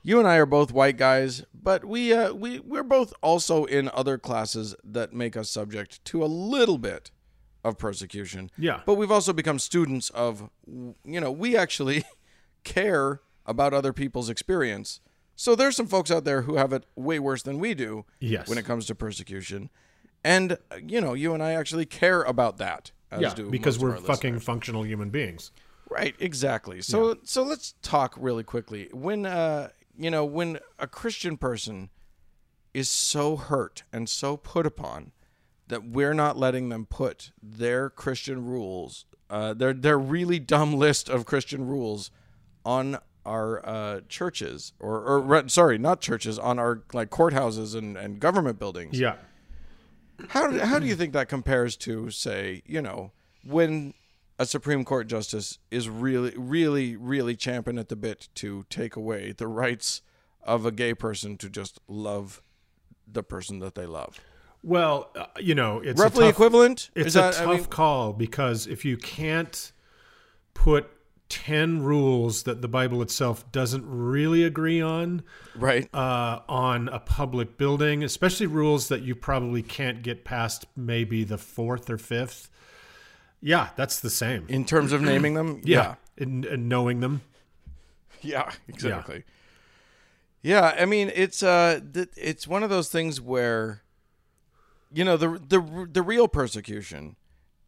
you 0.02 0.18
and 0.18 0.26
I 0.26 0.36
are 0.36 0.46
both 0.46 0.72
white 0.72 0.96
guys, 0.96 1.44
but 1.54 1.84
we 1.84 2.12
uh, 2.12 2.32
we 2.32 2.58
we're 2.58 2.82
both 2.82 3.14
also 3.22 3.64
in 3.66 3.88
other 3.94 4.18
classes 4.18 4.74
that 4.82 5.12
make 5.12 5.36
us 5.36 5.48
subject 5.48 6.04
to 6.06 6.24
a 6.24 6.26
little 6.26 6.78
bit 6.78 7.12
of 7.62 7.78
persecution. 7.78 8.50
Yeah. 8.58 8.80
But 8.84 8.94
we've 8.94 9.12
also 9.12 9.32
become 9.32 9.60
students 9.60 10.10
of 10.10 10.50
you 10.66 11.20
know, 11.20 11.30
we 11.30 11.56
actually 11.56 12.02
care 12.64 13.20
about 13.46 13.72
other 13.72 13.92
people's 13.92 14.28
experience. 14.28 15.00
So 15.36 15.54
there's 15.54 15.76
some 15.76 15.86
folks 15.86 16.10
out 16.10 16.24
there 16.24 16.42
who 16.42 16.56
have 16.56 16.72
it 16.72 16.84
way 16.94 17.18
worse 17.18 17.42
than 17.42 17.58
we 17.58 17.74
do 17.74 18.04
Yes. 18.20 18.48
when 18.48 18.58
it 18.58 18.64
comes 18.64 18.86
to 18.86 18.94
persecution. 18.94 19.70
And 20.24 20.52
uh, 20.70 20.76
you 20.86 21.00
know, 21.00 21.14
you 21.14 21.34
and 21.34 21.42
I 21.42 21.52
actually 21.52 21.86
care 21.86 22.22
about 22.22 22.58
that 22.58 22.92
as 23.10 23.20
Yeah, 23.22 23.34
because 23.50 23.78
we're 23.78 23.96
fucking 23.96 24.34
listeners. 24.34 24.42
functional 24.44 24.84
human 24.84 25.10
beings. 25.10 25.50
Right, 25.90 26.14
exactly. 26.18 26.80
So 26.80 27.18
so 27.24 27.42
let's 27.42 27.74
talk 27.82 28.14
really 28.18 28.44
quickly. 28.44 28.88
When 28.92 29.26
uh 29.26 29.70
you 29.98 30.10
know, 30.10 30.24
when 30.24 30.58
a 30.78 30.86
Christian 30.86 31.36
person 31.36 31.90
is 32.72 32.90
so 32.90 33.36
hurt 33.36 33.82
and 33.92 34.08
so 34.08 34.36
put 34.38 34.64
upon 34.64 35.12
that 35.68 35.84
we're 35.84 36.14
not 36.14 36.38
letting 36.38 36.70
them 36.70 36.86
put 36.86 37.30
their 37.42 37.90
Christian 37.90 38.46
rules, 38.46 39.04
uh 39.28 39.52
their 39.54 39.72
their 39.74 39.98
really 39.98 40.38
dumb 40.38 40.74
list 40.74 41.08
of 41.08 41.26
Christian 41.26 41.66
rules 41.66 42.10
on 42.64 42.98
our 43.24 43.64
uh, 43.66 44.00
churches 44.08 44.72
or, 44.80 45.00
or 45.26 45.48
sorry, 45.48 45.78
not 45.78 46.00
churches, 46.00 46.38
on 46.38 46.58
our 46.58 46.82
like 46.92 47.10
courthouses 47.10 47.74
and, 47.76 47.96
and 47.96 48.18
government 48.20 48.58
buildings. 48.58 48.98
Yeah. 48.98 49.16
How 50.28 50.48
do, 50.48 50.58
how 50.60 50.78
do 50.78 50.86
you 50.86 50.94
think 50.94 51.12
that 51.14 51.28
compares 51.28 51.76
to, 51.78 52.10
say, 52.10 52.62
you 52.66 52.80
know, 52.82 53.12
when 53.44 53.94
a 54.38 54.46
Supreme 54.46 54.84
Court 54.84 55.06
justice 55.08 55.58
is 55.70 55.88
really, 55.88 56.32
really, 56.36 56.96
really 56.96 57.34
champing 57.34 57.78
at 57.78 57.88
the 57.88 57.96
bit 57.96 58.28
to 58.36 58.64
take 58.70 58.94
away 58.96 59.32
the 59.36 59.46
rights 59.48 60.02
of 60.42 60.64
a 60.66 60.70
gay 60.72 60.94
person 60.94 61.36
to 61.38 61.48
just 61.48 61.80
love 61.88 62.42
the 63.10 63.22
person 63.22 63.58
that 63.60 63.74
they 63.74 63.86
love? 63.86 64.20
Well, 64.62 65.10
uh, 65.16 65.26
you 65.40 65.56
know, 65.56 65.78
it's 65.80 66.00
Roughly 66.00 66.26
tough- 66.26 66.34
equivalent? 66.34 66.90
It's 66.94 67.08
Is 67.08 67.16
a 67.16 67.18
that- 67.20 67.34
tough 67.34 67.48
I 67.48 67.54
mean- 67.56 67.64
call 67.64 68.12
because 68.12 68.66
if 68.68 68.84
you 68.84 68.96
can't 68.96 69.72
put 70.54 70.88
10 71.32 71.82
rules 71.82 72.42
that 72.42 72.60
the 72.60 72.68
Bible 72.68 73.00
itself 73.00 73.50
doesn't 73.52 73.84
really 73.86 74.44
agree 74.44 74.82
on 74.82 75.22
Right. 75.56 75.88
uh, 75.94 76.40
on 76.46 76.88
a 76.90 76.98
public 77.00 77.56
building, 77.56 78.04
especially 78.04 78.46
rules 78.46 78.88
that 78.88 79.00
you 79.00 79.14
probably 79.14 79.62
can't 79.62 80.02
get 80.02 80.24
past 80.24 80.66
maybe 80.76 81.24
the 81.24 81.38
fourth 81.38 81.88
or 81.88 81.96
fifth. 81.96 82.50
Yeah, 83.40 83.70
that's 83.76 83.98
the 83.98 84.10
same. 84.10 84.44
In 84.48 84.66
terms 84.66 84.92
of 84.92 85.00
naming 85.00 85.32
them? 85.32 85.62
yeah. 85.64 85.94
And, 86.18 86.44
and 86.44 86.68
knowing 86.68 87.00
them. 87.00 87.22
Yeah, 88.24 88.52
exactly. 88.68 89.24
Yeah, 90.42 90.76
I 90.78 90.84
mean 90.86 91.10
it's 91.12 91.42
uh 91.42 91.80
th- 91.92 92.10
it's 92.16 92.46
one 92.46 92.62
of 92.62 92.70
those 92.70 92.88
things 92.88 93.20
where 93.20 93.82
you 94.92 95.04
know 95.04 95.16
the 95.16 95.40
the 95.48 95.88
the 95.90 96.02
real 96.02 96.28
persecution 96.28 97.16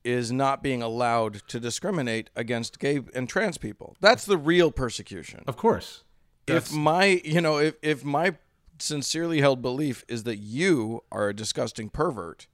is 0.05 0.31
not 0.31 0.63
being 0.63 0.83
allowed 0.83 1.43
to 1.49 1.59
discriminate 1.59 2.29
against 2.37 2.79
gay 2.79 3.01
and 3.15 3.29
trans 3.29 3.59
people. 3.59 3.97
That's 4.01 4.25
the 4.25 4.37
real 4.39 4.71
persecution. 4.71 5.43
Of 5.47 5.57
course. 5.57 6.05
If 6.47 6.73
my, 6.73 7.23
you 7.25 7.41
know, 7.41 7.57
if 7.59 7.75
if 7.83 8.05
my 8.05 8.37
sincerely 8.79 9.41
held 9.41 9.63
belief 9.63 10.05
is 10.09 10.25
that 10.25 10.37
you 10.37 11.03
are 11.11 11.29
a 11.29 11.35
disgusting 11.35 11.89
pervert, 11.89 12.47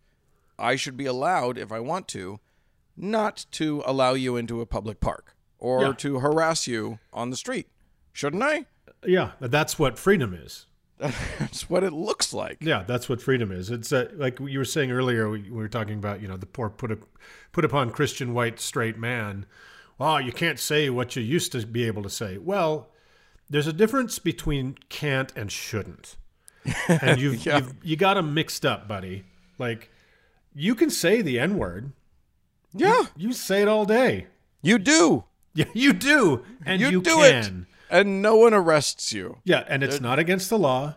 I 0.59 0.77
should 0.77 0.97
be 0.97 1.07
allowed 1.07 1.59
if 1.59 1.73
I 1.73 1.81
want 1.81 2.07
to 2.09 2.39
not 2.97 3.47
to 3.53 3.83
allow 3.87 4.13
you 4.13 4.37
into 4.37 4.61
a 4.61 4.67
public 4.67 5.01
park 5.01 5.35
or 5.59 5.83
Yeah. 5.83 5.93
to 5.95 6.21
harass 6.21 6.67
you 6.67 6.99
on 7.13 7.31
the 7.31 7.37
street. 7.37 7.69
Shouldn't 8.13 8.43
I? 8.43 8.67
Yeah, 9.05 9.33
that's 9.41 9.79
what 9.79 9.99
freedom 9.99 10.35
is. 10.35 10.67
That's 11.39 11.69
what 11.71 11.83
it 11.83 11.93
looks 11.93 12.33
like. 12.35 12.59
Yeah, 12.61 12.83
that's 12.87 13.09
what 13.09 13.23
freedom 13.23 13.51
is. 13.51 13.71
It's 13.71 13.93
uh, 13.93 14.09
like 14.15 14.39
you 14.41 14.59
were 14.59 14.65
saying 14.65 14.91
earlier. 14.93 15.29
We, 15.31 15.43
we 15.43 15.51
were 15.57 15.69
talking 15.69 15.95
about 15.99 16.21
you 16.21 16.29
know 16.29 16.37
the 16.37 16.47
poor 16.47 16.69
put 16.71 16.93
up, 16.93 16.99
put 17.53 17.65
upon 17.65 17.91
Christian 17.91 18.35
white 18.35 18.61
straight 18.61 18.99
man. 18.99 19.47
Well, 19.99 20.21
you 20.21 20.33
can't 20.33 20.59
say 20.59 20.89
what 20.91 21.17
you 21.17 21.23
used 21.23 21.53
to 21.53 21.67
be 21.67 21.85
able 21.87 22.03
to 22.03 22.11
say. 22.11 22.39
Well, 22.39 22.89
there's 23.49 23.67
a 23.67 23.73
difference 23.73 24.19
between 24.19 24.77
can't 24.89 25.33
and 25.37 25.51
shouldn't, 25.51 26.17
and 26.89 27.21
you've, 27.21 27.45
Yeah. 27.47 27.59
you've 27.59 27.75
you 27.83 27.97
got 27.97 28.15
them 28.15 28.33
mixed 28.35 28.65
up, 28.67 28.87
buddy. 28.89 29.25
Like 29.59 29.91
you 30.55 30.75
can 30.75 30.91
say 30.91 31.23
the 31.23 31.39
n 31.39 31.57
word. 31.59 31.93
Yeah, 32.75 33.05
You 33.17 33.33
say 33.33 33.63
it 33.63 33.69
all 33.69 33.85
day. 33.85 34.27
you 34.63 34.79
do. 34.79 35.25
Yeah, 35.53 35.65
you 35.75 35.93
do, 35.93 36.45
and 36.65 36.81
You, 36.81 36.91
you, 36.91 37.03
do 37.03 37.17
can. 37.17 37.67
it, 37.69 37.70
and 37.91 38.23
no 38.23 38.37
one 38.37 38.55
arrests 38.55 39.13
you. 39.13 39.39
Yeah, 39.45 39.65
and 39.69 39.83
it's 39.83 40.01
not 40.01 40.19
against 40.19 40.49
the 40.51 40.59
law. 40.59 40.95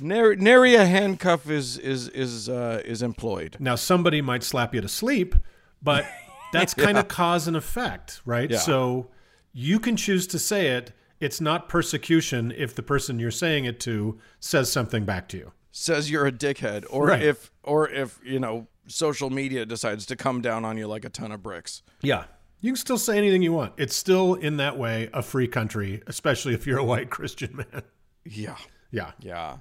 Nary, 0.00 0.36
nary 0.36 0.74
a 0.74 0.84
handcuff 0.84 1.48
is 1.48 1.78
is 1.78 2.08
is 2.10 2.48
uh, 2.48 2.82
is 2.84 3.02
employed. 3.02 3.56
Now, 3.58 3.74
somebody 3.76 4.20
might 4.20 4.42
slap 4.42 4.74
you 4.74 4.80
to 4.80 4.88
sleep, 4.88 5.34
but 5.82 6.04
that's 6.52 6.74
kind 6.74 6.98
of 6.98 7.08
cause 7.08 7.48
and 7.48 7.56
effect, 7.56 8.20
right? 8.24 8.50
Yeah. 8.50 8.58
So 8.58 9.08
you 9.52 9.78
can 9.80 9.96
choose 9.96 10.26
to 10.28 10.38
say 10.38 10.68
it. 10.68 10.92
It's 11.20 11.40
not 11.40 11.68
persecution 11.68 12.52
if 12.56 12.74
the 12.74 12.82
person 12.82 13.18
you're 13.18 13.30
saying 13.30 13.64
it 13.64 13.80
to 13.80 14.18
says 14.40 14.70
something 14.70 15.04
back 15.04 15.28
to 15.28 15.36
you. 15.38 15.52
says 15.72 16.10
you're 16.10 16.26
a 16.26 16.32
dickhead 16.32 16.84
or 16.90 17.06
Right. 17.06 17.22
if 17.22 17.50
or 17.62 17.88
if 17.88 18.20
you 18.24 18.38
know 18.38 18.66
social 18.86 19.30
media 19.30 19.64
decides 19.64 20.04
to 20.06 20.14
come 20.16 20.42
down 20.42 20.64
on 20.64 20.76
you 20.76 20.86
like 20.86 21.04
a 21.04 21.08
ton 21.08 21.32
of 21.32 21.42
bricks 21.42 21.82
Yeah. 22.02 22.24
You 22.64 22.72
can 22.72 22.76
still 22.76 22.96
say 22.98 23.18
anything 23.18 23.42
you 23.42 23.52
want. 23.52 23.74
It's 23.76 23.94
still, 23.94 24.34
in 24.34 24.56
that 24.56 24.78
way, 24.78 25.10
a 25.12 25.20
free 25.22 25.48
country, 25.48 26.02
especially 26.06 26.54
if 26.54 26.66
you're 26.66 26.78
a 26.78 26.84
white 26.84 27.10
Christian 27.16 27.56
man. 27.56 27.82
yeah 28.24 28.56
Yeah. 28.90 29.10
yeah 29.20 29.58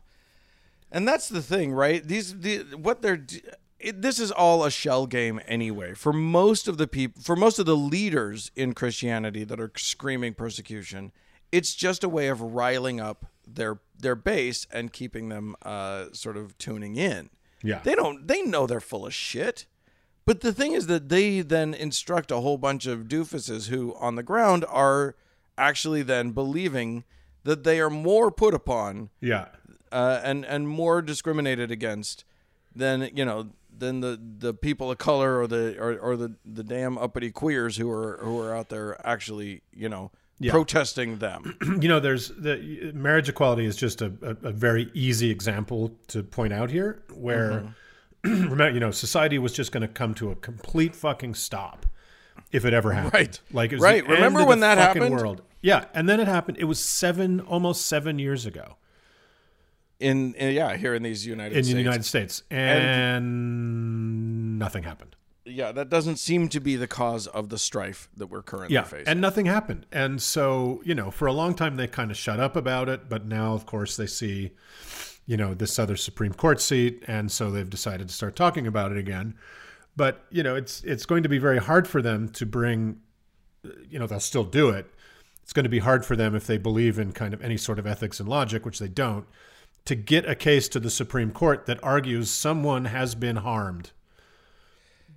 and 0.89 1.05
that's 1.07 1.27
the 1.27 1.41
thing 1.41 1.73
right 1.73 2.07
these 2.07 2.39
the 2.39 2.59
what 2.77 3.01
they're 3.01 3.25
it, 3.79 4.01
this 4.01 4.19
is 4.19 4.31
all 4.31 4.63
a 4.63 4.71
shell 4.71 5.05
game 5.05 5.41
anyway 5.47 5.93
for 5.95 6.13
most 6.13 6.67
of 6.69 6.77
the 6.77 6.87
people 6.87 7.21
for 7.21 7.35
most 7.35 7.59
of 7.59 7.65
the 7.65 7.75
leaders 7.75 8.51
in 8.55 8.73
christianity 8.73 9.43
that 9.43 9.59
are 9.59 9.71
screaming 9.75 10.33
persecution 10.33 11.11
it's 11.51 11.73
just 11.75 12.03
a 12.05 12.09
way 12.09 12.27
of 12.29 12.39
riling 12.41 13.01
up 13.01 13.25
their 13.45 13.81
their 13.99 14.15
base 14.15 14.65
and 14.71 14.93
keeping 14.93 15.27
them 15.29 15.55
uh, 15.63 16.05
sort 16.13 16.37
of 16.37 16.57
tuning 16.57 16.95
in 16.95 17.29
Yeah. 17.63 17.81
They 17.83 17.95
don't 17.95 18.27
they 18.27 18.43
know 18.43 18.65
they're 18.67 18.79
full 18.79 19.05
of 19.05 19.13
shit. 19.13 19.65
But 20.25 20.41
the 20.41 20.53
thing 20.53 20.71
is 20.73 20.87
that 20.87 21.09
they 21.09 21.41
then 21.41 21.73
instruct 21.73 22.31
a 22.31 22.39
whole 22.39 22.57
bunch 22.57 22.85
of 22.85 23.01
doofuses 23.09 23.67
who 23.67 23.93
on 23.95 24.15
the 24.15 24.23
ground 24.23 24.65
are 24.69 25.15
actually 25.57 26.01
then 26.01 26.31
believing 26.31 27.03
that 27.43 27.63
they 27.63 27.79
are 27.79 27.89
more 27.89 28.31
put 28.31 28.53
upon 28.53 29.09
Yeah. 29.21 29.47
uh, 29.91 30.21
and 30.23 30.45
and 30.45 30.67
more 30.67 31.01
discriminated 31.01 31.71
against 31.71 32.23
than 32.75 33.09
you 33.15 33.25
know 33.25 33.49
than 33.77 33.99
the, 34.01 34.19
the 34.39 34.53
people 34.53 34.89
of 34.91 34.97
color 34.97 35.39
or 35.39 35.47
the 35.47 35.77
or, 35.77 35.97
or 35.99 36.15
the, 36.15 36.33
the 36.45 36.63
damn 36.63 36.97
uppity 36.97 37.31
queers 37.31 37.75
who 37.77 37.89
are 37.91 38.17
who 38.21 38.39
are 38.39 38.55
out 38.55 38.69
there 38.69 39.05
actually 39.05 39.61
you 39.75 39.89
know 39.89 40.09
protesting 40.51 41.17
them. 41.19 41.57
you 41.81 41.87
know, 41.87 41.99
there's 41.99 42.29
the 42.29 42.91
marriage 42.93 43.29
equality 43.29 43.65
is 43.65 43.75
just 43.75 44.01
a, 44.01 44.11
a, 44.21 44.47
a 44.47 44.51
very 44.51 44.89
easy 44.93 45.29
example 45.29 45.91
to 46.07 46.23
point 46.23 46.51
out 46.53 46.69
here, 46.71 47.01
where 47.13 47.73
remember, 48.49 48.69
you 48.71 48.79
know, 48.79 48.91
society 48.91 49.37
was 49.39 49.53
just 49.53 49.71
going 49.71 49.81
to 49.81 49.87
come 49.87 50.13
to 50.15 50.31
a 50.31 50.35
complete 50.35 50.95
fucking 50.95 51.35
stop 51.35 51.85
if 52.51 52.65
it 52.65 52.73
ever 52.73 52.91
happened. 52.93 53.13
Right. 53.13 53.39
Like, 53.51 53.71
it 53.71 53.75
was 53.75 53.83
Right. 53.83 54.07
Remember 54.07 54.45
when 54.45 54.59
that 54.61 54.77
happened? 54.77 55.11
World. 55.13 55.41
Yeah, 55.61 55.85
and 55.93 56.07
then 56.09 56.19
it 56.19 56.27
happened. 56.27 56.57
It 56.59 56.65
was 56.65 56.79
seven, 56.79 57.39
almost 57.41 57.85
seven 57.85 58.19
years 58.19 58.45
ago 58.45 58.75
In, 59.99 60.33
in 60.35 60.53
yeah, 60.53 60.75
here 60.77 60.93
in 60.93 61.03
these 61.03 61.25
United 61.25 61.57
in 61.57 61.63
States. 61.63 61.73
the 61.73 61.79
United 61.79 62.05
States, 62.05 62.43
and 62.51 64.59
nothing 64.59 64.83
happened. 64.83 65.15
yeah, 65.45 65.71
that 65.71 65.89
doesn't 65.89 66.17
seem 66.17 66.47
to 66.49 66.59
be 66.59 66.75
the 66.75 66.87
cause 66.87 67.27
of 67.27 67.49
the 67.49 67.57
strife 67.57 68.09
that 68.17 68.27
we're 68.27 68.41
currently 68.41 68.73
Yeah, 68.73 68.83
facing. 68.83 69.07
and 69.07 69.21
nothing 69.21 69.45
happened. 69.45 69.85
And 69.91 70.21
so, 70.21 70.81
you 70.85 70.95
know, 70.95 71.11
for 71.11 71.27
a 71.27 71.33
long 71.33 71.53
time 71.53 71.75
they 71.77 71.87
kind 71.87 72.11
of 72.11 72.17
shut 72.17 72.39
up 72.39 72.55
about 72.55 72.89
it, 72.89 73.09
but 73.09 73.25
now, 73.25 73.53
of 73.53 73.65
course, 73.65 73.95
they 73.97 74.07
see, 74.07 74.51
you 75.25 75.37
know, 75.37 75.53
this 75.53 75.79
other 75.79 75.95
Supreme 75.95 76.33
Court 76.33 76.59
seat, 76.59 77.03
and 77.07 77.31
so 77.31 77.49
they've 77.51 77.69
decided 77.69 78.07
to 78.09 78.13
start 78.13 78.35
talking 78.35 78.67
about 78.67 78.91
it 78.91 78.97
again. 78.97 79.35
But 79.95 80.25
you 80.29 80.43
know, 80.43 80.55
it's 80.55 80.83
it's 80.83 81.05
going 81.05 81.23
to 81.23 81.29
be 81.29 81.37
very 81.37 81.59
hard 81.59 81.87
for 81.87 82.01
them 82.01 82.29
to 82.29 82.45
bring, 82.45 82.99
you 83.89 83.99
know, 83.99 84.07
they'll 84.07 84.19
still 84.19 84.43
do 84.43 84.69
it. 84.69 84.87
It's 85.43 85.53
going 85.53 85.63
to 85.65 85.69
be 85.69 85.79
hard 85.79 86.05
for 86.05 86.15
them 86.15 86.35
if 86.35 86.47
they 86.47 86.57
believe 86.57 86.97
in 86.99 87.11
kind 87.11 87.33
of 87.33 87.41
any 87.43 87.57
sort 87.57 87.77
of 87.79 87.85
ethics 87.85 88.19
and 88.19 88.27
logic, 88.29 88.65
which 88.65 88.79
they 88.79 88.87
don't, 88.87 89.25
to 89.85 89.93
get 89.95 90.27
a 90.27 90.35
case 90.35 90.67
to 90.69 90.79
the 90.79 90.89
Supreme 90.89 91.31
Court 91.31 91.65
that 91.65 91.83
argues 91.83 92.29
someone 92.31 92.85
has 92.85 93.13
been 93.15 93.35
harmed 93.37 93.91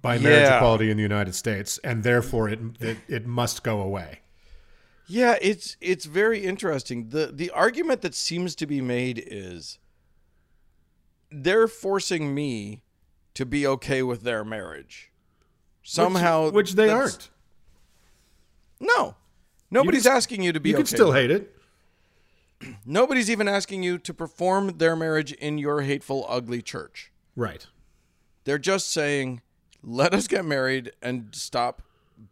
by 0.02 0.18
marriage 0.18 0.48
Yeah. 0.48 0.56
equality 0.56 0.90
in 0.90 0.96
the 0.96 1.02
United 1.02 1.34
States, 1.34 1.78
and 1.78 2.02
therefore 2.04 2.48
it 2.48 2.60
it, 2.80 2.98
it 3.08 3.26
must 3.26 3.62
go 3.62 3.80
away. 3.80 4.20
Yeah, 5.06 5.36
it's 5.40 5.76
it's 5.80 6.04
very 6.04 6.40
interesting. 6.44 7.08
The 7.10 7.28
the 7.32 7.50
argument 7.50 8.02
that 8.02 8.14
seems 8.14 8.54
to 8.56 8.66
be 8.66 8.80
made 8.80 9.22
is 9.26 9.78
they're 11.30 11.68
forcing 11.68 12.34
me 12.34 12.82
to 13.34 13.44
be 13.44 13.66
okay 13.66 14.02
with 14.02 14.22
their 14.22 14.44
marriage. 14.44 15.10
Somehow 15.82 16.46
which, 16.46 16.54
which 16.54 16.72
they 16.72 16.90
aren't. 16.90 17.30
No. 18.80 19.14
Nobody's 19.70 20.04
can- 20.04 20.12
asking 20.12 20.42
you 20.42 20.52
to 20.52 20.60
be 20.60 20.70
You 20.70 20.76
okay. 20.76 20.80
can 20.82 20.86
still 20.86 21.12
hate 21.12 21.30
it. 21.30 21.54
Nobody's 22.86 23.30
even 23.30 23.48
asking 23.48 23.82
you 23.82 23.98
to 23.98 24.14
perform 24.14 24.78
their 24.78 24.96
marriage 24.96 25.32
in 25.32 25.58
your 25.58 25.82
hateful, 25.82 26.24
ugly 26.28 26.62
church. 26.62 27.12
Right. 27.34 27.66
They're 28.44 28.58
just 28.58 28.90
saying, 28.90 29.42
let 29.82 30.14
us 30.14 30.26
get 30.26 30.44
married 30.44 30.92
and 31.02 31.28
stop 31.34 31.82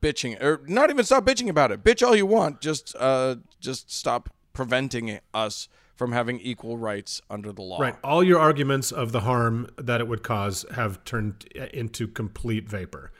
bitching, 0.00 0.40
or 0.42 0.62
not 0.66 0.90
even 0.90 1.04
stop 1.04 1.24
bitching 1.24 1.48
about 1.48 1.70
it. 1.72 1.84
Bitch 1.84 2.06
all 2.06 2.16
you 2.16 2.26
want, 2.26 2.60
just 2.60 2.94
uh, 2.96 3.36
just 3.60 3.92
stop 3.92 4.30
preventing 4.52 5.18
us 5.34 5.68
from 5.94 6.12
having 6.12 6.40
equal 6.40 6.76
rights 6.76 7.22
under 7.30 7.52
the 7.52 7.62
law. 7.62 7.78
Right. 7.80 7.96
All 8.02 8.22
your 8.24 8.40
arguments 8.40 8.90
of 8.90 9.12
the 9.12 9.20
harm 9.20 9.68
that 9.76 10.00
it 10.00 10.08
would 10.08 10.22
cause 10.22 10.64
have 10.74 11.04
turned 11.04 11.44
into 11.72 12.08
complete 12.08 12.68
vapor. 12.68 13.12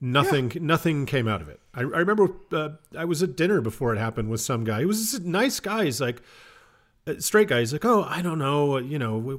Nothing, 0.00 0.52
nothing 0.60 1.06
came 1.06 1.28
out 1.28 1.40
of 1.40 1.48
it. 1.48 1.60
I, 1.74 1.80
I 1.80 1.84
remember 1.84 2.28
uh, 2.52 2.70
I 2.96 3.04
was 3.04 3.22
at 3.22 3.36
dinner 3.36 3.60
before 3.60 3.94
it 3.94 3.98
happened 3.98 4.28
with 4.30 4.40
some 4.40 4.64
guy. 4.64 4.80
He 4.80 4.84
was 4.84 5.14
a 5.14 5.26
nice 5.26 5.60
guy. 5.60 5.84
He's 5.84 6.00
like, 6.00 6.20
a 7.06 7.20
straight 7.20 7.48
guy. 7.48 7.60
He's 7.60 7.72
like, 7.72 7.84
oh, 7.84 8.02
I 8.08 8.20
don't 8.20 8.38
know. 8.38 8.78
You 8.78 8.98
know, 8.98 9.16
we- 9.18 9.38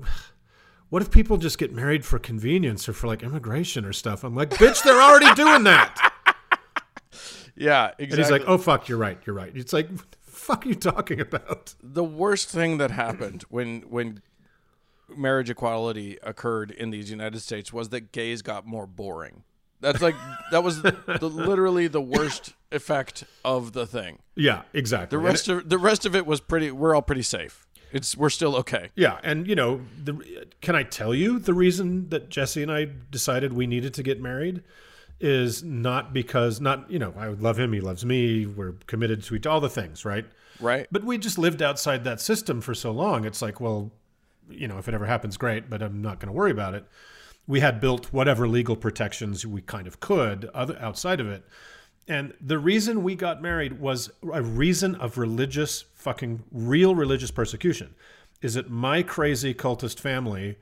what 0.90 1.02
if 1.02 1.10
people 1.12 1.38
just 1.38 1.58
get 1.58 1.74
married 1.74 2.06
for 2.06 2.20
convenience 2.20 2.88
or 2.88 2.94
for 2.94 3.08
like 3.08 3.24
immigration 3.24 3.84
or 3.84 3.94
stuff? 3.94 4.24
I'm 4.24 4.36
like, 4.36 4.52
bitch, 4.52 4.84
they're 4.84 5.02
already 5.02 5.34
doing 5.36 5.64
that. 5.64 6.12
Yeah, 7.56 7.90
exactly. 8.00 8.06
And 8.08 8.18
he's 8.18 8.32
like, 8.32 8.44
oh, 8.48 8.58
fuck, 8.58 8.90
you're 8.90 8.98
right. 8.98 9.20
You're 9.26 9.36
right. 9.36 9.52
It's 9.56 9.74
like, 9.74 9.88
fuck 10.44 10.66
are 10.66 10.70
you 10.70 10.76
talking 10.76 11.20
about? 11.20 11.74
the 11.82 12.04
worst 12.04 12.50
thing 12.50 12.78
that 12.78 12.92
happened 12.92 13.44
when 13.50 13.82
when 13.82 14.22
marriage 15.16 15.50
equality 15.50 16.18
occurred 16.24 16.72
in 16.72 16.90
these 16.90 17.10
United 17.10 17.40
States 17.40 17.72
was 17.72 17.90
that 17.90 18.12
gays 18.12 18.42
got 18.42 18.66
more 18.66 18.88
boring. 18.88 19.44
That's 19.80 20.02
like 20.02 20.16
that 20.52 20.64
was 20.64 20.82
the, 20.82 20.96
literally 21.22 21.88
the 21.88 22.02
worst 22.02 22.54
effect 22.72 23.26
of 23.44 23.74
the 23.74 23.86
thing. 23.86 24.20
Yeah, 24.36 24.64
exactly. 24.74 25.18
The 25.18 25.24
rest 25.24 25.50
of 25.50 25.70
the 25.70 25.78
rest 25.78 26.06
of 26.06 26.16
it 26.16 26.26
was 26.26 26.40
pretty. 26.40 26.72
We're 26.72 26.96
all 26.96 27.02
pretty 27.02 27.24
safe. 27.24 27.68
It's 27.92 28.18
we're 28.18 28.32
still 28.32 28.56
okay. 28.58 28.90
Yeah, 28.96 29.20
and 29.24 29.48
you 29.48 29.56
know, 29.56 29.82
the, 30.04 30.48
can 30.62 30.76
I 30.76 30.84
tell 30.84 31.14
you 31.14 31.38
the 31.38 31.54
reason 31.54 32.10
that 32.10 32.30
Jesse 32.30 32.64
and 32.64 32.72
I 32.72 32.88
decided 33.12 33.54
we 33.54 33.68
needed 33.68 33.94
to 33.96 34.04
get 34.04 34.20
married 34.20 34.64
is 35.20 35.64
not 35.64 36.14
because 36.14 36.60
not 36.60 36.90
you 36.92 37.00
know 37.00 37.14
I 37.18 37.28
love 37.28 37.60
him, 37.60 37.74
he 37.74 37.82
loves 37.82 38.06
me, 38.06 38.46
we're 38.46 38.74
committed 38.88 39.24
to 39.24 39.36
each 39.36 39.48
all 39.48 39.62
the 39.62 39.70
things, 39.70 40.06
right? 40.06 40.26
Right. 40.60 40.88
But 40.92 41.04
we 41.04 41.18
just 41.18 41.38
lived 41.38 41.62
outside 41.62 42.04
that 42.04 42.22
system 42.22 42.62
for 42.62 42.74
so 42.74 42.92
long. 42.92 43.26
It's 43.26 43.42
like, 43.42 43.60
well, 43.60 43.92
you 44.50 44.68
know, 44.68 44.78
if 44.78 44.88
it 44.88 44.94
ever 44.94 45.06
happens, 45.06 45.38
great, 45.38 45.70
but 45.70 45.82
I'm 45.82 46.02
not 46.02 46.20
going 46.20 46.28
to 46.28 46.34
worry 46.34 46.52
about 46.52 46.74
it. 46.74 46.86
We 47.48 47.60
had 47.60 47.82
built 47.82 48.14
whatever 48.14 48.48
legal 48.48 48.76
protections 48.76 49.46
we 49.46 49.62
kind 49.62 49.88
of 49.88 50.00
could 50.00 50.50
other, 50.54 50.78
outside 50.80 51.20
of 51.20 51.28
it. 51.28 51.44
And 52.08 52.34
the 52.42 52.60
reason 52.60 53.04
we 53.04 53.16
got 53.16 53.42
married 53.42 53.80
was 53.80 54.12
a 54.32 54.42
reason 54.42 54.96
of 54.96 55.18
religious, 55.18 55.86
fucking 55.94 56.44
real 56.52 56.96
religious 56.96 57.32
persecution. 57.32 57.96
Is 58.42 58.56
that 58.56 58.70
my 58.70 59.04
crazy 59.04 59.54
cultist 59.54 60.00
family 60.00 60.58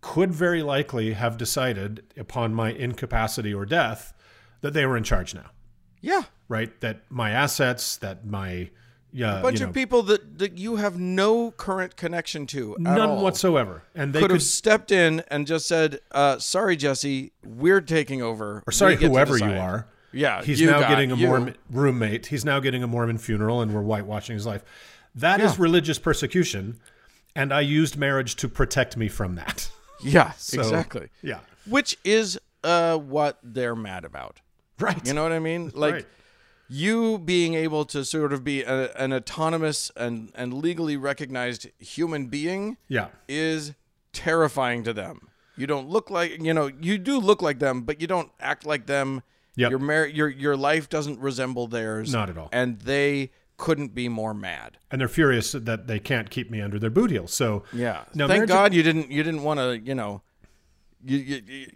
could 0.00 0.32
very 0.32 0.62
likely 0.62 1.12
have 1.12 1.36
decided 1.36 2.02
upon 2.16 2.54
my 2.54 2.72
incapacity 2.72 3.52
or 3.54 3.64
death 3.66 4.12
that 4.60 4.72
they 4.72 4.84
were 4.86 4.96
in 4.96 5.04
charge 5.04 5.34
now, 5.34 5.50
Yeah. 6.00 6.22
right? 6.48 6.78
That 6.80 7.02
my 7.10 7.30
assets, 7.30 7.96
that 7.98 8.26
my 8.26 8.70
yeah, 9.10 9.38
A 9.38 9.42
bunch 9.42 9.60
you 9.60 9.64
know, 9.64 9.70
of 9.70 9.74
people 9.74 10.02
that, 10.02 10.38
that 10.38 10.58
you 10.58 10.76
have 10.76 10.98
no 10.98 11.50
current 11.52 11.96
connection 11.96 12.46
to 12.48 12.76
none 12.78 13.22
whatsoever, 13.22 13.82
and 13.94 14.12
they 14.12 14.20
could 14.20 14.26
could, 14.28 14.34
have 14.34 14.42
stepped 14.42 14.92
in 14.92 15.20
and 15.28 15.46
just 15.46 15.66
said, 15.66 16.00
uh, 16.12 16.38
"Sorry, 16.38 16.76
Jesse, 16.76 17.32
we're 17.42 17.80
taking 17.80 18.20
over." 18.20 18.62
or 18.66 18.70
sorry, 18.72 18.96
We 18.96 19.00
get 19.00 19.06
to 19.06 19.12
whoever 19.14 19.38
you 19.38 19.46
are. 19.58 19.86
Yeah, 20.12 20.42
he's 20.42 20.60
now 20.60 20.86
getting 20.86 21.10
a 21.10 21.16
you. 21.16 21.26
Mormon 21.26 21.56
roommate. 21.70 22.26
He's 22.26 22.44
now 22.44 22.60
getting 22.60 22.82
a 22.82 22.86
Mormon 22.86 23.16
funeral, 23.16 23.62
and 23.62 23.72
we're 23.74 23.80
whitewashing 23.82 24.34
his 24.34 24.44
life. 24.44 24.62
That 25.14 25.40
is 25.40 25.52
Yeah. 25.56 25.62
religious 25.62 25.98
persecution, 25.98 26.78
and 27.36 27.52
I 27.52 27.60
used 27.60 27.96
marriage 27.96 28.36
to 28.36 28.48
protect 28.48 28.96
me 28.96 29.08
from 29.08 29.34
that. 29.36 29.70
Yeah, 30.00 30.30
So, 30.38 30.60
exactly. 30.60 31.08
Yeah, 31.22 31.40
Which 31.66 31.98
is 32.04 32.38
uh, 32.62 32.96
what 32.98 33.38
they're 33.42 33.74
mad 33.74 34.04
about. 34.04 34.40
right. 34.78 35.04
You 35.04 35.12
know 35.12 35.24
what 35.24 35.32
I 35.32 35.40
mean? 35.40 35.72
Like 35.74 35.94
Right. 35.94 36.06
you 36.68 37.18
being 37.18 37.54
able 37.54 37.84
to 37.86 38.04
sort 38.04 38.32
of 38.32 38.44
be 38.44 38.62
a, 38.62 38.92
an 38.94 39.12
autonomous 39.12 39.90
and, 39.96 40.30
and 40.36 40.54
legally 40.54 40.96
recognized 40.96 41.66
human 41.80 42.26
being 42.28 42.76
yeah, 42.86 43.08
is 43.28 43.74
terrifying 44.12 44.84
to 44.84 44.92
them. 44.92 45.28
You 45.56 45.66
don't 45.66 45.88
look 45.88 46.10
like 46.10 46.40
you 46.40 46.54
know 46.54 46.70
you 46.80 46.98
do 46.98 47.18
look 47.18 47.42
like 47.42 47.58
them, 47.58 47.82
but 47.82 48.00
you 48.00 48.06
don't 48.06 48.30
act 48.38 48.64
like 48.64 48.86
them. 48.86 49.22
Yep. 49.56 49.70
Your 49.70 49.78
mar- 49.80 50.06
your 50.06 50.28
your 50.28 50.56
life 50.56 50.88
doesn't 50.88 51.18
resemble 51.18 51.66
theirs. 51.66 52.12
Not 52.12 52.30
at 52.30 52.38
all. 52.38 52.48
And 52.52 52.78
they 52.82 53.32
couldn't 53.58 53.94
be 53.94 54.08
more 54.08 54.32
mad. 54.32 54.78
and 54.90 55.00
they're 55.00 55.08
furious 55.08 55.52
that 55.52 55.86
they 55.86 55.98
can't 55.98 56.30
keep 56.30 56.50
me 56.50 56.62
under 56.62 56.78
their 56.78 56.88
boot 56.88 57.10
heel. 57.10 57.26
So 57.26 57.64
Yeah. 57.72 58.04
Now, 58.14 58.26
thank 58.26 58.48
God 58.48 58.72
you 58.72 58.82
didn't 58.82 59.10
you 59.10 59.22
didn't 59.22 59.42
want 59.42 59.60
to 59.60 59.78
you 59.78 59.94
know. 59.94 60.22
You, 61.04 61.18
you, 61.18 61.42
you, 61.46 61.66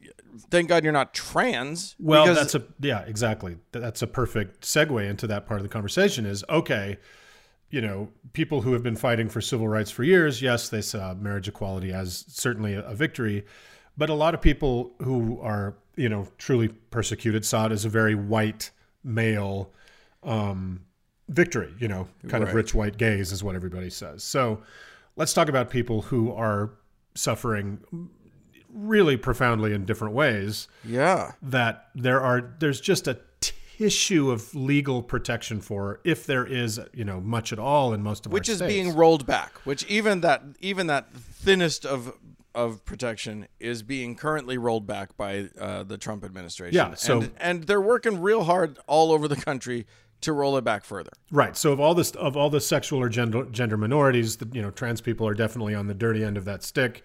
thank 0.51 0.69
God 0.69 0.83
you're 0.83 0.93
not 0.93 1.15
trans. 1.15 1.95
Well, 2.01 2.35
that's 2.35 2.57
a 2.57 2.65
yeah, 2.81 3.03
exactly. 3.03 3.57
That's 3.71 4.03
a 4.03 4.09
perfect 4.09 4.63
segue 4.63 5.09
into 5.09 5.29
that 5.29 5.47
part 5.47 5.61
of 5.61 5.63
the 5.63 5.69
conversation. 5.69 6.27
Is 6.27 6.43
okay, 6.49 6.99
you 7.71 7.81
know, 7.81 8.09
people 8.33 8.63
who 8.63 8.73
have 8.73 8.83
been 8.83 8.97
fighting 8.97 9.29
for 9.29 9.41
civil 9.41 9.69
rights 9.69 9.93
for 9.93 10.03
years, 10.03 10.43
yes, 10.43 10.69
they 10.69 10.83
saw 10.83 11.15
marriage 11.15 11.47
equality 11.47 11.93
as 11.93 12.25
certainly 12.27 12.75
a, 12.75 12.83
a 12.83 12.95
victory, 12.95 13.45
but 13.97 14.11
a 14.11 14.15
lot 14.15 14.35
of 14.35 14.41
people 14.41 14.93
who 15.03 15.41
are 15.41 15.77
you 15.95 16.09
know 16.09 16.27
truly 16.39 16.69
persecuted 16.69 17.45
saw 17.45 17.67
it 17.67 17.73
as 17.73 17.85
a 17.85 17.89
very 17.89 18.17
white 18.17 18.73
male 19.05 19.73
um, 20.25 20.81
victory. 21.33 21.73
You 21.79 21.89
know, 21.89 22.09
kind 22.29 22.43
of 22.45 22.55
rich 22.55 22.75
white 22.75 22.99
gaze 22.99 23.33
is 23.33 23.43
what 23.43 23.55
everybody 23.55 23.91
says. 23.91 24.23
So 24.23 24.63
let's 25.17 25.33
talk 25.33 25.49
about 25.49 25.71
people 25.71 26.03
who 26.03 26.33
are 26.33 26.71
suffering 27.15 27.81
really 28.73 29.17
profoundly 29.17 29.75
in 29.75 29.85
different 29.85 30.15
ways 30.15 30.67
yeah. 30.85 31.33
that 31.43 31.89
there 31.95 32.21
are 32.21 32.55
there's 32.59 32.81
just 32.81 33.07
a 33.07 33.19
tissue 33.41 34.31
of 34.31 34.55
legal 34.55 35.03
protection 35.03 35.61
for 35.61 36.01
if 36.05 36.25
there 36.25 36.47
is 36.47 36.81
you 36.95 37.05
know 37.05 37.21
much 37.21 37.53
at 37.53 37.59
all 37.59 37.93
in 37.93 38.03
most 38.03 38.25
of 38.25 38.33
which 38.33 38.49
is 38.49 38.59
states. 38.59 38.73
being 38.73 38.95
rolled 38.95 39.27
back 39.27 39.53
which 39.65 39.85
even 39.87 40.21
that 40.23 40.43
even 40.61 40.87
that 40.87 41.13
thinnest 41.13 41.85
of 41.85 42.17
of 42.55 42.85
protection 42.85 43.47
is 43.61 43.83
being 43.83 44.15
currently 44.15 44.59
rolled 44.59 44.87
back 44.87 45.17
by 45.17 45.49
uh, 45.59 45.83
the 45.83 45.97
Trump 45.97 46.23
administration. 46.23 46.75
Yeah, 46.75 46.95
so- 46.95 47.23
and, 47.23 47.31
and 47.39 47.65
they're 47.65 47.81
working 47.81 48.21
real 48.21 48.45
hard 48.45 48.79
all 48.87 49.11
over 49.13 49.27
the 49.27 49.37
country 49.37 49.87
to 50.23 50.33
roll 50.33 50.57
it 50.57 50.65
back 50.65 50.85
further. 50.85 51.11
right 51.31 51.57
so 51.57 51.73
of 51.73 51.81
all 51.81 51.95
this 51.95 52.11
of 52.13 52.37
all 52.37 52.51
the 52.51 52.61
sexual 52.61 53.01
or 53.01 53.09
gender 53.09 53.45
gender 53.47 53.77
minorities 53.77 54.37
the, 54.39 54.49
you 54.53 54.63
know 54.63 54.71
trans 54.71 55.01
people 55.01 55.27
are 55.27 55.35
definitely 55.35 55.75
on 55.75 55.87
the 55.87 55.95
dirty 55.95 56.25
end 56.25 56.37
of 56.37 56.45
that 56.45 56.63
stick 56.63 57.05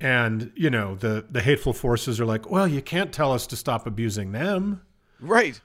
and 0.00 0.52
you 0.54 0.70
know 0.70 0.94
the 0.96 1.24
the 1.30 1.40
hateful 1.40 1.72
forces 1.72 2.20
are 2.20 2.26
like 2.26 2.50
well 2.50 2.68
you 2.68 2.82
can't 2.82 3.12
tell 3.12 3.32
us 3.32 3.46
to 3.46 3.56
stop 3.56 3.86
abusing 3.86 4.32
them 4.32 4.82
Right. 5.20 5.60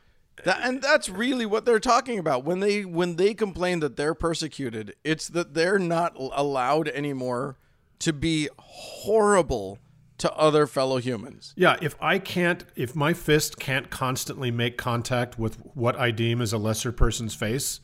That, 0.45 0.59
and 0.63 0.81
that's 0.81 1.09
really 1.09 1.45
what 1.45 1.65
they're 1.65 1.79
talking 1.79 2.17
about 2.17 2.45
when 2.45 2.61
they 2.61 2.85
when 2.85 3.17
they 3.17 3.33
complain 3.33 3.81
that 3.81 3.97
they're 3.97 4.13
persecuted. 4.13 4.95
It's 5.03 5.27
that 5.29 5.53
they're 5.53 5.79
not 5.79 6.13
allowed 6.17 6.87
anymore 6.87 7.57
to 7.99 8.13
be 8.13 8.47
horrible 8.57 9.79
to 10.19 10.31
other 10.35 10.67
fellow 10.67 10.97
humans. 10.97 11.53
yeah 11.57 11.75
if 11.81 11.95
i 12.01 12.19
can't 12.19 12.63
if 12.75 12.95
my 12.95 13.13
fist 13.13 13.57
can't 13.59 13.89
constantly 13.89 14.51
make 14.51 14.77
contact 14.77 15.37
with 15.39 15.55
what 15.75 15.95
i 15.97 16.11
deem 16.11 16.41
as 16.41 16.53
a 16.53 16.57
lesser 16.57 16.91
person's 16.91 17.33
face 17.35 17.79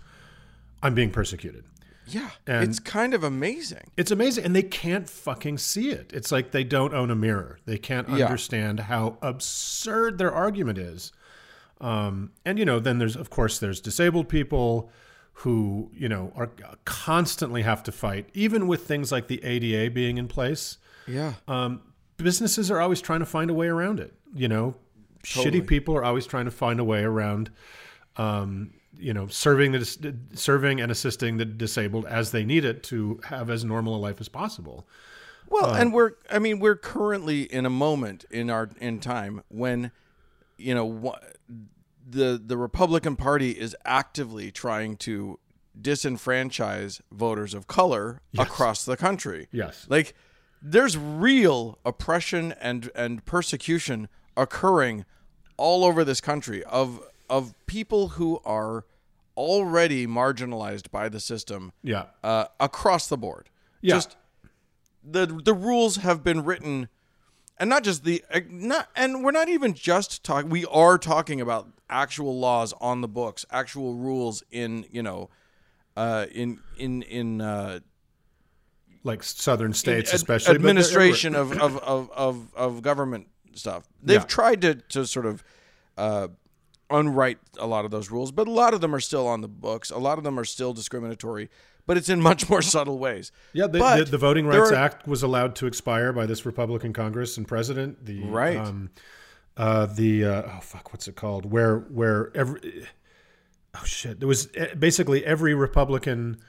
i'm 0.83 0.93
being 0.93 1.11
persecuted 1.11 1.63
Yeah, 2.07 2.29
And- 2.45 2.63
it's 2.69 2.79
kind 2.79 3.13
of 3.15 3.23
amazing. 3.23 3.89
It's 3.97 4.11
amazing, 4.11 4.45
and 4.45 4.55
they 4.55 4.61
can't 4.61 5.09
fucking 5.09 5.57
see 5.57 5.89
it. 5.89 6.11
It's 6.13 6.31
like 6.31 6.51
they 6.51 6.63
don't 6.63 6.93
own 6.93 7.09
a 7.09 7.15
mirror. 7.15 7.57
They 7.65 7.79
can't 7.79 8.07
Yeah. 8.09 8.25
understand 8.25 8.81
how 8.81 9.17
absurd 9.23 10.19
their 10.19 10.31
argument 10.31 10.77
is. 10.77 11.11
Um, 11.81 12.29
and 12.45 12.59
you 12.59 12.65
know, 12.65 12.79
then 12.79 12.99
there's 12.99 13.15
of 13.15 13.29
course 13.31 13.57
there's 13.57 13.81
disabled 13.81 14.29
people 14.29 14.91
who 15.41 15.89
you 15.95 16.07
know 16.07 16.31
are 16.35 16.51
constantly 16.85 17.63
have 17.63 17.81
to 17.83 17.91
fight, 17.91 18.29
even 18.35 18.67
with 18.67 18.85
things 18.87 19.11
like 19.11 19.27
the 19.27 19.43
ADA 19.43 19.89
being 19.89 20.19
in 20.19 20.27
place. 20.27 20.77
Yeah. 21.07 21.33
Um, 21.47 21.81
businesses 22.17 22.71
are 22.71 22.79
always 22.79 23.01
trying 23.01 23.19
to 23.19 23.25
find 23.25 23.49
a 23.49 23.53
way 23.53 23.67
around 23.67 23.99
it. 23.99 24.13
You 24.33 24.47
know, 24.47 24.75
Totally. 25.23 25.61
shitty 25.61 25.67
people 25.67 25.95
are 25.95 26.03
always 26.03 26.25
trying 26.25 26.45
to 26.45 26.51
find 26.51 26.79
a 26.79 26.83
way 26.83 27.03
around. 27.03 27.51
Um, 28.17 28.71
you 28.97 29.13
know, 29.13 29.27
serving 29.27 29.73
the 29.73 30.15
serving 30.33 30.79
and 30.79 30.89
assisting 30.91 31.35
the 31.37 31.43
disabled 31.45 32.05
as 32.05 32.31
they 32.31 32.45
need 32.45 32.63
it 32.63 32.81
to 32.83 33.19
have 33.25 33.49
as 33.49 33.65
normal 33.65 33.95
a 33.95 33.97
life 33.97 34.21
as 34.21 34.29
possible. 34.29 34.87
Well, 35.49 35.73
and 35.73 35.93
we're 35.93 36.13
I 36.31 36.39
mean 36.39 36.59
we're 36.59 36.77
currently 36.77 37.43
in 37.43 37.65
a 37.65 37.69
moment 37.69 38.25
in 38.31 38.49
our 38.49 38.69
in 38.79 38.99
time 38.99 39.43
when 39.49 39.91
you 40.57 40.73
know 40.73 40.85
wha- 40.85 41.19
the 42.07 42.41
the 42.43 42.55
Republican 42.57 43.15
Party 43.17 43.51
is 43.51 43.75
actively 43.83 44.49
trying 44.49 44.95
to 44.97 45.39
disenfranchise 45.79 47.01
voters 47.11 47.53
of 47.53 47.67
color 47.67 48.21
across 48.37 48.85
the 48.85 48.95
country. 48.97 49.47
Yes. 49.51 49.85
Like 49.89 50.15
there's 50.61 50.97
real 50.97 51.77
oppression 51.85 52.53
and 52.59 52.89
and 52.95 53.23
persecution 53.25 54.07
occurring 54.37 55.05
all 55.57 55.83
over 55.85 56.03
this 56.03 56.19
country 56.21 56.63
of 56.65 56.99
of 57.29 57.53
people 57.67 58.09
who 58.09 58.39
are 58.45 58.85
already 59.37 60.07
marginalized 60.07 60.89
by 60.91 61.09
the 61.09 61.19
system 61.19 61.71
Yeah. 61.83 62.05
uh, 62.23 62.45
across 62.59 63.07
the 63.07 63.17
board. 63.17 63.49
Yeah. 63.81 63.95
Just 63.95 64.15
the 65.03 65.25
the 65.27 65.53
rules 65.53 65.97
have 65.97 66.23
been 66.23 66.43
written, 66.43 66.89
and 67.57 67.69
not 67.69 67.83
just 67.83 68.03
the 68.03 68.23
not 68.49 68.89
and 68.95 69.23
we're 69.23 69.31
not 69.31 69.49
even 69.49 69.73
just 69.73 70.23
talking. 70.23 70.49
We 70.49 70.65
are 70.65 70.97
talking 70.97 71.39
about 71.41 71.67
actual 71.89 72.39
laws 72.39 72.73
on 72.81 73.01
the 73.01 73.07
books, 73.07 73.45
actual 73.51 73.93
rules 73.95 74.43
in 74.51 74.85
you 74.91 75.03
know, 75.03 75.29
uh, 75.95 76.25
in 76.31 76.59
in 76.77 77.03
in 77.03 77.41
uh, 77.41 77.79
like 79.05 79.23
southern 79.23 79.73
states, 79.73 80.09
ad- 80.09 80.15
especially 80.15 80.55
administration 80.55 81.33
of, 81.35 81.51
of, 81.53 81.77
of, 81.77 82.11
of, 82.11 82.53
of 82.55 82.81
government 82.81 83.27
stuff. 83.53 83.83
They've 84.03 84.19
Yeah. 84.19 84.25
tried 84.25 84.61
to, 84.63 84.75
to 84.75 85.05
sort 85.07 85.25
of 85.25 85.43
uh, 85.97 86.27
unwrite 86.89 87.37
a 87.57 87.65
lot 87.67 87.85
of 87.85 87.91
those 87.91 88.11
rules, 88.11 88.31
but 88.31 88.47
a 88.47 88.51
lot 88.51 88.73
of 88.73 88.81
them 88.81 88.93
are 88.93 88.99
still 88.99 89.27
on 89.27 89.41
the 89.41 89.47
books. 89.47 89.89
A 89.91 89.97
lot 89.97 90.17
of 90.17 90.23
them 90.23 90.37
are 90.37 90.43
still 90.45 90.73
discriminatory, 90.73 91.49
but 91.87 91.95
it's 91.97 92.09
in 92.09 92.19
much 92.19 92.49
more 92.49 92.61
subtle 92.75 92.99
ways. 92.99 93.31
Yeah, 93.53 93.67
the, 93.67 93.79
the, 93.79 94.07
the 94.11 94.17
Voting 94.17 94.45
Rights 94.45 94.71
are- 94.71 94.75
Act 94.75 95.07
was 95.07 95.23
allowed 95.23 95.55
to 95.57 95.67
expire 95.67 96.11
by 96.11 96.25
this 96.25 96.45
Republican 96.45 96.91
Congress 96.91 97.37
and 97.37 97.47
president. 97.47 98.05
The 98.05 98.23
Right. 98.23 98.57
Um, 98.57 98.89
uh, 99.57 99.85
the 99.85 100.25
uh, 100.25 100.41
oh 100.57 100.59
fuck, 100.61 100.91
what's 100.91 101.07
it 101.07 101.15
called? 101.15 101.49
Where 101.49 101.77
where 101.77 102.29
every 102.35 102.85
oh 103.73 103.85
shit, 103.85 104.19
there 104.19 104.27
was 104.27 104.49
eh, 104.53 104.73
basically 104.73 105.23
every 105.23 105.53
Republican 105.53 106.39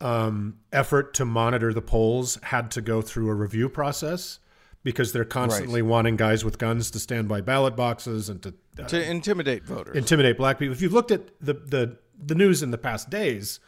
um, 0.00 0.58
effort 0.72 1.14
to 1.14 1.24
monitor 1.24 1.72
the 1.72 1.82
polls 1.82 2.38
had 2.42 2.70
to 2.72 2.80
go 2.80 3.02
through 3.02 3.28
a 3.30 3.34
review 3.34 3.68
process 3.68 4.38
because 4.82 5.12
they're 5.12 5.24
constantly 5.26 5.82
wanting 5.82 6.16
guys 6.16 6.44
with 6.44 6.56
guns 6.58 6.90
to 6.92 6.98
stand 6.98 7.28
by 7.28 7.40
ballot 7.42 7.76
boxes 7.76 8.28
and 8.30 8.42
to 8.42 8.54
uh, 8.78 8.84
To 8.84 9.10
intimidate 9.10 9.64
voters. 9.64 9.94
intimidate 9.96 10.38
black 10.38 10.58
people. 10.58 10.72
If 10.72 10.80
you've 10.80 10.94
looked 10.94 11.10
at 11.10 11.28
the, 11.40 11.52
the, 11.54 11.98
the 12.18 12.34
news 12.34 12.62
in 12.62 12.70
the 12.70 12.78
past 12.78 13.10
days, 13.10 13.60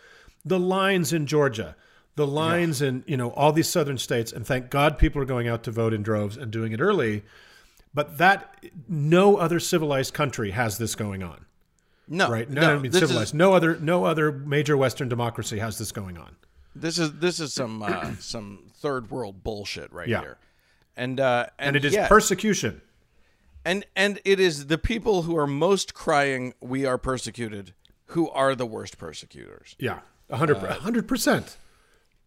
the 0.44 0.58
lines 0.58 1.12
in 1.12 1.26
Georgia, 1.26 1.76
the 2.16 2.26
lines 2.26 2.80
in 2.82 3.04
you 3.06 3.16
know 3.16 3.30
all 3.30 3.52
these 3.52 3.68
southern 3.68 3.98
states, 3.98 4.32
and 4.32 4.46
thank 4.46 4.70
God 4.70 4.98
people 4.98 5.20
are 5.22 5.26
going 5.26 5.48
out 5.48 5.62
to 5.64 5.70
vote 5.70 5.92
in 5.94 6.02
droves 6.02 6.36
and 6.36 6.50
doing 6.50 6.72
it 6.72 6.80
early. 6.80 7.24
But 7.94 8.18
that 8.18 8.56
no 8.88 9.36
other 9.36 9.60
civilized 9.60 10.14
country 10.14 10.50
has 10.52 10.78
this 10.78 10.94
going 10.94 11.22
on, 11.22 11.44
no, 12.12 12.30
right? 12.30 12.48
No, 12.48 12.60
no, 12.60 12.74
I 12.74 12.78
mean 12.78 12.92
civilized. 12.92 13.30
Is, 13.30 13.34
no 13.34 13.54
other 13.54 13.76
no 13.80 14.04
other 14.04 14.30
major 14.32 14.76
Western 14.76 15.08
democracy 15.08 15.58
has 15.58 15.78
this 15.78 15.90
going 15.92 16.16
on. 16.18 16.36
this 16.76 16.98
is 16.98 17.12
this 17.14 17.40
is 17.40 17.52
some 17.52 17.82
uh, 17.82 18.12
some 18.20 18.70
third 18.74 19.10
world 19.10 19.42
bullshit 19.42 19.92
right 19.92 20.08
Yeah. 20.08 20.20
here, 20.20 20.38
and 20.96 21.18
uh, 21.18 21.46
And 21.58 21.68
and, 21.68 21.76
it 21.76 21.84
is 21.84 21.92
yet- 21.94 22.08
persecution. 22.08 22.82
and 23.64 23.84
and 23.96 24.20
it 24.24 24.38
is 24.40 24.66
the 24.66 24.78
people 24.78 25.22
who 25.22 25.36
are 25.36 25.46
most 25.46 25.94
crying, 25.94 26.54
"We 26.60 26.84
are 26.86 26.98
persecuted," 26.98 27.74
who 28.06 28.28
are 28.30 28.54
the 28.54 28.66
worst 28.66 28.98
persecutors. 28.98 29.74
Yeah, 29.78 30.00
a 30.30 30.36
hundred 30.36 31.06
percent. 31.08 31.56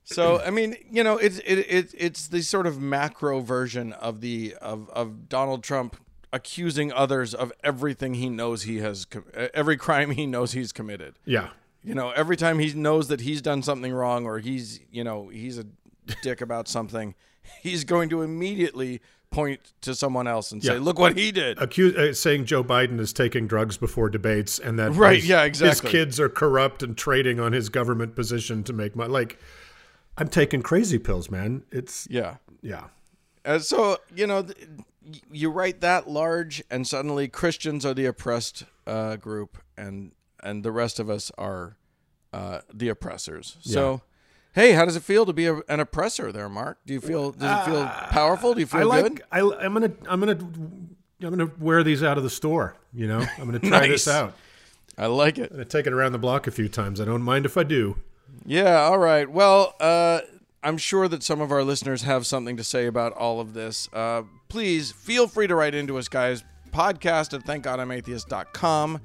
So 0.08 0.40
I 0.40 0.52
mean, 0.52 0.76
you 0.92 1.04
know, 1.04 1.18
it's 1.18 1.40
it, 1.40 1.60
it 1.68 1.96
it's 1.98 2.28
the 2.28 2.42
sort 2.44 2.68
of 2.68 2.80
macro 2.80 3.40
version 3.42 3.92
of 3.94 4.22
the 4.22 4.56
of 4.62 4.88
of 4.92 5.28
Donald 5.30 5.64
Trump 5.64 5.98
accusing 6.34 6.92
others 6.92 7.34
of 7.34 7.52
everything 7.64 8.16
he 8.16 8.30
knows 8.30 8.64
he 8.64 8.78
has 8.78 9.06
com- 9.06 9.26
every 9.54 9.78
crime 9.78 10.12
he 10.12 10.26
knows 10.26 10.52
he's 10.54 10.72
committed. 10.72 11.16
Yeah, 11.26 11.50
You 11.84 11.94
know, 11.96 12.12
every 12.12 12.36
time 12.38 12.60
he 12.60 12.74
knows 12.74 13.08
that 13.10 13.22
he's 13.22 13.42
done 13.42 13.62
something 13.64 13.94
wrong 13.94 14.26
or 14.26 14.40
he's, 14.40 14.80
you 14.92 15.04
know, 15.04 15.30
he's 15.30 15.58
a 15.58 15.66
dick 16.22 16.42
about 16.42 16.68
something, 16.68 17.16
he's 17.62 17.84
going 17.84 18.10
to 18.10 18.22
immediately 18.22 19.02
point 19.32 19.60
to 19.82 19.94
someone 19.94 20.28
else 20.28 20.52
and 20.52 20.64
say, 20.64 20.74
Yeah. 20.76 20.80
"Look 20.80 20.98
what 20.98 21.18
he 21.18 21.32
did." 21.32 21.58
accuse, 21.62 21.96
uh, 21.96 22.14
saying 22.14 22.46
Joe 22.46 22.64
Biden 22.64 23.00
is 23.00 23.12
taking 23.12 23.48
drugs 23.48 23.76
before 23.78 24.10
debates, 24.10 24.60
and 24.60 24.80
that 24.80 24.92
Right, 24.94 25.18
his, 25.18 25.28
yeah, 25.28 25.44
exactly. 25.44 25.90
his 25.90 25.92
kids 25.92 26.20
are 26.20 26.30
corrupt 26.30 26.82
and 26.84 26.98
trading 26.98 27.40
on 27.40 27.52
his 27.52 27.70
government 27.70 28.16
position 28.16 28.64
to 28.64 28.72
make 28.74 28.96
money. 28.96 29.12
Like, 29.12 29.38
I'm 30.18 30.28
taking 30.30 30.62
crazy 30.62 30.98
pills, 31.00 31.30
man. 31.30 31.64
It's 31.72 32.08
Yeah. 32.10 32.36
yeah, 32.62 32.86
Uh, 33.44 33.60
so 33.60 33.98
you 34.16 34.26
know, 34.26 34.44
th- 34.44 34.58
you 35.32 35.50
write 35.50 35.82
that 35.82 36.10
large, 36.10 36.64
and 36.70 36.88
suddenly 36.88 37.28
Christians 37.28 37.86
are 37.86 37.94
the 37.94 38.06
oppressed 38.06 38.64
uh, 38.88 39.16
group, 39.18 39.58
and 39.78 40.12
and 40.44 40.64
the 40.64 40.72
rest 40.72 41.00
of 41.00 41.10
us 41.10 41.32
are 41.38 41.78
uh, 42.34 42.62
the 42.74 42.90
oppressors. 42.90 43.58
So, 43.62 44.02
hey, 44.54 44.74
how 44.74 44.86
does 44.86 44.96
it 44.96 45.04
feel 45.04 45.26
to 45.26 45.34
be 45.34 45.48
a, 45.48 45.56
an 45.70 45.80
oppressor, 45.80 46.32
there, 46.32 46.50
Mark? 46.50 46.80
Do 46.86 46.94
you 46.94 47.02
feel 47.02 47.32
does 47.32 47.68
it 47.68 47.72
feel 47.72 47.86
powerful? 48.10 48.54
Do 48.54 48.60
you 48.60 48.66
feel 48.66 48.92
I 48.92 49.02
good? 49.02 49.12
like. 49.14 49.22
I, 49.32 49.40
I'm 49.40 49.74
gonna. 49.74 49.92
I'm 50.08 50.20
gonna. 50.20 50.38
I'm 51.22 51.30
gonna 51.30 51.52
wear 51.60 51.84
these 51.84 52.04
out 52.04 52.18
of 52.18 52.24
the 52.24 52.30
store. 52.30 52.76
You 52.94 53.08
know, 53.08 53.26
I'm 53.38 53.46
gonna 53.46 53.60
try 53.60 53.88
this 53.88 54.08
out. 54.08 54.36
I 54.98 55.08
like 55.08 55.38
it. 55.38 55.52
I'm 55.52 55.58
gonna 55.58 55.66
take 55.66 55.88
it 55.88 55.94
around 55.94 56.12
the 56.12 56.18
block 56.18 56.48
a 56.48 56.52
few 56.52 56.68
times. 56.70 57.00
I 57.00 57.06
don't 57.06 57.22
mind 57.22 57.46
if 57.46 57.58
I 57.58 57.64
do. 57.64 57.98
Yeah, 58.46 58.82
all 58.82 59.00
right. 59.00 59.30
Well, 59.30 59.76
uh, 59.80 60.22
I'm 60.62 60.78
sure 60.78 61.08
that 61.08 61.24
some 61.24 61.42
of 61.42 61.52
our 61.52 61.64
listeners 61.64 62.02
have 62.04 62.26
something 62.26 62.58
to 62.58 62.64
say 62.64 62.86
about 62.86 63.14
all 63.14 63.40
of 63.40 63.54
this. 63.54 63.88
Uh, 63.94 64.24
please 64.56 64.90
feel 64.90 65.28
free 65.28 65.48
to 65.48 65.54
write 65.54 65.76
into 65.76 65.98
us, 65.98 66.08
guys. 66.08 66.42
Podcast 66.72 67.34
at 67.34 67.44
thankgodimatheist.com 67.44 69.02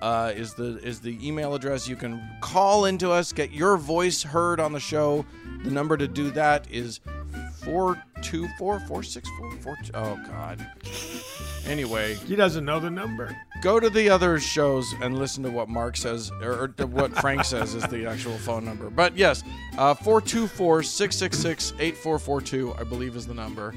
uh, 0.00 0.32
is 0.36 0.54
the 0.54 0.78
is 0.78 1.00
the 1.00 1.18
email 1.26 1.54
address. 1.54 1.88
You 1.88 1.96
can 1.96 2.22
call 2.40 2.84
into 2.84 3.10
us, 3.10 3.32
get 3.32 3.50
your 3.50 3.76
voice 3.76 4.22
heard 4.22 4.60
on 4.60 4.72
the 4.72 4.78
show. 4.78 5.26
The 5.64 5.72
number 5.72 5.96
to 5.96 6.06
do 6.06 6.30
that 6.30 6.70
is 6.70 7.00
424 7.64 8.78
464 8.86 9.76
Oh, 9.94 10.20
God. 10.28 10.64
Anyway, 11.66 12.14
He 12.14 12.36
doesn't 12.36 12.64
know 12.64 12.78
the 12.78 12.90
number. 12.90 13.36
go 13.60 13.80
to 13.80 13.90
the 13.90 14.08
other 14.08 14.38
shows 14.38 14.94
and 15.02 15.18
listen 15.18 15.42
to 15.42 15.50
what 15.50 15.68
Mark 15.68 15.96
says, 15.96 16.30
or, 16.40 16.72
or 16.78 16.86
what 16.86 17.12
Frank 17.16 17.44
says 17.44 17.74
is 17.74 17.82
the 17.88 18.06
actual 18.06 18.38
phone 18.38 18.64
number. 18.64 18.88
But 18.88 19.16
yes, 19.16 19.42
uh, 19.78 19.94
424 19.94 20.84
666 20.84 21.72
8442, 21.80 22.74
I 22.78 22.84
believe, 22.84 23.16
is 23.16 23.26
the 23.26 23.34
number. 23.34 23.74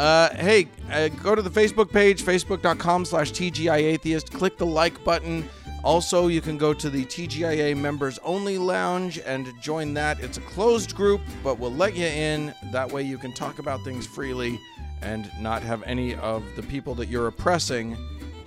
Uh, 0.00 0.34
hey, 0.36 0.66
uh, 0.90 1.08
go 1.08 1.34
to 1.34 1.42
the 1.42 1.50
Facebook 1.50 1.92
page, 1.92 2.22
facebook.com 2.24 3.04
slash 3.04 3.32
TGIAtheist. 3.32 4.32
Click 4.32 4.56
the 4.56 4.64
like 4.64 5.04
button. 5.04 5.46
Also, 5.84 6.28
you 6.28 6.40
can 6.40 6.56
go 6.56 6.72
to 6.72 6.88
the 6.88 7.04
TGIA 7.04 7.76
Members 7.76 8.18
Only 8.24 8.56
Lounge 8.56 9.18
and 9.18 9.52
join 9.60 9.92
that. 9.94 10.18
It's 10.20 10.38
a 10.38 10.40
closed 10.40 10.96
group, 10.96 11.20
but 11.44 11.58
we'll 11.58 11.74
let 11.74 11.94
you 11.94 12.06
in. 12.06 12.54
That 12.72 12.90
way, 12.90 13.02
you 13.02 13.18
can 13.18 13.34
talk 13.34 13.58
about 13.58 13.84
things 13.84 14.06
freely 14.06 14.58
and 15.02 15.30
not 15.38 15.60
have 15.62 15.82
any 15.82 16.14
of 16.14 16.44
the 16.56 16.62
people 16.62 16.94
that 16.94 17.10
you're 17.10 17.26
oppressing 17.26 17.94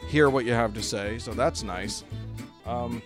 hear 0.09 0.31
what 0.31 0.45
you 0.45 0.53
have 0.53 0.73
to 0.73 0.81
say. 0.81 1.19
So 1.19 1.33
that's 1.33 1.61
nice. 1.61 2.03
Um, 2.65 2.99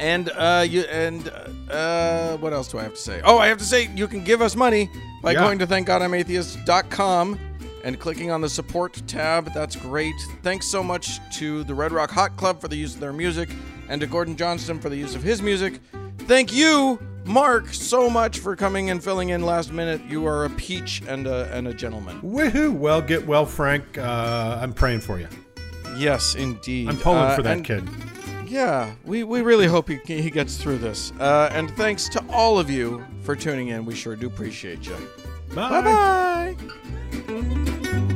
and 0.00 0.30
uh, 0.30 0.64
you 0.66 0.82
and 0.84 1.30
uh, 1.70 2.38
what 2.38 2.54
else 2.54 2.68
do 2.68 2.78
I 2.78 2.82
have 2.84 2.94
to 2.94 3.00
say? 3.00 3.20
Oh, 3.24 3.36
I 3.38 3.48
have 3.48 3.58
to 3.58 3.64
say 3.64 3.88
you 3.94 4.08
can 4.08 4.24
give 4.24 4.40
us 4.40 4.56
money 4.56 4.88
by 5.22 5.32
Yeah. 5.32 5.40
going 5.40 5.58
to 5.58 5.66
thankgodimatheist.com 5.66 7.38
and 7.84 7.98
clicking 7.98 8.30
on 8.30 8.40
the 8.40 8.48
support 8.48 9.00
tab. 9.06 9.52
That's 9.54 9.76
great. 9.76 10.14
Thanks 10.42 10.66
so 10.66 10.82
much 10.82 11.18
to 11.38 11.64
the 11.64 11.74
Red 11.74 11.92
Rock 11.92 12.10
Hot 12.10 12.36
Club 12.36 12.60
for 12.60 12.68
the 12.68 12.76
use 12.76 12.94
of 12.94 13.00
their 13.00 13.12
music 13.12 13.48
and 13.88 14.00
to 14.00 14.06
Gordon 14.06 14.36
Johnston 14.36 14.78
for 14.80 14.88
the 14.88 14.96
use 14.96 15.14
of 15.14 15.22
his 15.22 15.40
music. 15.42 15.80
Thank 16.20 16.52
you, 16.52 16.98
Mark, 17.24 17.72
so 17.72 18.10
much 18.10 18.38
for 18.40 18.54
coming 18.56 18.90
and 18.90 19.02
filling 19.02 19.30
in 19.30 19.42
last 19.42 19.72
minute. 19.72 20.00
You 20.08 20.26
are 20.26 20.44
a 20.44 20.50
peach 20.50 21.02
and 21.08 21.26
a, 21.26 21.50
and 21.54 21.68
a 21.68 21.74
gentleman. 21.74 22.20
Woohoo! 22.20 22.72
Well, 22.72 23.00
get 23.00 23.26
well, 23.26 23.46
Frank. 23.46 23.96
Uh, 23.96 24.58
I'm 24.60 24.72
praying 24.74 25.00
for 25.00 25.18
you. 25.18 25.28
Yes, 25.96 26.34
indeed. 26.34 26.88
I'm 26.88 26.98
pulling 26.98 27.20
Uh, 27.22 27.36
for 27.36 27.42
that 27.42 27.56
and- 27.58 27.64
kid. 27.64 27.88
Yeah, 28.46 28.94
we, 29.04 29.24
we 29.24 29.42
really 29.42 29.66
hope 29.66 29.90
he, 29.90 29.96
he 30.06 30.30
gets 30.30 30.56
through 30.56 30.78
this. 30.78 31.12
Uh, 31.20 31.50
and 31.52 31.70
thanks 31.72 32.08
to 32.10 32.24
all 32.30 32.58
of 32.58 32.70
you 32.70 33.04
for 33.22 33.36
tuning 33.36 33.68
in. 33.68 33.84
We 33.84 33.94
sure 33.94 34.16
do 34.16 34.26
appreciate 34.26 34.86
you. 34.86 34.96
Bye 35.54 36.54
bye. 37.26 38.14